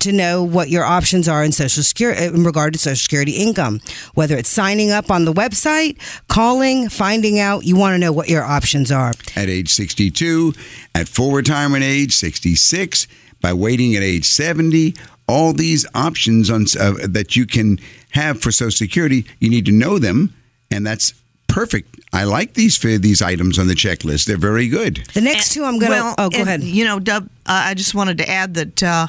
to 0.00 0.12
know 0.12 0.42
what 0.42 0.68
your 0.68 0.84
options 0.84 1.28
are 1.28 1.44
in 1.44 1.52
social 1.52 1.82
security 1.82 2.24
in 2.24 2.44
regard 2.44 2.72
to 2.72 2.78
social 2.78 2.96
security 2.96 3.32
income 3.32 3.80
whether 4.14 4.36
it's 4.36 4.48
signing 4.48 4.90
up 4.90 5.10
on 5.10 5.24
the 5.24 5.32
website 5.32 5.96
calling 6.28 6.88
finding 6.88 7.38
out 7.38 7.64
you 7.64 7.76
want 7.76 7.94
to 7.94 7.98
know 7.98 8.12
what 8.12 8.28
your 8.28 8.44
options 8.44 8.90
are 8.90 9.12
At 9.36 9.48
age 9.48 9.70
62, 9.70 10.54
at 10.94 11.08
full 11.08 11.32
retirement 11.32 11.84
age 11.84 12.12
66, 12.12 13.06
by 13.40 13.52
waiting 13.52 13.96
at 13.96 14.02
age 14.02 14.24
70, 14.24 14.94
all 15.28 15.52
these 15.52 15.86
options 15.94 16.50
on 16.50 16.66
uh, 16.78 16.94
that 17.08 17.36
you 17.36 17.46
can 17.46 17.78
have 18.10 18.40
for 18.40 18.52
Social 18.52 18.70
Security. 18.70 19.24
You 19.40 19.50
need 19.50 19.66
to 19.66 19.72
know 19.72 19.98
them, 19.98 20.34
and 20.70 20.86
that's 20.86 21.14
perfect. 21.48 22.00
I 22.12 22.24
like 22.24 22.54
these 22.54 22.78
these 22.78 23.22
items 23.22 23.58
on 23.58 23.68
the 23.68 23.74
checklist. 23.74 24.26
They're 24.26 24.36
very 24.36 24.68
good. 24.68 24.96
The 25.14 25.20
next 25.20 25.52
two 25.52 25.64
I'm 25.64 25.78
going 25.78 25.92
to. 25.92 25.98
Well, 25.98 26.14
oh, 26.18 26.30
go 26.30 26.40
and, 26.40 26.48
ahead. 26.48 26.62
You 26.62 26.84
know, 26.84 26.98
Doug, 26.98 27.24
uh, 27.46 27.62
I 27.66 27.74
just 27.74 27.94
wanted 27.94 28.18
to 28.18 28.28
add 28.28 28.54
that 28.54 28.82
uh, 28.82 29.06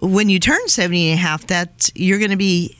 when 0.00 0.28
you 0.28 0.38
turn 0.38 0.66
70 0.68 1.10
and 1.10 1.18
a 1.18 1.22
half, 1.22 1.46
that 1.48 1.90
you're 1.94 2.18
going 2.18 2.30
to 2.30 2.36
be, 2.36 2.76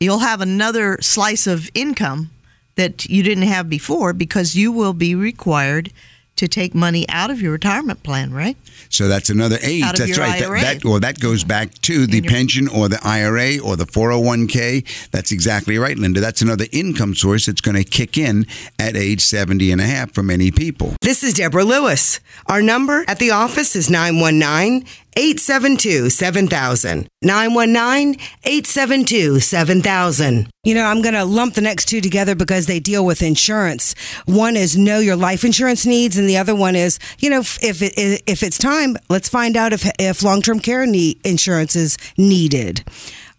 you'll 0.00 0.18
have 0.20 0.40
another 0.40 0.98
slice 1.00 1.46
of 1.46 1.70
income 1.74 2.30
that 2.76 3.06
you 3.06 3.22
didn't 3.22 3.44
have 3.44 3.68
before 3.68 4.12
because 4.12 4.54
you 4.56 4.72
will 4.72 4.92
be 4.92 5.14
required 5.14 5.92
to 6.36 6.48
take 6.48 6.74
money 6.74 7.08
out 7.08 7.30
of 7.30 7.40
your 7.40 7.52
retirement 7.52 8.02
plan, 8.02 8.32
right? 8.32 8.56
So 8.88 9.06
that's 9.06 9.30
another 9.30 9.56
age. 9.62 9.84
Out 9.84 9.92
of 9.94 9.98
that's 10.00 10.16
your 10.16 10.26
right. 10.26 10.40
That- 10.40 10.48
IRA. 10.48 10.60
That, 10.62 10.84
well, 10.84 10.98
that 10.98 11.20
goes 11.20 11.44
back 11.44 11.72
to 11.82 12.08
the 12.08 12.18
your- 12.18 12.30
pension 12.30 12.66
or 12.66 12.88
the 12.88 12.98
IRA 13.04 13.58
or 13.60 13.76
the 13.76 13.86
401k. 13.86 15.10
That's 15.12 15.30
exactly 15.30 15.78
right, 15.78 15.96
Linda. 15.96 16.18
That's 16.20 16.42
another 16.42 16.66
income 16.72 17.14
source 17.14 17.46
that's 17.46 17.60
going 17.60 17.76
to 17.76 17.84
kick 17.84 18.18
in 18.18 18.46
at 18.80 18.96
age 18.96 19.20
70 19.20 19.70
and 19.70 19.80
a 19.80 19.84
half 19.84 20.10
for 20.12 20.24
many 20.24 20.50
people. 20.50 20.94
This 21.00 21.22
is 21.22 21.34
Deborah 21.34 21.64
Lewis. 21.64 22.18
Our 22.46 22.62
number 22.62 23.04
at 23.06 23.20
the 23.20 23.30
office 23.30 23.76
is 23.76 23.88
919 23.88 24.84
872 25.16 26.10
7000. 26.10 27.08
919 27.22 28.20
872 28.44 29.40
7000. 29.40 30.48
You 30.64 30.74
know, 30.74 30.84
I'm 30.84 31.02
going 31.02 31.14
to 31.14 31.24
lump 31.24 31.54
the 31.54 31.60
next 31.60 31.86
two 31.86 32.00
together 32.00 32.34
because 32.34 32.66
they 32.66 32.80
deal 32.80 33.04
with 33.04 33.22
insurance. 33.22 33.94
One 34.26 34.56
is 34.56 34.76
know 34.76 34.98
your 34.98 35.16
life 35.16 35.44
insurance 35.44 35.86
needs, 35.86 36.16
and 36.16 36.28
the 36.28 36.38
other 36.38 36.54
one 36.54 36.74
is, 36.74 36.98
you 37.18 37.30
know, 37.30 37.40
if 37.40 37.82
it, 37.82 38.22
if 38.26 38.42
it's 38.42 38.58
time, 38.58 38.96
let's 39.08 39.28
find 39.28 39.56
out 39.56 39.72
if 39.72 39.88
if 39.98 40.22
long 40.22 40.42
term 40.42 40.60
care 40.60 40.86
need, 40.86 41.20
insurance 41.24 41.76
is 41.76 41.96
needed. 42.16 42.84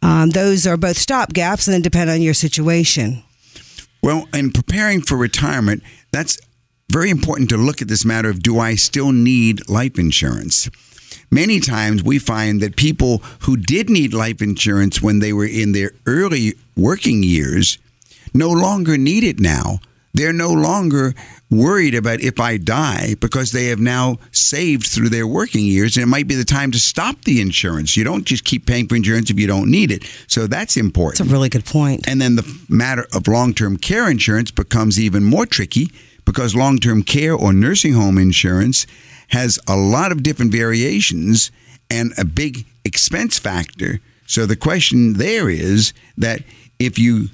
Um, 0.02 0.30
those 0.30 0.68
are 0.68 0.78
both 0.78 0.98
stopgaps, 0.98 1.68
and 1.68 1.74
then 1.74 1.82
depend 1.82 2.10
on 2.10 2.22
your 2.22 2.34
situation. 2.34 3.24
Well, 4.04 4.28
in 4.34 4.52
preparing 4.52 5.02
for 5.02 5.18
retirement, 5.18 5.82
that's 6.12 6.38
very 6.92 7.10
important 7.10 7.50
to 7.50 7.58
look 7.58 7.82
at 7.82 7.88
this 7.88 8.06
matter 8.06 8.30
of 8.30 8.44
do 8.44 8.60
I 8.60 8.76
still 8.76 9.12
need 9.12 9.68
life 9.68 9.98
insurance? 9.98 10.70
Many 11.32 11.60
times 11.60 12.04
we 12.04 12.20
find 12.20 12.62
that 12.62 12.76
people 12.76 13.20
who 13.42 13.58
did 13.58 13.90
need 13.90 14.14
life 14.14 14.42
insurance 14.42 15.02
when 15.02 15.20
they 15.20 15.34
were 15.34 15.46
in 15.46 15.72
their 15.72 15.92
early 16.06 16.54
working 16.76 17.24
years 17.24 17.78
no 18.34 18.50
longer 18.50 18.98
need 18.98 19.24
it 19.24 19.40
now. 19.40 19.80
They're 20.14 20.34
no 20.34 20.54
longer 20.54 21.14
worried 21.52 21.94
about 21.94 22.22
if 22.22 22.40
I 22.40 22.58
die 22.58 23.16
because 23.20 23.52
they 23.52 23.66
have 23.68 23.80
now 23.80 24.18
saved 24.32 24.88
through 24.88 25.10
their 25.10 25.28
working 25.28 25.66
years 25.66 25.98
and 25.98 26.04
it 26.04 26.08
might 26.08 26.28
be 26.28 26.36
the 26.36 26.46
time 26.46 26.72
to 26.72 26.80
stop 26.80 27.22
the 27.24 27.42
insurance. 27.42 27.98
You 27.98 28.06
don't 28.06 28.26
just 28.26 28.46
keep 28.46 28.66
paying 28.66 28.88
for 28.88 28.96
insurance 28.96 29.30
if 29.30 29.38
you 29.38 29.48
don't 29.48 29.70
need 29.70 29.92
it. 29.92 30.10
So 30.28 30.48
that's 30.48 30.78
important. 30.78 31.20
That's 31.20 31.30
a 31.30 31.34
really 31.34 31.50
good 31.50 31.66
point. 31.66 32.08
And 32.08 32.22
then 32.22 32.38
the 32.38 32.60
matter 32.70 33.06
of 33.14 33.28
long 33.28 33.54
term 33.54 33.78
care 33.78 34.10
insurance 34.10 34.52
becomes 34.52 35.00
even 35.00 35.24
more 35.24 35.46
tricky 35.46 35.92
because 36.24 36.56
long 36.56 36.78
term 36.78 37.04
care 37.04 37.34
or 37.34 37.52
nursing 37.52 37.94
home 37.94 38.18
insurance 38.18 38.88
has 39.30 39.60
a 39.68 39.76
lot 39.76 40.12
of 40.12 40.24
different 40.24 40.52
variations 40.52 41.52
and 41.90 42.14
a 42.18 42.26
big 42.26 42.66
expense 42.84 43.40
factor. 43.40 44.00
So 44.28 44.46
the 44.46 44.56
question 44.56 45.14
there 45.14 45.50
is 45.50 45.94
that 46.18 46.42
if 46.80 46.98
you 46.98 47.30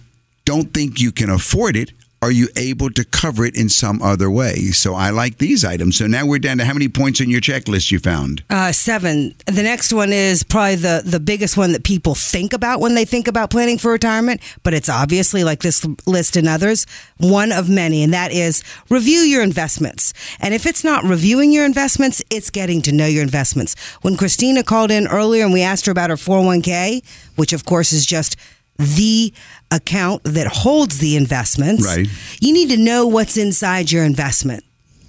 don't 0.45 0.73
think 0.73 0.99
you 0.99 1.11
can 1.11 1.29
afford 1.29 1.75
it, 1.75 1.91
are 2.23 2.31
you 2.31 2.47
able 2.55 2.91
to 2.91 3.03
cover 3.03 3.45
it 3.45 3.55
in 3.55 3.67
some 3.67 3.99
other 3.99 4.29
way? 4.29 4.53
So 4.71 4.93
I 4.93 5.09
like 5.09 5.39
these 5.39 5.65
items. 5.65 5.97
So 5.97 6.05
now 6.05 6.27
we're 6.27 6.37
down 6.37 6.59
to 6.59 6.65
how 6.65 6.73
many 6.73 6.87
points 6.87 7.19
on 7.19 7.31
your 7.31 7.41
checklist 7.41 7.91
you 7.91 7.97
found? 7.97 8.43
Uh, 8.47 8.71
seven. 8.71 9.33
The 9.47 9.63
next 9.63 9.91
one 9.91 10.13
is 10.13 10.43
probably 10.43 10.75
the, 10.75 11.01
the 11.03 11.19
biggest 11.19 11.57
one 11.57 11.71
that 11.71 11.83
people 11.83 12.13
think 12.13 12.53
about 12.53 12.79
when 12.79 12.93
they 12.93 13.05
think 13.05 13.27
about 13.27 13.49
planning 13.49 13.79
for 13.79 13.91
retirement, 13.91 14.39
but 14.61 14.75
it's 14.75 14.87
obviously 14.87 15.43
like 15.43 15.61
this 15.61 15.83
list 16.05 16.37
and 16.37 16.47
others, 16.47 16.85
one 17.17 17.51
of 17.51 17.69
many, 17.69 18.03
and 18.03 18.13
that 18.13 18.31
is 18.31 18.63
review 18.89 19.21
your 19.21 19.41
investments. 19.41 20.13
And 20.39 20.53
if 20.53 20.67
it's 20.67 20.83
not 20.83 21.03
reviewing 21.03 21.51
your 21.51 21.65
investments, 21.65 22.21
it's 22.29 22.51
getting 22.51 22.83
to 22.83 22.91
know 22.91 23.07
your 23.07 23.23
investments. 23.23 23.75
When 24.03 24.15
Christina 24.15 24.61
called 24.63 24.91
in 24.91 25.07
earlier 25.07 25.43
and 25.43 25.53
we 25.53 25.63
asked 25.63 25.87
her 25.87 25.91
about 25.91 26.11
her 26.11 26.17
401k, 26.17 27.03
which 27.35 27.51
of 27.51 27.65
course 27.65 27.91
is 27.91 28.05
just 28.05 28.35
the 28.77 29.33
account 29.69 30.23
that 30.23 30.47
holds 30.47 30.97
the 30.99 31.15
investments. 31.15 31.85
Right. 31.85 32.07
You 32.39 32.53
need 32.53 32.69
to 32.69 32.77
know 32.77 33.07
what's 33.07 33.37
inside 33.37 33.91
your 33.91 34.03
investment 34.03 34.63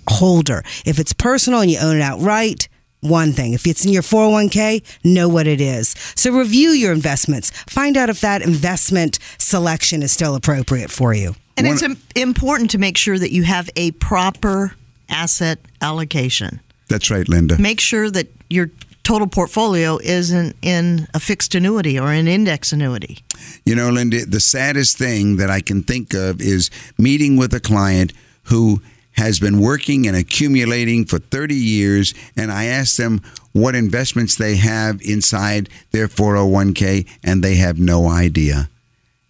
holder. 0.09 0.63
If 0.85 0.99
it's 0.99 1.13
personal 1.13 1.61
and 1.61 1.71
you 1.71 1.79
own 1.81 1.97
it 1.97 2.03
outright, 2.03 2.69
one 3.01 3.33
thing. 3.33 3.53
If 3.53 3.67
it's 3.67 3.85
in 3.85 3.93
your 3.93 4.03
401k, 4.03 4.83
know 5.05 5.29
what 5.29 5.47
it 5.47 5.61
is. 5.61 5.95
So 6.15 6.31
review 6.33 6.71
your 6.71 6.93
investments. 6.93 7.51
Find 7.51 7.97
out 7.97 8.09
if 8.11 8.21
that 8.21 8.43
investment 8.43 9.19
selection 9.39 10.03
is 10.03 10.13
still 10.13 10.35
appropriate 10.37 10.91
for 10.91 11.13
you. 11.15 11.35
And 11.57 11.67
One- 11.67 11.75
it's 11.75 11.83
im- 11.83 11.97
important 12.15 12.71
to 12.71 12.79
make 12.79 12.97
sure 12.97 13.19
that 13.19 13.33
you 13.33 13.43
have 13.43 13.69
a 13.77 13.91
proper 13.93 14.75
asset 15.09 15.59
allocation. 15.81 16.61
That's 16.89 17.11
right, 17.11 17.29
Linda. 17.29 17.59
Make 17.59 17.81
sure 17.81 18.11
that 18.11 18.29
your 18.49 18.71
total 19.03 19.27
portfolio 19.27 19.99
isn't 20.03 20.57
in 20.63 21.09
a 21.15 21.21
fixed 21.21 21.55
annuity 21.55 21.99
or 21.99 22.13
an 22.13 22.29
index 22.29 22.73
annuity. 22.73 23.19
You 23.65 23.75
know, 23.75 23.91
Linda, 23.91 24.25
the 24.27 24.41
saddest 24.41 24.99
thing 24.99 25.37
that 25.37 25.51
I 25.51 25.61
can 25.61 25.83
think 25.83 26.15
of 26.15 26.41
is 26.41 26.71
meeting 26.99 27.37
with 27.37 27.53
a 27.55 27.61
client 27.61 28.13
who 28.45 28.81
has 29.13 29.39
been 29.39 29.61
working 29.61 30.07
and 30.07 30.17
accumulating 30.17 31.05
for 31.05 31.19
30 31.19 31.55
years, 31.55 32.15
and 32.37 32.51
I 32.51 32.65
ask 32.65 32.97
them 32.97 33.21
what 33.53 33.75
investments 33.75 34.37
they 34.37 34.57
have 34.57 35.03
inside 35.03 35.69
their 35.91 36.09
401k, 36.09 37.07
and 37.23 37.43
they 37.43 37.57
have 37.57 37.79
no 37.79 38.09
idea. 38.09 38.71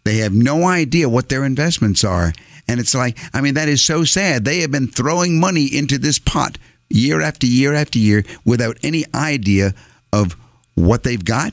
They 0.05 0.19
have 0.19 0.33
no 0.33 0.65
idea 0.65 1.09
what 1.09 1.29
their 1.29 1.45
investments 1.45 2.05
are. 2.05 2.33
And 2.69 2.79
it's 2.81 2.95
like, 2.95 3.19
I 3.35 3.41
mean, 3.41 3.55
that 3.55 3.69
is 3.69 3.83
so 3.83 4.05
sad. 4.05 4.45
They 4.45 4.61
have 4.61 4.71
been 4.71 4.89
throwing 4.89 5.41
money 5.41 5.67
into 5.67 5.99
this 5.99 6.19
pot 6.19 6.59
year 6.93 7.21
after 7.21 7.47
year 7.47 7.75
after 7.75 7.99
year 7.99 8.25
without 8.45 8.79
any 8.83 9.05
idea 9.15 9.75
of 10.13 10.37
what 10.75 11.03
they've 11.03 11.25
got, 11.25 11.53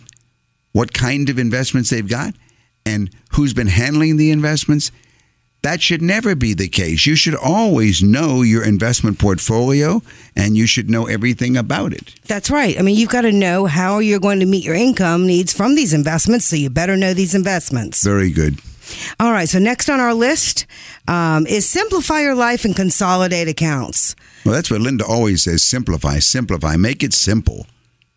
what 0.72 0.94
kind 0.94 1.30
of 1.30 1.40
investments 1.40 1.90
they've 1.90 2.08
got, 2.08 2.34
and 2.86 3.10
who's 3.32 3.54
been 3.54 3.68
handling 3.68 4.18
the 4.18 4.32
investments. 4.32 4.92
That 5.62 5.82
should 5.82 6.02
never 6.02 6.36
be 6.36 6.54
the 6.54 6.70
case. 6.70 7.06
You 7.06 7.18
should 7.18 7.36
always 7.36 8.02
know 8.02 8.44
your 8.44 8.64
investment 8.64 9.20
portfolio 9.20 10.02
and 10.34 10.56
you 10.56 10.66
should 10.66 10.90
know 10.90 11.08
everything 11.08 11.58
about 11.58 11.92
it. 11.92 12.16
That's 12.28 12.50
right. 12.50 12.80
I 12.80 12.82
mean, 12.82 12.96
you've 12.96 13.10
got 13.10 13.22
to 13.22 13.34
know 13.34 13.66
how 13.66 14.00
you're 14.00 14.22
going 14.22 14.40
to 14.40 14.46
meet 14.46 14.64
your 14.64 14.76
income 14.76 15.28
needs 15.28 15.52
from 15.52 15.76
these 15.76 15.94
investments, 15.94 16.46
so 16.46 16.56
you 16.56 16.70
better 16.70 16.96
know 16.96 17.14
these 17.14 17.36
investments. 17.36 18.02
Very 18.06 18.32
good. 18.32 18.62
All 19.20 19.32
right, 19.32 19.48
so 19.48 19.60
next 19.60 19.90
on 19.90 20.00
our 20.00 20.14
list 20.14 20.66
um, 21.08 21.46
is 21.48 21.68
simplify 21.68 22.22
your 22.22 22.36
life 22.36 22.66
and 22.66 22.76
consolidate 22.76 23.48
accounts. 23.48 24.16
Well, 24.46 24.54
that's 24.54 24.72
what 24.72 24.82
Linda 24.82 25.06
always 25.06 25.44
says 25.44 25.64
simplify, 25.64 26.20
simplify, 26.20 26.76
make 26.76 27.04
it 27.04 27.14
simple. 27.14 27.66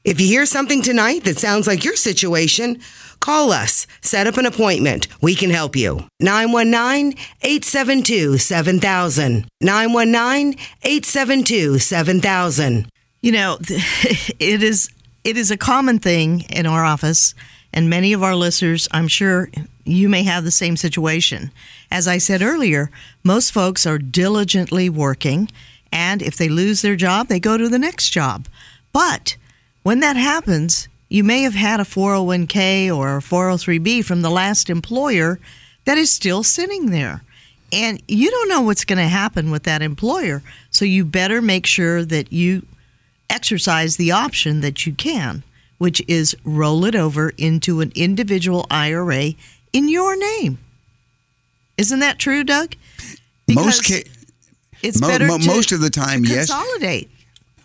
If 0.05 0.21
you 0.21 0.27
hear 0.27 0.47
something 0.47 0.83
tonight 0.83 1.23
that 1.25 1.39
sounds 1.39 1.69
like 1.69 1.85
your 1.85 1.95
situation, 1.95 2.81
call 3.21 3.53
us. 3.53 3.87
Set 4.01 4.27
up 4.27 4.37
an 4.37 4.47
appointment. 4.47 5.07
We 5.21 5.37
can 5.37 5.51
help 5.51 5.77
you. 5.77 6.09
919 6.19 7.17
872 7.43 8.39
7000. 8.39 9.47
919 9.61 10.59
872 10.83 11.79
7000. 11.79 12.89
You 13.21 13.33
know, 13.33 13.59
it 13.69 14.63
is 14.63 14.91
it 15.23 15.37
is 15.37 15.53
a 15.53 15.57
common 15.57 16.01
thing 16.01 16.47
in 16.51 16.67
our 16.67 16.85
office, 16.85 17.35
and 17.73 17.89
many 17.89 18.13
of 18.13 18.25
our 18.25 18.35
listeners, 18.35 18.89
I'm 18.91 19.07
sure 19.07 19.51
you 19.85 20.09
may 20.09 20.23
have 20.23 20.45
the 20.45 20.51
same 20.51 20.77
situation. 20.77 21.51
As 21.91 22.07
I 22.09 22.19
said 22.19 22.43
earlier, 22.43 22.91
most 23.23 23.53
folks 23.53 23.87
are 23.87 23.99
diligently 23.99 24.89
working, 24.89 25.51
and 25.91 26.23
if 26.23 26.37
they 26.37 26.49
lose 26.49 26.83
their 26.83 26.97
job, 26.97 27.29
they 27.29 27.41
go 27.41 27.57
to 27.57 27.69
the 27.69 27.79
next 27.79 28.11
job. 28.11 28.47
But 28.93 29.37
when 29.83 30.01
that 30.01 30.17
happens, 30.17 30.89
you 31.09 31.25
may 31.25 31.43
have 31.43 31.55
had 31.55 31.81
a 31.81 31.85
401k 31.85 32.95
or 32.95 33.17
a 33.17 33.21
403b 33.21 34.05
from 34.05 34.23
the 34.23 34.31
last 34.31 34.71
employer 34.71 35.39
that 35.85 35.99
is 35.99 36.11
still 36.11 36.43
sitting 36.43 36.91
there. 36.91 37.23
And 37.73 38.03
you 38.07 38.31
don't 38.31 38.49
know 38.49 38.63
what's 38.63 38.85
going 38.85 38.99
to 38.99 39.09
happen 39.09 39.51
with 39.51 39.65
that 39.65 39.83
employer. 39.83 40.43
So 40.71 40.85
you 40.85 41.05
better 41.05 41.43
make 41.43 41.67
sure 41.67 42.05
that 42.05 42.33
you 42.33 42.67
exercise 43.29 43.97
the 43.97 44.13
option 44.13 44.61
that 44.61 44.87
you 44.87 44.93
can, 44.93 45.43
which 45.79 46.03
is 46.07 46.37
roll 46.45 46.85
it 46.85 46.95
over 46.95 47.33
into 47.39 47.81
an 47.81 47.93
individual 47.95 48.67
IRA 48.71 49.33
in 49.73 49.89
your 49.89 50.17
name. 50.17 50.59
Isn't 51.79 52.01
that 52.01 52.19
true, 52.19 52.45
Doug? 52.45 52.75
most 53.49 53.85
ca- 53.85 54.05
it's 54.83 55.01
mo- 55.01 55.09
better 55.09 55.27
mo- 55.27 55.39
to 55.39 55.47
most 55.47 55.73
of 55.73 55.81
the 55.81 55.91
time, 55.91 56.25
yes. 56.25 56.51
consolidate. 56.51 57.11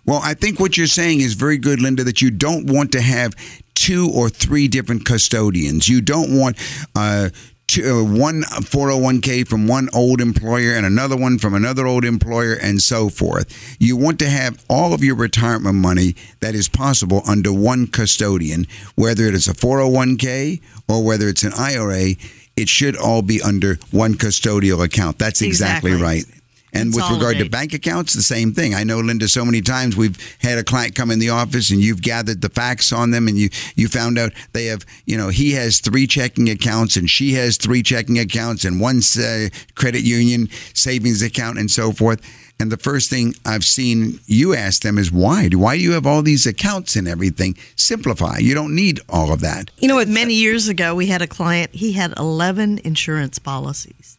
Well, 0.05 0.21
I 0.23 0.33
think 0.33 0.59
what 0.59 0.77
you're 0.77 0.87
saying 0.87 1.21
is 1.21 1.33
very 1.33 1.57
good, 1.57 1.81
Linda, 1.81 2.03
that 2.05 2.21
you 2.21 2.31
don't 2.31 2.67
want 2.67 2.91
to 2.93 3.01
have 3.01 3.33
two 3.75 4.09
or 4.13 4.29
three 4.29 4.67
different 4.67 5.05
custodians. 5.05 5.87
You 5.89 6.01
don't 6.01 6.37
want 6.37 6.57
uh, 6.95 7.29
two, 7.67 7.83
uh, 7.83 8.03
one 8.03 8.41
401k 8.43 9.47
from 9.47 9.67
one 9.67 9.89
old 9.93 10.21
employer 10.21 10.73
and 10.73 10.85
another 10.85 11.15
one 11.17 11.37
from 11.37 11.53
another 11.53 11.85
old 11.85 12.05
employer 12.05 12.53
and 12.53 12.81
so 12.81 13.09
forth. 13.09 13.47
You 13.79 13.97
want 13.97 14.19
to 14.19 14.29
have 14.29 14.63
all 14.69 14.93
of 14.93 15.03
your 15.03 15.15
retirement 15.15 15.75
money 15.75 16.15
that 16.39 16.55
is 16.55 16.69
possible 16.69 17.21
under 17.27 17.51
one 17.53 17.87
custodian, 17.87 18.67
whether 18.95 19.23
it 19.25 19.33
is 19.33 19.47
a 19.47 19.53
401k 19.53 20.61
or 20.87 21.03
whether 21.03 21.27
it's 21.27 21.43
an 21.43 21.53
IRA. 21.53 22.15
It 22.55 22.69
should 22.69 22.95
all 22.97 23.21
be 23.21 23.39
under 23.41 23.75
one 23.91 24.15
custodial 24.15 24.83
account. 24.83 25.19
That's 25.19 25.43
exactly, 25.43 25.91
Exactly. 25.91 26.03
right. 26.03 26.25
And 26.73 26.93
That's 26.93 27.09
with 27.09 27.17
regard 27.17 27.37
to 27.37 27.49
bank 27.49 27.73
accounts, 27.73 28.13
the 28.13 28.21
same 28.21 28.53
thing. 28.53 28.75
I 28.75 28.83
know, 28.83 28.99
Linda, 28.99 29.27
so 29.27 29.45
many 29.45 29.61
times 29.61 29.95
we've 29.95 30.17
had 30.39 30.57
a 30.57 30.63
client 30.63 30.95
come 30.95 31.11
in 31.11 31.19
the 31.19 31.29
office 31.29 31.71
and 31.71 31.79
you've 31.79 32.01
gathered 32.01 32.41
the 32.41 32.49
facts 32.49 32.91
on 32.91 33.11
them 33.11 33.27
and 33.27 33.37
you, 33.37 33.49
you 33.75 33.87
found 33.87 34.19
out 34.19 34.33
they 34.51 34.65
have, 34.65 34.85
you 35.05 35.17
know, 35.17 35.29
he 35.29 35.53
has 35.53 35.79
three 35.79 36.05
checking 36.07 36.49
accounts 36.49 36.97
and 36.97 37.09
she 37.09 37.33
has 37.33 37.57
three 37.57 37.81
checking 37.81 38.19
accounts 38.19 38.65
and 38.65 38.81
one 38.81 39.01
uh, 39.17 39.47
credit 39.75 40.03
union 40.03 40.49
savings 40.73 41.21
account 41.21 41.57
and 41.57 41.71
so 41.71 41.91
forth. 41.91 42.21
And 42.59 42.71
the 42.71 42.77
first 42.77 43.09
thing 43.09 43.35
I've 43.45 43.63
seen 43.63 44.19
you 44.25 44.55
ask 44.55 44.81
them 44.81 44.97
is 44.97 45.11
why? 45.11 45.47
Why 45.49 45.77
do 45.77 45.83
you 45.83 45.91
have 45.91 46.07
all 46.07 46.23
these 46.23 46.47
accounts 46.47 46.95
and 46.95 47.07
everything? 47.07 47.55
Simplify. 47.75 48.39
You 48.39 48.55
don't 48.55 48.75
need 48.75 48.99
all 49.07 49.31
of 49.31 49.41
that. 49.41 49.69
You 49.77 49.87
know 49.87 49.95
what? 49.95 50.07
Many 50.07 50.33
years 50.33 50.67
ago, 50.67 50.95
we 50.95 51.05
had 51.05 51.21
a 51.21 51.27
client, 51.27 51.71
he 51.73 51.93
had 51.93 52.13
11 52.17 52.79
insurance 52.83 53.37
policies. 53.37 54.17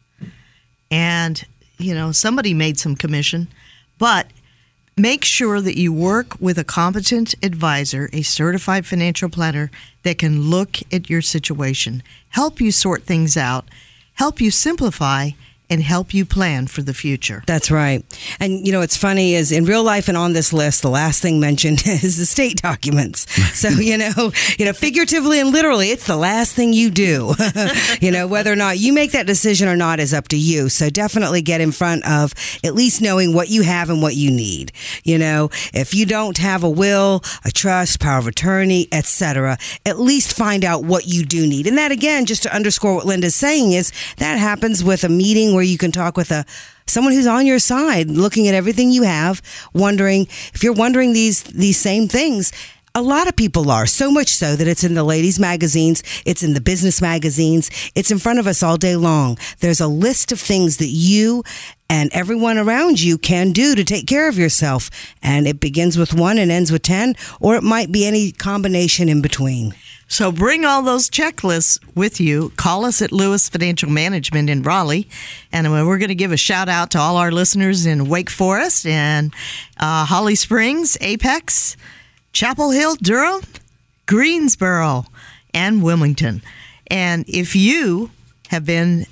And, 0.90 1.44
you 1.78 1.94
know, 1.94 2.12
somebody 2.12 2.52
made 2.52 2.78
some 2.78 2.96
commission, 2.96 3.48
but 3.98 4.26
make 4.96 5.24
sure 5.24 5.60
that 5.60 5.78
you 5.78 5.92
work 5.92 6.38
with 6.40 6.58
a 6.58 6.64
competent 6.64 7.34
advisor, 7.42 8.10
a 8.12 8.22
certified 8.22 8.84
financial 8.84 9.28
planner 9.28 9.70
that 10.02 10.18
can 10.18 10.42
look 10.50 10.78
at 10.92 11.08
your 11.08 11.22
situation, 11.22 12.02
help 12.30 12.60
you 12.60 12.72
sort 12.72 13.04
things 13.04 13.36
out, 13.36 13.64
help 14.14 14.40
you 14.40 14.50
simplify, 14.50 15.30
and 15.70 15.82
help 15.82 16.14
you 16.14 16.24
plan 16.24 16.66
for 16.66 16.82
the 16.82 16.94
future. 16.94 17.42
That's 17.46 17.70
right. 17.70 18.04
And 18.40 18.66
you 18.66 18.72
know, 18.72 18.80
what's 18.80 18.96
funny 18.96 19.34
is 19.34 19.52
in 19.52 19.64
real 19.64 19.82
life 19.82 20.08
and 20.08 20.16
on 20.16 20.32
this 20.32 20.52
list, 20.52 20.82
the 20.82 20.90
last 20.90 21.20
thing 21.20 21.40
mentioned 21.40 21.82
is 21.86 22.18
estate 22.18 22.62
documents. 22.62 23.26
So, 23.58 23.70
you 23.70 23.98
know, 23.98 24.30
you 24.56 24.66
know, 24.66 24.72
figuratively 24.72 25.40
and 25.40 25.50
literally, 25.50 25.90
it's 25.90 26.06
the 26.06 26.16
last 26.16 26.54
thing 26.54 26.72
you 26.72 26.90
do. 26.90 27.34
you 28.00 28.12
know, 28.12 28.28
whether 28.28 28.52
or 28.52 28.56
not 28.56 28.78
you 28.78 28.92
make 28.92 29.10
that 29.12 29.26
decision 29.26 29.68
or 29.68 29.74
not 29.74 29.98
is 29.98 30.14
up 30.14 30.28
to 30.28 30.36
you. 30.36 30.68
So 30.68 30.90
definitely 30.90 31.42
get 31.42 31.60
in 31.60 31.72
front 31.72 32.06
of 32.06 32.34
at 32.62 32.74
least 32.74 33.02
knowing 33.02 33.34
what 33.34 33.48
you 33.48 33.62
have 33.62 33.90
and 33.90 34.00
what 34.00 34.14
you 34.14 34.30
need. 34.30 34.70
You 35.02 35.18
know, 35.18 35.50
if 35.74 35.92
you 35.92 36.06
don't 36.06 36.38
have 36.38 36.62
a 36.62 36.70
will, 36.70 37.22
a 37.44 37.50
trust, 37.50 37.98
power 37.98 38.18
of 38.18 38.28
attorney, 38.28 38.86
etc., 38.92 39.58
at 39.84 39.98
least 39.98 40.36
find 40.36 40.64
out 40.64 40.84
what 40.84 41.06
you 41.08 41.24
do 41.24 41.46
need. 41.46 41.66
And 41.66 41.78
that 41.78 41.90
again, 41.90 42.26
just 42.26 42.44
to 42.44 42.54
underscore 42.54 42.94
what 42.94 43.06
Linda's 43.06 43.34
saying 43.34 43.72
is 43.72 43.92
that 44.18 44.38
happens 44.38 44.84
with 44.84 45.02
a 45.02 45.08
meeting 45.08 45.57
where 45.58 45.64
you 45.64 45.76
can 45.76 45.90
talk 45.90 46.16
with 46.16 46.30
a 46.30 46.44
someone 46.86 47.12
who's 47.12 47.26
on 47.26 47.46
your 47.46 47.58
side, 47.58 48.08
looking 48.08 48.46
at 48.46 48.54
everything 48.54 48.92
you 48.92 49.02
have, 49.02 49.42
wondering 49.74 50.22
if 50.54 50.62
you're 50.62 50.72
wondering 50.72 51.12
these 51.12 51.42
these 51.42 51.76
same 51.76 52.06
things. 52.06 52.52
A 52.94 53.02
lot 53.02 53.26
of 53.28 53.34
people 53.34 53.70
are, 53.70 53.84
so 53.86 54.10
much 54.10 54.28
so 54.28 54.54
that 54.54 54.68
it's 54.68 54.84
in 54.84 54.94
the 54.94 55.02
ladies' 55.02 55.40
magazines, 55.40 56.02
it's 56.24 56.44
in 56.44 56.54
the 56.54 56.60
business 56.60 57.02
magazines, 57.02 57.70
it's 57.96 58.12
in 58.12 58.18
front 58.18 58.38
of 58.38 58.46
us 58.46 58.62
all 58.62 58.76
day 58.76 58.94
long. 58.94 59.36
There's 59.58 59.80
a 59.80 59.88
list 59.88 60.30
of 60.30 60.40
things 60.40 60.76
that 60.76 60.86
you 60.86 61.42
and 61.90 62.10
everyone 62.12 62.58
around 62.58 63.00
you 63.00 63.16
can 63.16 63.52
do 63.52 63.74
to 63.74 63.84
take 63.84 64.06
care 64.06 64.28
of 64.28 64.36
yourself. 64.36 64.90
And 65.22 65.46
it 65.46 65.60
begins 65.60 65.96
with 65.96 66.12
one 66.12 66.38
and 66.38 66.50
ends 66.50 66.70
with 66.70 66.82
10, 66.82 67.14
or 67.40 67.56
it 67.56 67.62
might 67.62 67.90
be 67.90 68.06
any 68.06 68.30
combination 68.32 69.08
in 69.08 69.22
between. 69.22 69.74
So 70.10 70.32
bring 70.32 70.64
all 70.64 70.82
those 70.82 71.10
checklists 71.10 71.78
with 71.94 72.18
you. 72.18 72.50
Call 72.56 72.86
us 72.86 73.02
at 73.02 73.12
Lewis 73.12 73.48
Financial 73.48 73.90
Management 73.90 74.48
in 74.48 74.62
Raleigh, 74.62 75.06
and 75.52 75.70
we're 75.70 75.98
going 75.98 76.08
to 76.08 76.14
give 76.14 76.32
a 76.32 76.38
shout 76.38 76.68
out 76.68 76.90
to 76.92 76.98
all 76.98 77.18
our 77.18 77.30
listeners 77.30 77.84
in 77.84 78.08
Wake 78.08 78.30
Forest 78.30 78.86
and 78.86 79.34
uh, 79.78 80.06
Holly 80.06 80.34
Springs, 80.34 80.96
Apex, 81.02 81.76
Chapel 82.32 82.70
Hill, 82.70 82.96
Durham, 82.96 83.42
Greensboro, 84.06 85.04
and 85.52 85.82
Wilmington. 85.82 86.42
And 86.86 87.26
if 87.28 87.54
you 87.54 88.10
have 88.48 88.64
been 88.64 89.06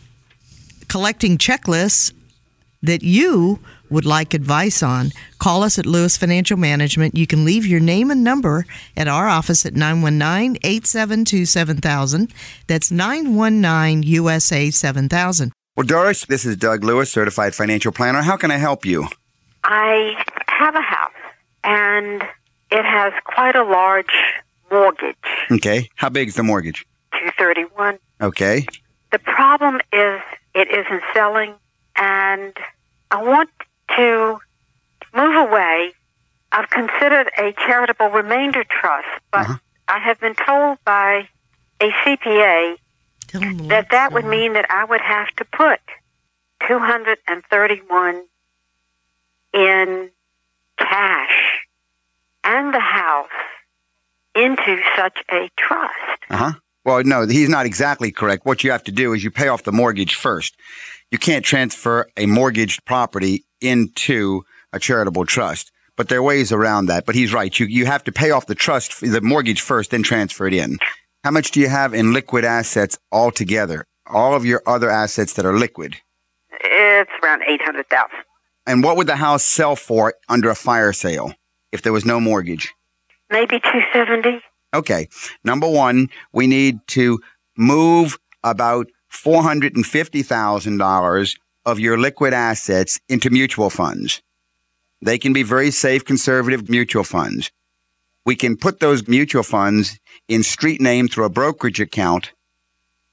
collecting 0.88 1.36
checklists 1.36 2.12
that 2.86 3.02
you 3.02 3.58
would 3.90 4.04
like 4.04 4.34
advice 4.34 4.82
on, 4.82 5.10
call 5.38 5.62
us 5.62 5.78
at 5.78 5.86
Lewis 5.86 6.16
Financial 6.16 6.56
Management. 6.56 7.16
You 7.16 7.26
can 7.26 7.44
leave 7.44 7.66
your 7.66 7.80
name 7.80 8.10
and 8.10 8.24
number 8.24 8.64
at 8.96 9.06
our 9.08 9.28
office 9.28 9.64
at 9.64 9.74
919 9.74 10.56
872 10.62 11.46
7000. 11.46 12.32
That's 12.66 12.90
919 12.90 14.02
USA 14.02 14.70
7000. 14.70 15.52
Well, 15.76 15.86
Doris, 15.86 16.24
this 16.24 16.44
is 16.44 16.56
Doug 16.56 16.82
Lewis, 16.84 17.10
certified 17.12 17.54
financial 17.54 17.92
planner. 17.92 18.22
How 18.22 18.36
can 18.36 18.50
I 18.50 18.56
help 18.56 18.86
you? 18.86 19.06
I 19.64 20.14
have 20.48 20.74
a 20.74 20.80
house 20.80 21.12
and 21.64 22.22
it 22.70 22.84
has 22.84 23.12
quite 23.24 23.56
a 23.56 23.62
large 23.64 24.14
mortgage, 24.70 25.16
Okay. 25.50 25.88
How 25.96 26.08
big 26.08 26.28
is 26.28 26.34
the 26.34 26.42
mortgage? 26.42 26.84
231. 27.12 27.98
Okay. 28.20 28.66
The 29.12 29.18
problem 29.18 29.80
is 29.92 30.20
it 30.54 30.68
isn't 30.68 31.02
selling 31.14 31.54
and 31.96 32.56
I 33.10 33.22
want 33.22 33.50
to 33.96 34.38
move 35.14 35.36
away. 35.48 35.92
I've 36.52 36.70
considered 36.70 37.30
a 37.38 37.52
charitable 37.52 38.08
remainder 38.08 38.64
trust, 38.64 39.08
but 39.30 39.40
Uh-huh. 39.40 39.58
I 39.88 39.98
have 40.00 40.18
been 40.20 40.34
told 40.34 40.78
by 40.84 41.28
a 41.80 41.90
CPA 42.04 42.76
Tell 43.28 43.40
that 43.68 43.90
that 43.90 44.12
would 44.12 44.24
mean 44.24 44.54
that 44.54 44.70
I 44.70 44.84
would 44.84 45.00
have 45.00 45.28
to 45.36 45.44
put 45.44 45.80
231 46.66 48.22
in 49.52 50.10
cash 50.78 51.60
and 52.44 52.74
the 52.74 52.80
house 52.80 53.28
into 54.34 54.80
such 54.96 55.18
a 55.30 55.50
trust. 55.56 56.22
Uh 56.30 56.36
huh. 56.36 56.52
Well, 56.84 57.02
no, 57.04 57.26
he's 57.26 57.48
not 57.48 57.66
exactly 57.66 58.12
correct. 58.12 58.46
What 58.46 58.62
you 58.62 58.70
have 58.70 58.84
to 58.84 58.92
do 58.92 59.12
is 59.12 59.24
you 59.24 59.30
pay 59.30 59.48
off 59.48 59.64
the 59.64 59.72
mortgage 59.72 60.14
first. 60.14 60.56
You 61.10 61.18
can't 61.18 61.44
transfer 61.44 62.08
a 62.16 62.26
mortgaged 62.26 62.84
property 62.84 63.44
into 63.60 64.44
a 64.72 64.78
charitable 64.78 65.26
trust. 65.26 65.72
But 65.96 66.08
there 66.08 66.18
are 66.18 66.22
ways 66.22 66.52
around 66.52 66.86
that. 66.86 67.06
But 67.06 67.14
he's 67.14 67.32
right. 67.32 67.58
You 67.58 67.66
you 67.66 67.86
have 67.86 68.04
to 68.04 68.12
pay 68.12 68.30
off 68.30 68.46
the 68.46 68.54
trust, 68.54 69.00
the 69.00 69.20
mortgage 69.20 69.62
first, 69.62 69.90
then 69.90 70.02
transfer 70.02 70.46
it 70.46 70.54
in. 70.54 70.78
How 71.24 71.30
much 71.30 71.50
do 71.50 71.60
you 71.60 71.68
have 71.68 71.94
in 71.94 72.12
liquid 72.12 72.44
assets 72.44 72.98
altogether? 73.10 73.86
All 74.06 74.34
of 74.34 74.44
your 74.44 74.62
other 74.66 74.90
assets 74.90 75.32
that 75.34 75.46
are 75.46 75.58
liquid. 75.58 75.96
It's 76.62 77.10
around 77.22 77.42
800,000. 77.48 78.10
And 78.66 78.82
what 78.82 78.96
would 78.96 79.06
the 79.06 79.16
house 79.16 79.44
sell 79.44 79.74
for 79.74 80.14
under 80.28 80.50
a 80.50 80.54
fire 80.54 80.92
sale 80.92 81.32
if 81.72 81.82
there 81.82 81.92
was 81.92 82.04
no 82.04 82.20
mortgage? 82.20 82.72
Maybe 83.30 83.58
270. 83.58 84.40
Okay. 84.74 85.08
Number 85.42 85.68
one, 85.68 86.08
we 86.32 86.46
need 86.46 86.78
to 86.88 87.20
move 87.56 88.18
about 88.44 88.86
$450,000 89.22 91.36
of 91.64 91.80
your 91.80 91.98
liquid 91.98 92.32
assets 92.32 93.00
into 93.08 93.30
mutual 93.30 93.70
funds. 93.70 94.22
They 95.02 95.18
can 95.18 95.32
be 95.32 95.42
very 95.42 95.70
safe, 95.70 96.04
conservative 96.04 96.68
mutual 96.68 97.04
funds. 97.04 97.50
We 98.24 98.36
can 98.36 98.56
put 98.56 98.80
those 98.80 99.08
mutual 99.08 99.42
funds 99.42 99.98
in 100.28 100.42
street 100.42 100.80
name 100.80 101.08
through 101.08 101.24
a 101.24 101.30
brokerage 101.30 101.80
account 101.80 102.32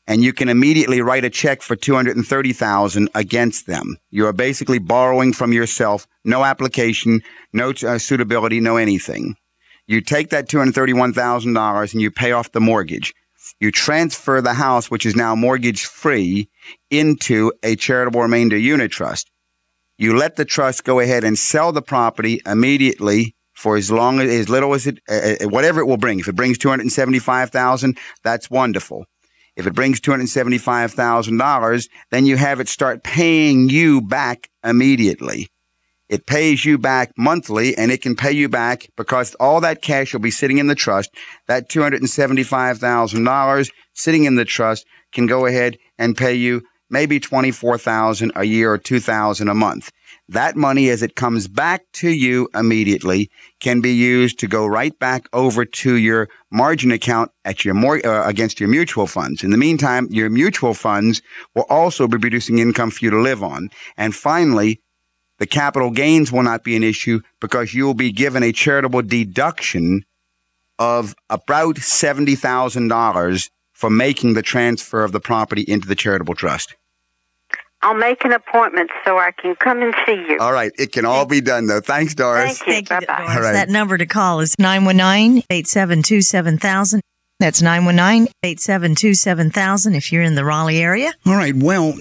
and 0.08 0.24
you 0.24 0.34
can 0.34 0.50
immediately 0.50 1.02
write 1.02 1.24
a 1.24 1.30
check 1.30 1.62
for 1.62 1.76
230,000 1.76 3.10
against 3.16 3.68
them. 3.68 3.98
You 4.10 4.28
are 4.28 4.34
basically 4.34 4.80
borrowing 4.80 5.34
from 5.34 5.54
yourself, 5.54 6.08
no 6.26 6.44
application, 6.44 7.22
no 7.54 7.70
uh, 7.70 7.98
suitability, 7.98 8.60
no 8.60 8.78
anything. 8.78 9.36
You 9.88 10.02
take 10.02 10.30
that 10.30 10.50
$231,000 10.50 11.94
and 11.94 12.02
you 12.02 12.12
pay 12.12 12.32
off 12.32 12.52
the 12.52 12.62
mortgage. 12.62 13.14
You 13.60 13.72
transfer 13.72 14.42
the 14.42 14.54
house, 14.54 14.92
which 14.92 15.06
is 15.06 15.16
now 15.16 15.36
mortgage 15.36 15.86
free, 15.86 16.50
into 16.90 17.52
a 17.64 17.76
charitable 17.76 18.22
remainder 18.22 18.58
unit 18.58 18.92
trust. 18.92 19.30
You 19.98 20.18
let 20.18 20.36
the 20.36 20.46
trust 20.46 20.84
go 20.84 21.00
ahead 21.00 21.24
and 21.24 21.38
sell 21.38 21.72
the 21.72 21.82
property 21.82 22.42
immediately 22.46 23.36
for 23.54 23.78
as 23.78 23.92
long 23.92 24.20
as, 24.20 24.30
as 24.30 24.50
little 24.50 24.74
as 24.74 24.88
it, 24.88 25.00
uh, 25.08 25.48
whatever 25.48 25.80
it 25.80 25.86
will 25.86 25.98
bring. 25.98 26.20
If 26.20 26.28
it 26.28 26.36
brings 26.36 26.58
275,000, 26.58 27.98
that's 28.24 28.50
wonderful. 28.50 29.06
If 29.56 29.68
it 29.68 29.74
brings 29.74 30.02
$275,000, 30.02 31.90
then 32.10 32.26
you 32.26 32.38
have 32.38 32.60
it 32.60 32.68
start 32.68 33.04
paying 33.04 33.70
you 33.70 34.02
back 34.02 34.50
immediately. 34.64 35.48
It 36.10 36.26
pays 36.26 36.66
you 36.66 36.78
back 36.78 37.12
monthly 37.18 37.78
and 37.78 37.92
it 37.92 38.02
can 38.02 38.16
pay 38.16 38.32
you 38.32 38.50
back 38.50 38.88
because 38.98 39.36
all 39.36 39.62
that 39.62 39.82
cash 39.82 40.14
will 40.14 40.20
be 40.20 40.32
sitting 40.32 40.58
in 40.58 40.68
the 40.68 40.76
trust. 40.76 41.10
That 41.48 41.70
$275,000 41.70 43.72
sitting 43.94 44.26
in 44.26 44.36
the 44.36 44.46
trust 44.46 44.86
can 45.14 45.28
go 45.28 45.46
ahead 45.46 45.78
and 45.98 46.18
pay 46.18 46.34
you 46.34 46.64
maybe 46.90 47.20
24,000 47.20 48.32
a 48.36 48.44
year 48.44 48.72
or 48.72 48.78
2,000 48.78 49.48
a 49.48 49.54
month. 49.54 49.92
That 50.30 50.56
money, 50.56 50.90
as 50.90 51.02
it 51.02 51.16
comes 51.16 51.48
back 51.48 51.82
to 51.94 52.10
you 52.10 52.48
immediately, 52.54 53.32
can 53.60 53.82
be 53.82 53.94
used 53.94 54.38
to 54.40 54.48
go 54.48 54.68
right 54.68 54.98
back 55.00 55.26
over 55.34 55.66
to 55.66 55.96
your 55.96 56.30
margin 56.52 56.92
account 56.92 57.32
at 57.44 57.66
your 57.66 57.74
mor- 57.74 58.06
uh, 58.06 58.28
against 58.28 58.60
your 58.60 58.70
mutual 58.70 59.08
funds. 59.08 59.44
In 59.44 59.50
the 59.50 59.58
meantime, 59.58 60.08
your 60.12 60.30
mutual 60.30 60.76
funds 60.76 61.22
will 61.56 61.66
also 61.68 62.08
be 62.08 62.20
producing 62.20 62.60
income 62.60 62.92
for 62.92 63.04
you 63.04 63.12
to 63.12 63.22
live 63.22 63.44
on. 63.44 63.70
And 63.98 64.16
finally, 64.16 64.82
the 65.44 65.48
capital 65.48 65.92
gains 65.92 66.32
will 66.32 66.42
not 66.42 66.64
be 66.64 66.76
an 66.78 66.84
issue 66.84 67.20
because 67.42 67.74
you 67.74 67.86
will 67.86 67.94
be 67.94 68.14
given 68.14 68.44
a 68.44 68.54
charitable 68.54 69.02
deduction 69.02 70.06
of 70.80 71.14
about 71.30 71.76
$70,000 71.76 73.50
for 73.74 73.90
making 73.90 74.36
the 74.36 74.42
transfer 74.42 75.04
of 75.04 75.12
the 75.12 75.20
property 75.20 75.64
into 75.64 75.86
the 75.86 75.96
charitable 75.96 76.34
trust. 76.34 76.78
I'll 77.82 77.94
make 77.94 78.24
an 78.24 78.32
appointment 78.32 78.90
so 79.04 79.18
I 79.18 79.32
can 79.32 79.56
come 79.56 79.82
and 79.82 79.94
see 80.06 80.26
you. 80.30 80.38
All 80.40 80.54
right. 80.54 80.72
It 80.78 80.94
can 80.94 81.04
all 81.04 81.26
be 81.26 81.42
done, 81.42 81.68
though. 81.68 81.82
Thanks, 81.82 82.16
Doris. 82.16 82.60
Thank 82.60 82.68
you. 82.68 82.74
Thank 82.88 83.02
you, 83.02 83.08
Bye-bye. 83.08 83.18
Doris. 83.18 83.36
All 83.36 83.42
right. 83.42 83.52
That 83.52 83.68
number 83.68 83.98
to 83.98 84.06
call 84.06 84.40
is 84.40 84.56
919-872-7000. 84.56 87.02
That's 87.42 87.62
919-872-7000 87.62 89.98
if 89.98 90.14
you're 90.14 90.24
in 90.24 90.36
the 90.36 90.46
Raleigh 90.46 90.80
area. 90.80 91.14
All 91.26 91.36
right. 91.36 91.54
Well, 91.54 91.96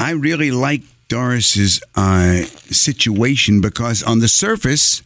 I 0.00 0.12
really 0.12 0.50
like 0.50 0.80
Doris's 1.08 1.82
uh, 1.94 2.42
situation 2.42 3.60
because 3.60 4.02
on 4.02 4.20
the 4.20 4.28
surface, 4.28 5.02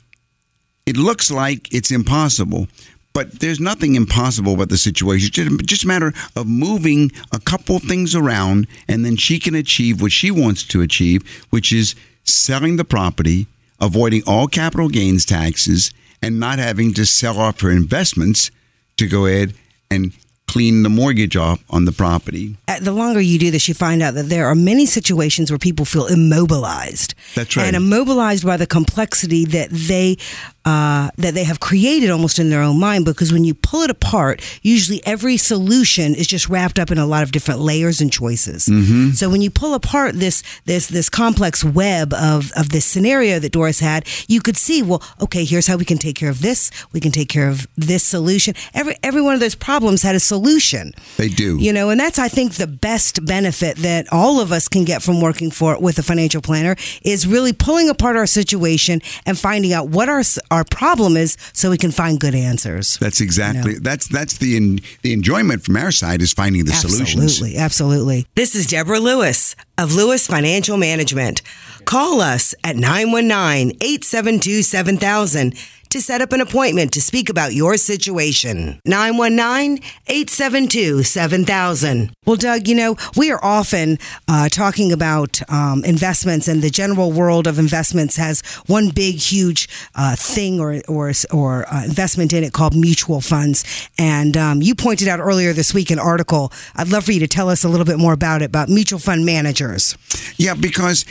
it 0.84 0.96
looks 0.96 1.30
like 1.30 1.72
it's 1.72 1.90
impossible. 1.90 2.68
But 3.14 3.40
there's 3.40 3.60
nothing 3.60 3.94
impossible 3.94 4.54
about 4.54 4.70
the 4.70 4.78
situation. 4.78 5.26
It's 5.26 5.66
just, 5.66 5.84
a 5.84 5.86
matter 5.86 6.14
of 6.34 6.46
moving 6.46 7.12
a 7.30 7.38
couple 7.38 7.76
of 7.76 7.82
things 7.82 8.14
around, 8.14 8.66
and 8.88 9.04
then 9.04 9.16
she 9.16 9.38
can 9.38 9.54
achieve 9.54 10.00
what 10.00 10.12
she 10.12 10.30
wants 10.30 10.64
to 10.68 10.80
achieve, 10.80 11.22
which 11.50 11.72
is 11.72 11.94
selling 12.24 12.76
the 12.76 12.84
property, 12.84 13.46
avoiding 13.80 14.22
all 14.26 14.46
capital 14.46 14.88
gains 14.88 15.26
taxes, 15.26 15.92
and 16.22 16.40
not 16.40 16.58
having 16.58 16.94
to 16.94 17.04
sell 17.04 17.38
off 17.38 17.60
her 17.60 17.70
investments 17.70 18.50
to 18.96 19.06
go 19.06 19.26
ahead 19.26 19.52
and 19.90 20.12
clean 20.52 20.82
the 20.82 20.90
mortgage 20.90 21.34
off 21.34 21.64
on 21.70 21.86
the 21.86 21.92
property. 21.92 22.54
Uh, 22.68 22.78
the 22.78 22.92
longer 22.92 23.22
you 23.22 23.38
do 23.38 23.50
this, 23.50 23.68
you 23.68 23.74
find 23.74 24.02
out 24.02 24.12
that 24.12 24.24
there 24.24 24.46
are 24.46 24.54
many 24.54 24.84
situations 24.84 25.50
where 25.50 25.58
people 25.58 25.86
feel 25.86 26.06
immobilized. 26.06 27.14
That's 27.34 27.56
right. 27.56 27.66
And 27.66 27.74
immobilized 27.74 28.44
by 28.44 28.58
the 28.58 28.66
complexity 28.66 29.46
that 29.46 29.70
they 29.70 30.18
uh, 30.64 31.10
that 31.16 31.34
they 31.34 31.44
have 31.44 31.60
created 31.60 32.10
almost 32.10 32.38
in 32.38 32.50
their 32.50 32.62
own 32.62 32.78
mind. 32.78 33.04
Because 33.04 33.32
when 33.32 33.44
you 33.44 33.54
pull 33.54 33.82
it 33.82 33.90
apart, 33.90 34.42
usually 34.62 35.04
every 35.06 35.36
solution 35.36 36.14
is 36.14 36.26
just 36.26 36.48
wrapped 36.48 36.78
up 36.78 36.90
in 36.90 36.98
a 36.98 37.06
lot 37.06 37.22
of 37.22 37.32
different 37.32 37.60
layers 37.60 38.00
and 38.00 38.12
choices. 38.12 38.66
Mm-hmm. 38.66 39.10
So 39.10 39.28
when 39.28 39.42
you 39.42 39.50
pull 39.50 39.74
apart 39.74 40.14
this 40.14 40.42
this 40.64 40.88
this 40.88 41.08
complex 41.08 41.64
web 41.64 42.12
of 42.14 42.52
of 42.52 42.70
this 42.70 42.84
scenario 42.84 43.38
that 43.38 43.52
Doris 43.52 43.80
had, 43.80 44.06
you 44.28 44.40
could 44.40 44.56
see, 44.56 44.82
well, 44.82 45.02
okay, 45.20 45.44
here's 45.44 45.66
how 45.66 45.76
we 45.76 45.84
can 45.84 45.98
take 45.98 46.16
care 46.16 46.30
of 46.30 46.42
this. 46.42 46.70
We 46.92 47.00
can 47.00 47.12
take 47.12 47.28
care 47.28 47.48
of 47.48 47.66
this 47.76 48.04
solution. 48.04 48.54
Every 48.74 48.96
every 49.02 49.22
one 49.22 49.34
of 49.34 49.40
those 49.40 49.54
problems 49.54 50.02
had 50.02 50.14
a 50.14 50.20
solution. 50.20 50.94
They 51.16 51.28
do. 51.28 51.58
You 51.58 51.72
know, 51.72 51.90
and 51.90 51.98
that's 51.98 52.18
I 52.18 52.28
think 52.28 52.54
the 52.54 52.66
best 52.66 53.24
benefit 53.24 53.78
that 53.78 54.06
all 54.12 54.40
of 54.40 54.52
us 54.52 54.68
can 54.68 54.84
get 54.84 55.02
from 55.02 55.20
working 55.20 55.50
for 55.50 55.78
with 55.80 55.98
a 55.98 56.02
financial 56.02 56.40
planner 56.40 56.76
is 57.02 57.26
really 57.26 57.52
pulling 57.52 57.88
apart 57.88 58.16
our 58.16 58.26
situation 58.26 59.00
and 59.26 59.38
finding 59.38 59.72
out 59.72 59.88
what 59.88 60.08
our 60.08 60.22
our 60.52 60.64
problem 60.64 61.16
is 61.16 61.38
so 61.54 61.70
we 61.70 61.78
can 61.78 61.90
find 61.90 62.20
good 62.20 62.34
answers. 62.34 62.98
That's 62.98 63.20
exactly 63.22 63.78
that's 63.78 64.06
that's 64.06 64.36
the 64.36 64.56
en, 64.56 64.80
the 65.00 65.14
enjoyment 65.14 65.64
from 65.64 65.76
our 65.78 65.90
side 65.90 66.20
is 66.20 66.32
finding 66.32 66.66
the 66.66 66.72
solutions. 66.72 67.24
Absolutely, 67.24 67.58
absolutely. 67.58 68.26
This 68.34 68.54
is 68.54 68.66
Deborah 68.66 69.00
Lewis 69.00 69.56
of 69.78 69.94
Lewis 69.94 70.26
Financial 70.26 70.76
Management. 70.76 71.40
Call 71.86 72.20
us 72.20 72.54
at 72.62 72.76
919 72.76 73.78
872 73.80 74.62
7000 74.62 75.54
to 75.92 76.00
set 76.00 76.22
up 76.22 76.32
an 76.32 76.40
appointment 76.40 76.90
to 76.92 77.02
speak 77.02 77.28
about 77.28 77.52
your 77.54 77.76
situation. 77.76 78.80
919 78.86 79.82
872 80.06 81.02
7000. 81.02 82.12
Well, 82.24 82.36
Doug, 82.36 82.66
you 82.66 82.74
know, 82.74 82.96
we 83.14 83.30
are 83.30 83.44
often 83.44 83.98
uh, 84.26 84.48
talking 84.48 84.90
about 84.90 85.40
um, 85.50 85.84
investments, 85.84 86.48
and 86.48 86.62
the 86.62 86.70
general 86.70 87.12
world 87.12 87.46
of 87.46 87.58
investments 87.58 88.16
has 88.16 88.40
one 88.66 88.88
big, 88.88 89.16
huge 89.16 89.68
uh, 89.94 90.16
thing 90.16 90.58
or 90.58 90.80
or 90.88 91.12
or 91.30 91.72
uh, 91.72 91.84
investment 91.84 92.32
in 92.32 92.42
it 92.42 92.54
called 92.54 92.74
mutual 92.74 93.20
funds. 93.20 93.90
And 93.98 94.34
um, 94.36 94.62
you 94.62 94.74
pointed 94.74 95.08
out 95.08 95.20
earlier 95.20 95.52
this 95.52 95.74
week 95.74 95.90
an 95.90 95.98
article. 95.98 96.52
I'd 96.74 96.88
love 96.88 97.04
for 97.04 97.12
you 97.12 97.20
to 97.20 97.28
tell 97.28 97.50
us 97.50 97.64
a 97.64 97.68
little 97.68 97.86
bit 97.86 97.98
more 97.98 98.14
about 98.14 98.40
it 98.40 98.46
about 98.46 98.70
mutual 98.70 98.98
fund 98.98 99.26
managers. 99.26 99.94
Yeah, 100.38 100.54
because 100.54 101.04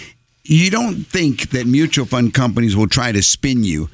you 0.43 0.71
don't 0.71 1.05
think 1.05 1.51
that 1.51 1.67
mutual 1.67 2.05
fund 2.05 2.33
companies 2.33 2.75
will 2.75 2.87
try 2.87 3.11
to 3.11 3.21
spin 3.21 3.63
you, 3.63 3.89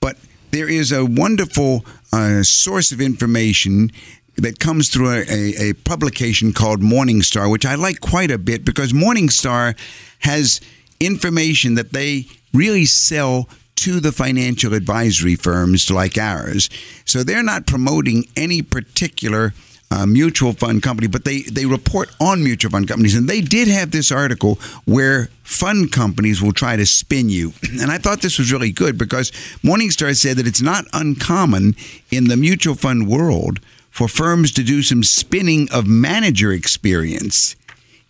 but 0.00 0.16
there 0.52 0.68
is 0.68 0.92
a 0.92 1.04
wonderful 1.04 1.84
uh, 2.12 2.42
source 2.42 2.92
of 2.92 3.00
information 3.00 3.90
that 4.36 4.58
comes 4.58 4.90
through 4.90 5.10
a, 5.10 5.24
a, 5.28 5.70
a 5.70 5.72
publication 5.72 6.52
called 6.52 6.80
Morningstar, 6.80 7.50
which 7.50 7.66
I 7.66 7.74
like 7.74 8.00
quite 8.00 8.30
a 8.30 8.38
bit 8.38 8.64
because 8.64 8.92
Morningstar 8.92 9.76
has 10.20 10.60
information 11.00 11.74
that 11.74 11.92
they 11.92 12.26
really 12.52 12.84
sell 12.84 13.48
to 13.76 13.98
the 13.98 14.12
financial 14.12 14.74
advisory 14.74 15.36
firms 15.36 15.90
like 15.90 16.18
ours. 16.18 16.68
So 17.06 17.22
they're 17.22 17.42
not 17.42 17.66
promoting 17.66 18.26
any 18.36 18.60
particular 18.62 19.54
uh, 19.92 20.06
mutual 20.06 20.52
fund 20.54 20.82
company, 20.82 21.06
but 21.06 21.24
they, 21.24 21.42
they 21.42 21.66
report 21.66 22.10
on 22.18 22.42
mutual 22.42 22.70
fund 22.70 22.88
companies. 22.88 23.14
And 23.14 23.28
they 23.28 23.42
did 23.42 23.68
have 23.68 23.90
this 23.90 24.10
article 24.10 24.54
where 24.86 25.28
fund 25.42 25.92
companies 25.92 26.40
will 26.40 26.52
try 26.52 26.76
to 26.76 26.86
spin 26.86 27.28
you. 27.28 27.52
And 27.82 27.90
I 27.90 27.98
thought 27.98 28.22
this 28.22 28.38
was 28.38 28.52
really 28.52 28.70
good 28.70 28.96
because 28.96 29.30
Morningstar 29.62 30.16
said 30.16 30.36
that 30.36 30.46
it's 30.46 30.62
not 30.62 30.84
uncommon 30.92 31.74
in 32.10 32.28
the 32.28 32.36
mutual 32.36 32.74
fund 32.74 33.08
world 33.08 33.60
for 33.90 34.08
firms 34.08 34.52
to 34.52 34.62
do 34.62 34.82
some 34.82 35.02
spinning 35.02 35.68
of 35.70 35.86
manager 35.86 36.52
experience. 36.52 37.56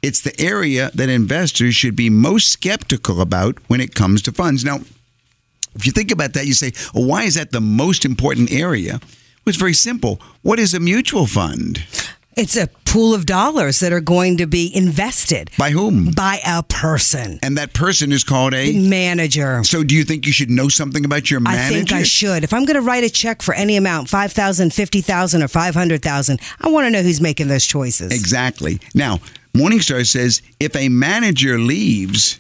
It's 0.03 0.21
the 0.21 0.39
area 0.41 0.91
that 0.95 1.09
investors 1.09 1.75
should 1.75 1.97
be 1.97 2.11
most 2.11 2.49
skeptical 2.49 3.21
about 3.21 3.59
when 3.69 3.81
it 3.81 3.95
comes 3.95 4.23
to 4.23 4.33
funds. 4.33 4.65
Now, 4.65 4.81
if 5.75 5.87
you 5.87 5.93
think 5.93 6.11
about 6.13 6.35
that, 6.35 6.47
you 6.47 6.55
say, 6.55 6.73
well, 6.95 7.07
why 7.07 7.25
is 7.25 7.35
that 7.35 7.51
the 7.51 7.61
most 7.61 8.05
important 8.05 8.53
area? 8.53 9.01
It's 9.47 9.57
very 9.57 9.73
simple. 9.75 10.21
What 10.43 10.59
is 10.59 10.73
a 10.75 10.81
mutual 10.81 11.27
fund? 11.27 11.85
It's 12.35 12.57
a 12.57 12.67
pool 12.87 13.13
of 13.13 13.27
dollars 13.27 13.81
that 13.81 13.93
are 13.93 14.01
going 14.01 14.39
to 14.39 14.47
be 14.47 14.75
invested 14.75 15.51
By 15.59 15.71
whom? 15.71 16.13
by 16.13 16.41
a 16.47 16.63
person, 16.63 17.39
And 17.43 17.59
that 17.59 17.75
person 17.75 18.11
is 18.11 18.25
called 18.25 18.55
a. 18.55 18.73
manager. 18.89 19.63
So, 19.65 19.83
do 19.85 19.95
you 19.95 20.03
think 20.05 20.27
you 20.27 20.33
should 20.33 20.49
know 20.51 20.69
something 20.69 21.05
about 21.05 21.31
your 21.31 21.41
manager? 21.41 21.61
I 21.63 21.69
think 21.69 21.93
I 21.93 22.05
should. 22.05 22.43
If 22.43 22.55
I'm 22.55 22.65
going 22.65 22.77
to 22.77 22.81
write 22.83 23.05
a 23.05 23.11
check 23.11 23.43
for 23.43 23.53
any 23.55 23.77
amount, 23.77 24.09
5,000, 24.09 24.73
50,000 24.73 25.43
or 25.43 25.49
500,000, 25.49 26.41
I 26.61 26.69
want 26.71 26.87
to 26.87 26.91
know 26.91 27.03
who's 27.03 27.21
making 27.21 27.49
those 27.49 27.67
choices. 27.67 28.13
Exactly. 28.13 28.81
Now, 28.95 29.19
Morningstar 29.55 30.07
says 30.07 30.41
if 30.59 30.75
a 30.75 30.89
manager 30.89 31.59
leaves, 31.59 32.39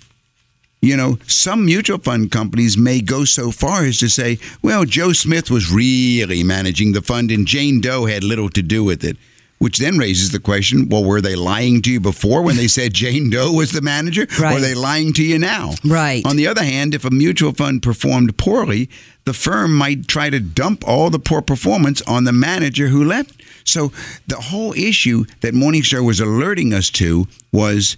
you 0.82 0.96
know, 0.96 1.16
some 1.28 1.64
mutual 1.64 1.98
fund 1.98 2.32
companies 2.32 2.76
may 2.76 3.00
go 3.00 3.24
so 3.24 3.52
far 3.52 3.84
as 3.84 3.98
to 3.98 4.08
say, 4.08 4.38
well, 4.62 4.84
Joe 4.84 5.12
Smith 5.12 5.48
was 5.48 5.72
really 5.72 6.42
managing 6.42 6.92
the 6.92 7.00
fund 7.00 7.30
and 7.30 7.46
Jane 7.46 7.80
Doe 7.80 8.06
had 8.06 8.24
little 8.24 8.50
to 8.50 8.62
do 8.62 8.82
with 8.82 9.04
it. 9.04 9.16
Which 9.58 9.78
then 9.78 9.96
raises 9.96 10.32
the 10.32 10.40
question 10.40 10.88
well, 10.88 11.04
were 11.04 11.20
they 11.20 11.36
lying 11.36 11.82
to 11.82 11.92
you 11.92 12.00
before 12.00 12.42
when 12.42 12.56
they 12.56 12.66
said 12.66 12.94
Jane 12.94 13.30
Doe 13.30 13.52
was 13.52 13.70
the 13.70 13.80
manager? 13.80 14.26
Or 14.54 14.56
are 14.56 14.60
they 14.60 14.74
lying 14.74 15.12
to 15.12 15.22
you 15.22 15.38
now? 15.38 15.74
Right. 15.84 16.26
On 16.26 16.34
the 16.34 16.48
other 16.48 16.64
hand, 16.64 16.96
if 16.96 17.04
a 17.04 17.10
mutual 17.10 17.52
fund 17.52 17.80
performed 17.80 18.36
poorly, 18.36 18.90
the 19.24 19.32
firm 19.32 19.72
might 19.72 20.08
try 20.08 20.30
to 20.30 20.40
dump 20.40 20.82
all 20.84 21.10
the 21.10 21.20
poor 21.20 21.42
performance 21.42 22.02
on 22.08 22.24
the 22.24 22.32
manager 22.32 22.88
who 22.88 23.04
left. 23.04 23.40
So 23.62 23.92
the 24.26 24.40
whole 24.40 24.72
issue 24.72 25.26
that 25.42 25.54
Morningstar 25.54 26.04
was 26.04 26.18
alerting 26.18 26.74
us 26.74 26.90
to 26.90 27.28
was 27.52 27.96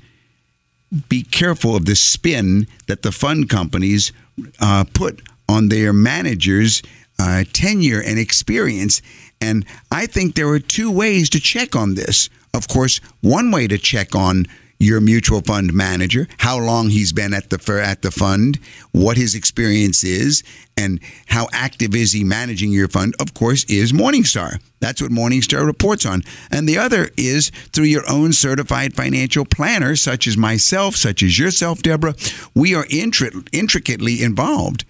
be 1.09 1.22
careful 1.22 1.74
of 1.76 1.87
the 1.87 1.97
spin 1.97 2.66
that 2.87 3.03
the 3.03 3.12
fund 3.12 3.49
companies 3.49 4.12
uh, 4.61 4.85
put 4.95 5.22
on 5.49 5.68
their 5.68 5.93
managers' 5.93 6.82
uh, 7.18 7.45
tenure 7.53 8.01
and 8.01 8.18
experience. 8.18 9.03
And 9.41 9.66
I 9.91 10.07
think 10.07 10.35
there 10.35 10.49
are 10.49 10.59
two 10.59 10.91
ways 10.91 11.30
to 11.30 11.41
check 11.41 11.76
on 11.76 11.95
this. 11.95 12.28
Of 12.53 12.68
course, 12.68 13.01
one 13.20 13.51
way 13.51 13.66
to 13.66 13.78
check 13.78 14.14
on 14.14 14.47
your 14.79 15.01
mutual 15.01 15.41
fund 15.41 15.72
manager, 15.72 16.27
how 16.39 16.59
long 16.59 16.91
he's 16.91 17.12
been 17.12 17.33
at 17.33 17.51
the 17.51 17.83
at 17.83 18.03
the 18.03 18.11
fund, 18.11 18.59
what 18.93 19.16
his 19.16 19.35
experience 19.35 20.05
is, 20.05 20.43
and 20.77 21.01
how 21.27 21.49
active 21.53 21.95
is 21.95 22.12
he 22.12 22.25
managing 22.25 22.70
your 22.72 22.89
fund. 22.89 23.14
Of 23.20 23.35
course, 23.35 23.64
is 23.64 23.93
Morningstar. 23.93 24.61
That's 24.81 25.01
what 25.01 25.11
Morningstar 25.11 25.64
reports 25.64 26.05
on. 26.05 26.22
And 26.51 26.68
the 26.68 26.79
other 26.79 27.09
is 27.16 27.51
through 27.72 27.85
your 27.85 28.09
own 28.09 28.33
certified 28.33 28.95
financial 28.95 29.45
planner, 29.45 29.97
such 29.97 30.27
as 30.27 30.37
myself, 30.37 30.97
such 30.97 31.22
as 31.22 31.39
yourself, 31.39 31.83
Deborah. 31.83 32.14
We 32.55 32.75
are 32.75 32.85
intri- 32.85 33.49
intricately 33.53 34.22
involved. 34.22 34.85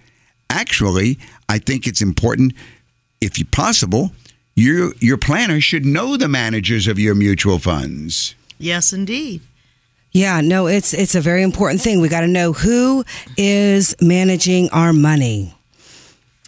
Actually, 0.49 1.17
I 1.47 1.59
think 1.59 1.87
it's 1.87 2.01
important, 2.01 2.53
if 3.21 3.39
possible, 3.51 4.11
your 4.55 4.93
your 4.99 5.17
planner 5.17 5.59
should 5.59 5.85
know 5.85 6.17
the 6.17 6.27
managers 6.27 6.87
of 6.87 6.97
your 6.97 7.15
mutual 7.15 7.59
funds. 7.59 8.35
Yes, 8.57 8.93
indeed. 8.93 9.41
Yeah, 10.15 10.39
no, 10.39 10.67
it's 10.67 10.93
it's 10.93 11.13
a 11.13 11.19
very 11.19 11.43
important 11.43 11.81
thing. 11.81 11.99
We 11.99 12.07
got 12.07 12.21
to 12.21 12.27
know 12.27 12.53
who 12.53 13.03
is 13.35 13.93
managing 13.99 14.69
our 14.69 14.93
money. 14.93 15.53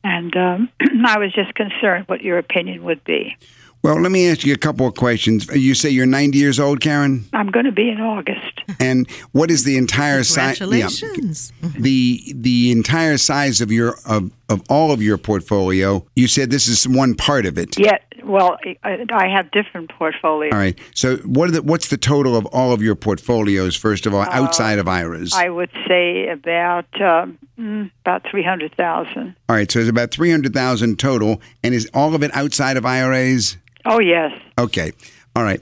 And 0.04 0.36
um, 0.36 0.70
I 1.06 1.20
was 1.20 1.34
just 1.34 1.54
concerned 1.56 2.06
what 2.08 2.22
your 2.22 2.38
opinion 2.38 2.84
would 2.84 3.04
be. 3.04 3.36
Well, 3.82 4.02
let 4.02 4.12
me 4.12 4.30
ask 4.30 4.46
you 4.46 4.54
a 4.54 4.58
couple 4.58 4.86
of 4.86 4.96
questions. 4.96 5.48
You 5.48 5.74
say 5.74 5.90
you're 5.90 6.06
90 6.06 6.38
years 6.38 6.60
old, 6.60 6.82
Karen? 6.82 7.26
I'm 7.32 7.50
going 7.50 7.66
to 7.66 7.72
be 7.72 7.90
in 7.90 8.02
August. 8.02 8.62
And 8.80 9.10
what 9.32 9.50
is 9.50 9.64
the 9.64 9.78
entire 9.78 10.24
size? 10.24 10.58
Congratulations. 10.58 11.54
the 11.78 12.34
the 12.36 12.72
entire 12.72 13.18
size 13.18 13.62
of 13.62 13.72
your 13.72 13.96
of, 14.06 14.32
of 14.50 14.62
all 14.70 14.92
of 14.92 15.02
your 15.02 15.18
portfolio. 15.18 16.06
You 16.16 16.28
said 16.28 16.50
this 16.50 16.68
is 16.68 16.88
one 16.88 17.16
part 17.16 17.46
of 17.46 17.58
it. 17.58 17.80
Yet, 17.80 18.09
well, 18.24 18.58
I, 18.84 19.06
I 19.12 19.28
have 19.28 19.52
different 19.52 19.90
portfolios. 19.90 20.52
All 20.54 20.60
right. 20.60 20.78
So 20.94 21.18
what 21.18 21.50
are 21.50 21.52
the, 21.54 21.62
what's 21.62 21.88
the 21.90 21.98
total 21.98 22.36
of 22.36 22.46
all 22.48 22.72
of 22.72 22.82
your 22.82 22.96
portfolios? 22.96 23.76
First 23.76 24.06
of 24.06 24.14
all, 24.14 24.22
outside 24.22 24.80
of 24.80 24.88
IRAs. 24.88 25.34
I 25.34 25.50
would 25.50 25.72
say 25.88 26.28
about 26.30 26.86
um, 27.02 27.38
mm, 27.58 27.92
about 28.02 28.26
three 28.30 28.44
hundred 28.44 28.76
thousand. 28.76 29.36
all 29.48 29.56
right. 29.56 29.72
So 29.72 29.80
it's 29.80 29.90
about 29.90 30.12
three 30.12 30.32
hundred 30.32 30.54
thousand 30.54 31.00
total, 31.00 31.42
and 31.64 31.74
is 31.74 31.90
all 31.94 32.16
of 32.16 32.24
it 32.24 32.36
outside 32.36 32.78
of 32.78 32.86
IRAs? 32.86 33.58
Oh 33.86 34.00
yes. 34.00 34.32
Okay. 34.58 34.92
All 35.36 35.44
right. 35.44 35.62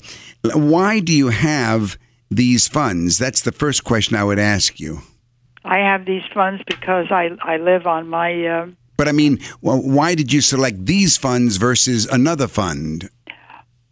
Why 0.54 1.00
do 1.00 1.14
you 1.14 1.30
have 1.30 1.98
these 2.30 2.68
funds? 2.68 3.18
That's 3.18 3.42
the 3.42 3.52
first 3.52 3.84
question 3.84 4.16
I 4.16 4.24
would 4.24 4.40
ask 4.40 4.80
you. 4.80 5.00
I 5.64 5.80
have 5.80 6.06
these 6.06 6.24
funds 6.34 6.64
because 6.66 7.08
I 7.12 7.32
I 7.42 7.58
live 7.58 7.88
on 7.88 8.08
my 8.08 8.46
uh, 8.46 8.68
But 8.98 9.08
I 9.08 9.12
mean, 9.12 9.40
why 9.62 10.16
did 10.16 10.34
you 10.34 10.42
select 10.42 10.86
these 10.86 11.18
funds 11.18 11.58
versus 11.58 12.08
another 12.08 12.48
fund? 12.48 13.10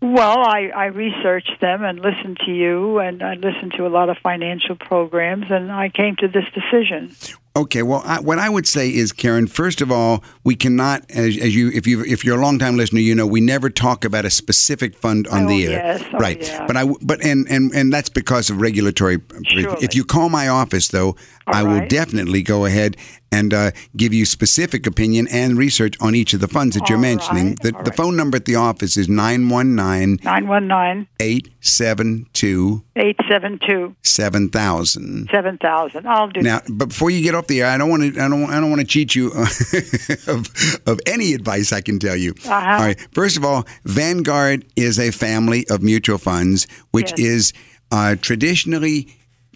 well 0.01 0.39
I 0.39 0.71
I 0.75 0.85
researched 0.87 1.59
them 1.61 1.83
and 1.83 1.99
listened 1.99 2.37
to 2.45 2.51
you 2.51 2.99
and 2.99 3.23
I 3.23 3.35
listened 3.35 3.73
to 3.77 3.87
a 3.87 3.89
lot 3.89 4.09
of 4.09 4.17
financial 4.17 4.75
programs 4.75 5.45
and 5.49 5.71
I 5.71 5.89
came 5.89 6.15
to 6.17 6.27
this 6.27 6.45
decision. 6.53 7.15
Okay, 7.57 7.83
well, 7.83 8.01
I, 8.05 8.19
what 8.19 8.37
I 8.37 8.49
would 8.49 8.67
say 8.67 8.89
is, 8.93 9.13
Karen. 9.13 9.47
First 9.47 9.79
of 9.79 9.89
all, 9.89 10.23
we 10.43 10.57
cannot, 10.57 11.09
as, 11.09 11.37
as 11.37 11.55
you, 11.55 11.69
if 11.73 11.87
you, 11.87 12.03
if 12.03 12.25
you're 12.25 12.37
a 12.37 12.41
longtime 12.41 12.75
listener, 12.75 12.99
you 12.99 13.15
know 13.15 13.25
we 13.25 13.39
never 13.39 13.69
talk 13.69 14.03
about 14.03 14.25
a 14.25 14.29
specific 14.29 14.93
fund 14.93 15.25
on 15.27 15.45
Oh, 15.45 15.47
the 15.47 15.67
air, 15.67 15.71
yes. 15.99 16.03
Oh, 16.13 16.17
right? 16.17 16.41
yeah. 16.41 16.65
But 16.67 16.75
I, 16.75 16.85
but 17.01 17.23
and 17.23 17.47
and 17.49 17.71
and 17.73 17.93
that's 17.93 18.09
because 18.09 18.49
of 18.49 18.59
regulatory. 18.59 19.19
Surely. 19.45 19.77
If 19.81 19.95
you 19.95 20.03
call 20.03 20.27
my 20.27 20.49
office, 20.49 20.89
though, 20.89 21.15
I 21.47 21.63
will 21.63 21.87
definitely 21.87 22.41
go 22.41 22.65
ahead 22.65 22.97
and 23.31 23.53
uh, 23.53 23.71
give 23.95 24.13
you 24.13 24.25
specific 24.25 24.85
opinion 24.87 25.27
and 25.31 25.57
research 25.57 25.95
on 26.01 26.15
each 26.15 26.33
of 26.33 26.39
the 26.39 26.47
funds 26.47 26.75
that 26.75 26.87
you're 26.89 26.97
mentioning. 26.97 27.47
right, 27.49 27.59
The, 27.61 27.71
the 27.71 27.77
right. 27.77 27.95
phone 27.95 28.15
number 28.15 28.37
at 28.37 28.45
the 28.45 28.55
office 28.55 28.97
is 28.97 29.07
919 29.09 30.19
Nine 30.23 30.47
one 30.47 30.67
nine 30.67 31.07
872 31.19 32.83
eight 32.95 33.17
seven 33.27 33.59
two 33.59 33.95
7000. 34.03 35.27
seven 35.31 35.57
thousand. 35.57 36.07
I'll 36.07 36.29
do 36.29 36.41
Now, 36.41 36.61
but 36.69 36.89
before 36.89 37.09
you 37.09 37.21
get 37.21 37.35
off 37.35 37.44
the 37.47 37.61
air, 37.61 37.67
I 37.67 37.77
don't 37.77 37.89
want 37.89 38.03
to. 38.15 38.21
I 38.21 38.27
don't. 38.27 38.45
I 38.49 38.59
don't 38.59 38.69
want 38.69 38.81
to 38.81 38.87
cheat 38.87 39.15
you 39.15 39.31
of, 40.27 40.79
of 40.85 40.99
any 41.05 41.33
advice 41.33 41.71
I 41.73 41.81
can 41.81 41.99
tell 41.99 42.15
you. 42.15 42.31
Uh-huh. 42.45 42.53
All 42.53 42.79
right. 42.79 42.99
First 43.13 43.37
of 43.37 43.45
all, 43.45 43.65
Vanguard 43.85 44.65
is 44.75 44.99
a 44.99 45.11
family 45.11 45.65
of 45.69 45.81
mutual 45.81 46.17
funds, 46.17 46.67
which 46.91 47.11
Yes. 47.17 47.19
is 47.19 47.53
uh, 47.91 48.15
traditionally 48.21 49.07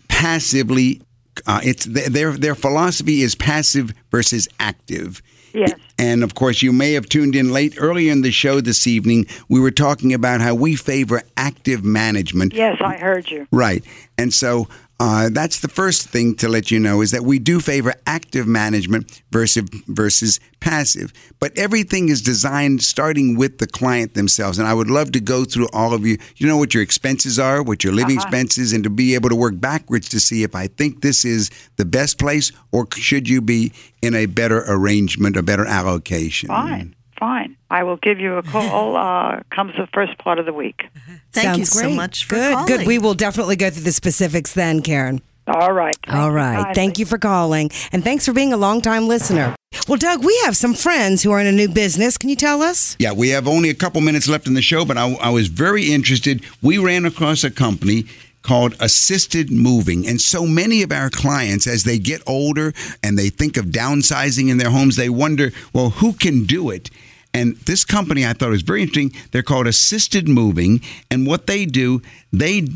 passively. 0.07 1.01
Uh, 1.47 1.61
it's 1.63 1.85
their 1.85 2.33
their 2.33 2.55
philosophy 2.55 3.21
is 3.21 3.35
passive 3.35 3.93
versus 4.11 4.47
active. 4.59 5.21
Yes. 5.53 5.73
And 5.97 6.23
of 6.23 6.35
course, 6.35 6.61
you 6.61 6.71
may 6.71 6.93
have 6.93 7.09
tuned 7.09 7.35
in 7.35 7.51
late 7.51 7.73
earlier 7.77 8.11
in 8.11 8.21
the 8.21 8.31
show 8.31 8.61
this 8.61 8.85
evening. 8.85 9.25
We 9.47 9.59
were 9.59 9.71
talking 9.71 10.13
about 10.13 10.41
how 10.41 10.53
we 10.53 10.75
favor 10.75 11.23
active 11.37 11.83
management. 11.83 12.53
Yes, 12.53 12.77
I 12.81 12.97
heard 12.97 13.31
you. 13.31 13.47
Right. 13.51 13.83
And 14.17 14.31
so 14.33 14.67
uh, 14.99 15.29
that's 15.31 15.61
the 15.61 15.69
first 15.69 16.09
thing 16.09 16.35
to 16.35 16.49
let 16.49 16.71
you 16.71 16.79
know 16.79 17.01
is 17.01 17.11
that 17.11 17.23
we 17.23 17.39
do 17.39 17.61
favor 17.61 17.93
active 18.05 18.45
management 18.45 19.21
versus 19.31 19.63
versus 19.87 20.41
passive. 20.59 21.13
But 21.39 21.57
everything 21.57 22.09
is 22.09 22.21
designed 22.21 22.83
starting 22.83 23.37
with 23.37 23.59
the 23.59 23.67
client 23.67 24.13
themselves. 24.13 24.59
And 24.59 24.67
I 24.67 24.73
would 24.73 24.89
love 24.89 25.13
to 25.13 25.21
go 25.21 25.45
through 25.45 25.69
all 25.71 25.93
of 25.93 26.05
you. 26.05 26.17
You 26.35 26.47
know 26.47 26.57
what 26.57 26.73
your 26.73 26.83
expenses 26.83 27.39
are, 27.39 27.63
what 27.63 27.83
your 27.83 27.93
living 27.93 28.15
expenses, 28.15 28.73
and 28.73 28.83
to 28.83 28.89
be 28.89 29.15
able 29.15 29.29
to 29.29 29.35
work 29.35 29.59
backwards 29.59 30.09
to 30.09 30.19
see 30.19 30.43
if 30.43 30.53
I 30.53 30.67
think 30.67 31.01
this 31.01 31.23
is 31.23 31.49
the 31.77 31.85
best 31.85 32.19
place 32.19 32.51
or 32.73 32.85
should 32.97 33.29
you 33.29 33.41
be 33.41 33.71
in 34.01 34.13
a 34.15 34.25
better 34.25 34.65
arrangement, 34.67 35.37
a 35.37 35.43
better 35.43 35.65
allocation. 35.65 36.47
Fine, 36.49 36.95
fine. 37.20 37.55
I 37.70 37.84
will 37.84 37.97
give 37.97 38.20
you 38.20 38.38
a 38.38 38.43
call. 38.43 38.97
Uh, 39.09 39.41
comes 39.49 39.74
the 39.78 39.88
first 39.93 40.17
part 40.17 40.39
of 40.39 40.45
the 40.45 40.53
week. 40.53 40.86
Thank 41.32 41.57
you 41.57 41.65
Sounds 41.65 41.72
so 41.72 41.82
great. 41.82 41.95
much 41.95 42.26
for 42.26 42.36
good, 42.36 42.53
calling. 42.53 42.78
Good. 42.78 42.88
We 42.88 42.97
will 42.97 43.13
definitely 43.13 43.55
go 43.55 43.70
through 43.70 43.84
the 43.84 43.91
specifics 43.91 44.53
then, 44.53 44.82
Karen. 44.82 45.22
All 45.47 45.72
right. 45.74 45.95
Thank 46.05 46.15
All 46.15 46.32
you 46.32 46.74
Thank 46.74 46.99
you 46.99 47.05
for 47.05 47.17
calling. 47.17 47.72
And 47.91 48.03
thanks 48.03 48.26
for 48.26 48.34
being 48.34 48.53
a 48.53 48.57
longtime 48.57 49.07
listener. 49.07 49.55
Well, 49.88 49.97
Doug, 49.97 50.24
we 50.24 50.38
have 50.45 50.55
some 50.55 50.74
friends 50.74 51.24
who 51.24 51.32
are 51.32 51.39
in 51.39 51.47
a 51.47 51.51
new 51.51 51.70
business. 51.70 52.17
Can 52.17 52.30
you 52.30 52.36
tell 52.36 52.61
us? 52.61 52.95
Yeah, 52.99 53.13
we 53.13 53.30
have 53.30 53.47
only 53.47 53.70
a 53.70 53.74
couple 53.74 54.01
minutes 54.01 54.28
left 54.28 54.47
in 54.47 54.53
the 54.53 54.61
show, 54.61 54.86
but 54.86 54.97
I, 54.97 55.13
I 55.15 55.30
was 55.30 55.47
very 55.47 55.91
interested. 55.91 56.43
We 56.61 56.78
ran 56.78 57.05
across 57.05 57.43
a 57.43 57.51
company 57.51 58.05
called 58.41 58.76
assisted 58.80 59.51
moving 59.51 60.07
and 60.07 60.22
so 60.22 60.45
many 60.45 60.82
of 60.82 60.91
our 60.91 61.09
clients 61.09 61.67
as 61.67 61.84
they 61.84 61.99
get 61.99 62.22
older 62.26 62.74
and 63.03 63.17
they 63.17 63.30
think 63.30 63.57
of 63.57 63.65
downsizing 63.65 64.49
in 64.49 64.57
their 64.57 64.70
homes 64.70 64.95
they 64.95 65.09
wonder 65.09 65.51
well 65.74 65.89
who 65.89 66.13
can 66.13 66.45
do 66.45 66.70
it 66.70 66.89
and 67.34 67.55
this 67.65 67.86
company 67.86 68.25
i 68.25 68.34
thought 68.34 68.49
was 68.49 68.61
very 68.63 68.82
interesting 68.82 69.11
they're 69.32 69.43
called 69.43 69.67
assisted 69.67 70.27
moving 70.27 70.82
and 71.11 71.27
what 71.27 71.45
they 71.47 71.65
do 71.65 72.01
they 72.34 72.67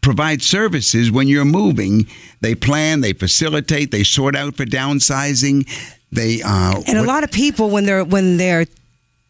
provide 0.00 0.40
services 0.42 1.10
when 1.10 1.26
you're 1.28 1.44
moving 1.44 2.06
they 2.40 2.54
plan 2.54 3.00
they 3.00 3.12
facilitate 3.12 3.90
they 3.90 4.04
sort 4.04 4.36
out 4.36 4.54
for 4.56 4.64
downsizing 4.64 5.66
they 6.12 6.40
uh 6.42 6.80
And 6.86 6.96
a 6.98 7.00
what- 7.00 7.08
lot 7.08 7.24
of 7.24 7.32
people, 7.32 7.70
when 7.70 7.84
they're 7.84 8.04
when 8.04 8.36
they're 8.36 8.66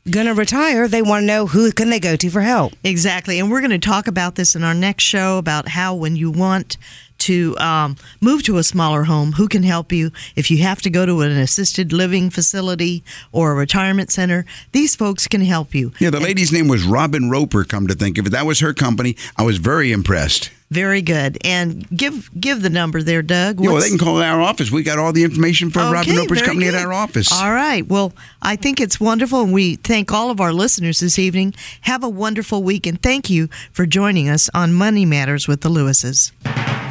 going 0.09 0.27
to 0.27 0.35
retire, 0.35 0.87
they 0.87 1.03
want 1.03 1.23
to 1.23 1.27
know 1.27 1.47
who 1.49 1.73
can 1.73 1.91
they 1.91 1.99
go 1.99 2.15
to 2.15 2.31
for 2.31 2.43
help. 2.43 2.75
Exactly. 2.85 3.41
And 3.41 3.51
we're 3.51 3.61
going 3.61 3.73
to 3.73 3.79
talk 3.79 4.07
about 4.07 4.37
this 4.37 4.55
in 4.55 4.63
our 4.63 4.75
next 4.75 5.03
show 5.03 5.37
about 5.39 5.67
how, 5.69 5.95
when 5.97 6.15
you 6.15 6.31
want 6.31 6.77
to 7.19 7.57
um, 7.59 7.97
move 8.21 8.43
to 8.45 8.59
a 8.59 8.63
smaller 8.63 9.05
home, 9.05 9.33
who 9.33 9.49
can 9.49 9.63
help 9.63 9.93
you 9.93 10.11
if 10.35 10.51
you 10.51 10.59
have 10.59 10.83
to 10.83 10.91
go 10.91 11.07
to 11.07 11.21
an 11.23 11.33
assisted 11.33 11.93
living 11.93 12.31
facility 12.31 13.05
or 13.33 13.53
a 13.53 13.55
retirement 13.55 14.11
center. 14.11 14.45
These 14.73 14.97
folks 14.97 15.27
can 15.27 15.41
help 15.41 15.75
you. 15.75 15.93
Yeah, 15.99 16.11
the 16.11 16.21
lady's 16.21 16.53
name 16.53 16.69
was 16.69 16.85
Robin 16.85 17.31
Roper. 17.31 17.65
Come 17.65 17.87
to 17.89 17.95
think 17.95 18.19
of 18.19 18.27
it, 18.27 18.31
that 18.31 18.47
was 18.47 18.61
her 18.61 18.73
company. 18.73 19.17
I 19.37 19.43
was 19.43 19.59
very 19.59 19.93
impressed. 19.93 20.51
Very 20.71 21.01
good. 21.01 21.39
And 21.45 21.89
give 21.97 22.29
give 22.41 22.61
the 22.61 22.71
number 22.71 23.01
there, 23.01 23.23
Doug. 23.23 23.61
Yeah, 23.61 23.71
well, 23.71 23.81
they 23.81 23.89
can 23.89 23.99
call 23.99 24.21
our 24.21 24.41
office. 24.41 24.73
We 24.73 24.83
got 24.83 24.99
all 24.99 25.13
the 25.13 25.23
information 25.23 25.71
for 25.71 25.79
Robin 25.79 26.17
Roper's 26.17 26.43
company 26.43 26.67
good. 26.67 26.75
at 26.75 26.85
our 26.85 26.93
office. 26.93 27.31
All 27.33 27.53
right. 27.53 27.87
Well, 27.87 28.13
I 28.43 28.57
think 28.57 28.81
it's 28.81 28.99
wonderful, 28.99 29.43
and 29.43 29.53
we 29.53 29.77
thank 29.77 30.13
all 30.13 30.31
of 30.31 30.41
our 30.41 30.53
listeners 30.53 30.99
this 30.99 31.21
evening. 31.21 31.55
Have 31.83 32.03
a 32.03 32.09
wonderful 32.09 32.65
week, 32.65 32.85
and 32.87 33.01
thank 33.01 33.31
you 33.31 33.49
for 33.71 33.87
joining 33.87 34.29
us 34.29 34.51
on 34.55 34.73
Money 34.73 35.05
Matters 35.05 35.47
with 35.47 35.61
the 35.61 35.69
Lewises. 35.69 36.33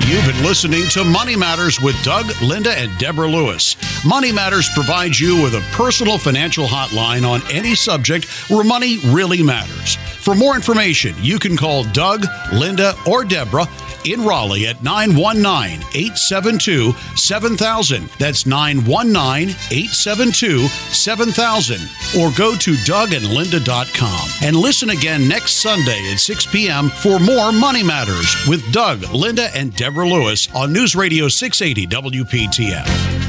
You've 0.07 0.23
been 0.23 0.43
listening 0.43 0.87
to 0.89 1.03
Money 1.03 1.35
Matters 1.35 1.81
with 1.81 1.95
Doug, 2.03 2.27
Linda, 2.39 2.77
and 2.77 2.95
Deborah 2.99 3.27
Lewis. 3.27 3.75
Money 4.05 4.31
Matters 4.31 4.69
provides 4.75 5.19
you 5.19 5.41
with 5.41 5.55
a 5.55 5.65
personal 5.71 6.19
financial 6.19 6.67
hotline 6.67 7.27
on 7.27 7.41
any 7.51 7.73
subject 7.73 8.25
where 8.47 8.63
money 8.63 8.99
really 9.07 9.41
matters. 9.41 9.95
For 9.95 10.35
more 10.35 10.55
information, 10.55 11.15
you 11.21 11.39
can 11.39 11.57
call 11.57 11.85
Doug, 11.85 12.27
Linda, 12.53 12.93
or 13.07 13.25
Deborah 13.25 13.67
in 14.05 14.23
Raleigh 14.23 14.67
at 14.67 14.83
919 14.83 15.81
872 15.95 16.93
7000. 17.15 18.07
That's 18.19 18.45
919 18.45 19.55
872 19.71 20.67
7000. 20.67 21.81
Or 22.19 22.31
go 22.37 22.55
to 22.55 22.73
dougandlinda.com 22.73 24.29
and 24.43 24.55
listen 24.55 24.91
again 24.91 25.27
next 25.27 25.53
Sunday 25.53 26.11
at 26.11 26.19
6 26.19 26.45
p.m. 26.47 26.89
for 26.89 27.19
more 27.19 27.51
Money 27.51 27.83
Matters 27.83 28.35
with 28.47 28.71
Doug, 28.71 29.01
Linda, 29.11 29.49
and 29.55 29.75
Deborah. 29.75 29.94
Lewis 30.03 30.47
on 30.55 30.73
News 30.73 30.95
Radio 30.95 31.27
680 31.27 31.87
WPTF. 31.87 33.24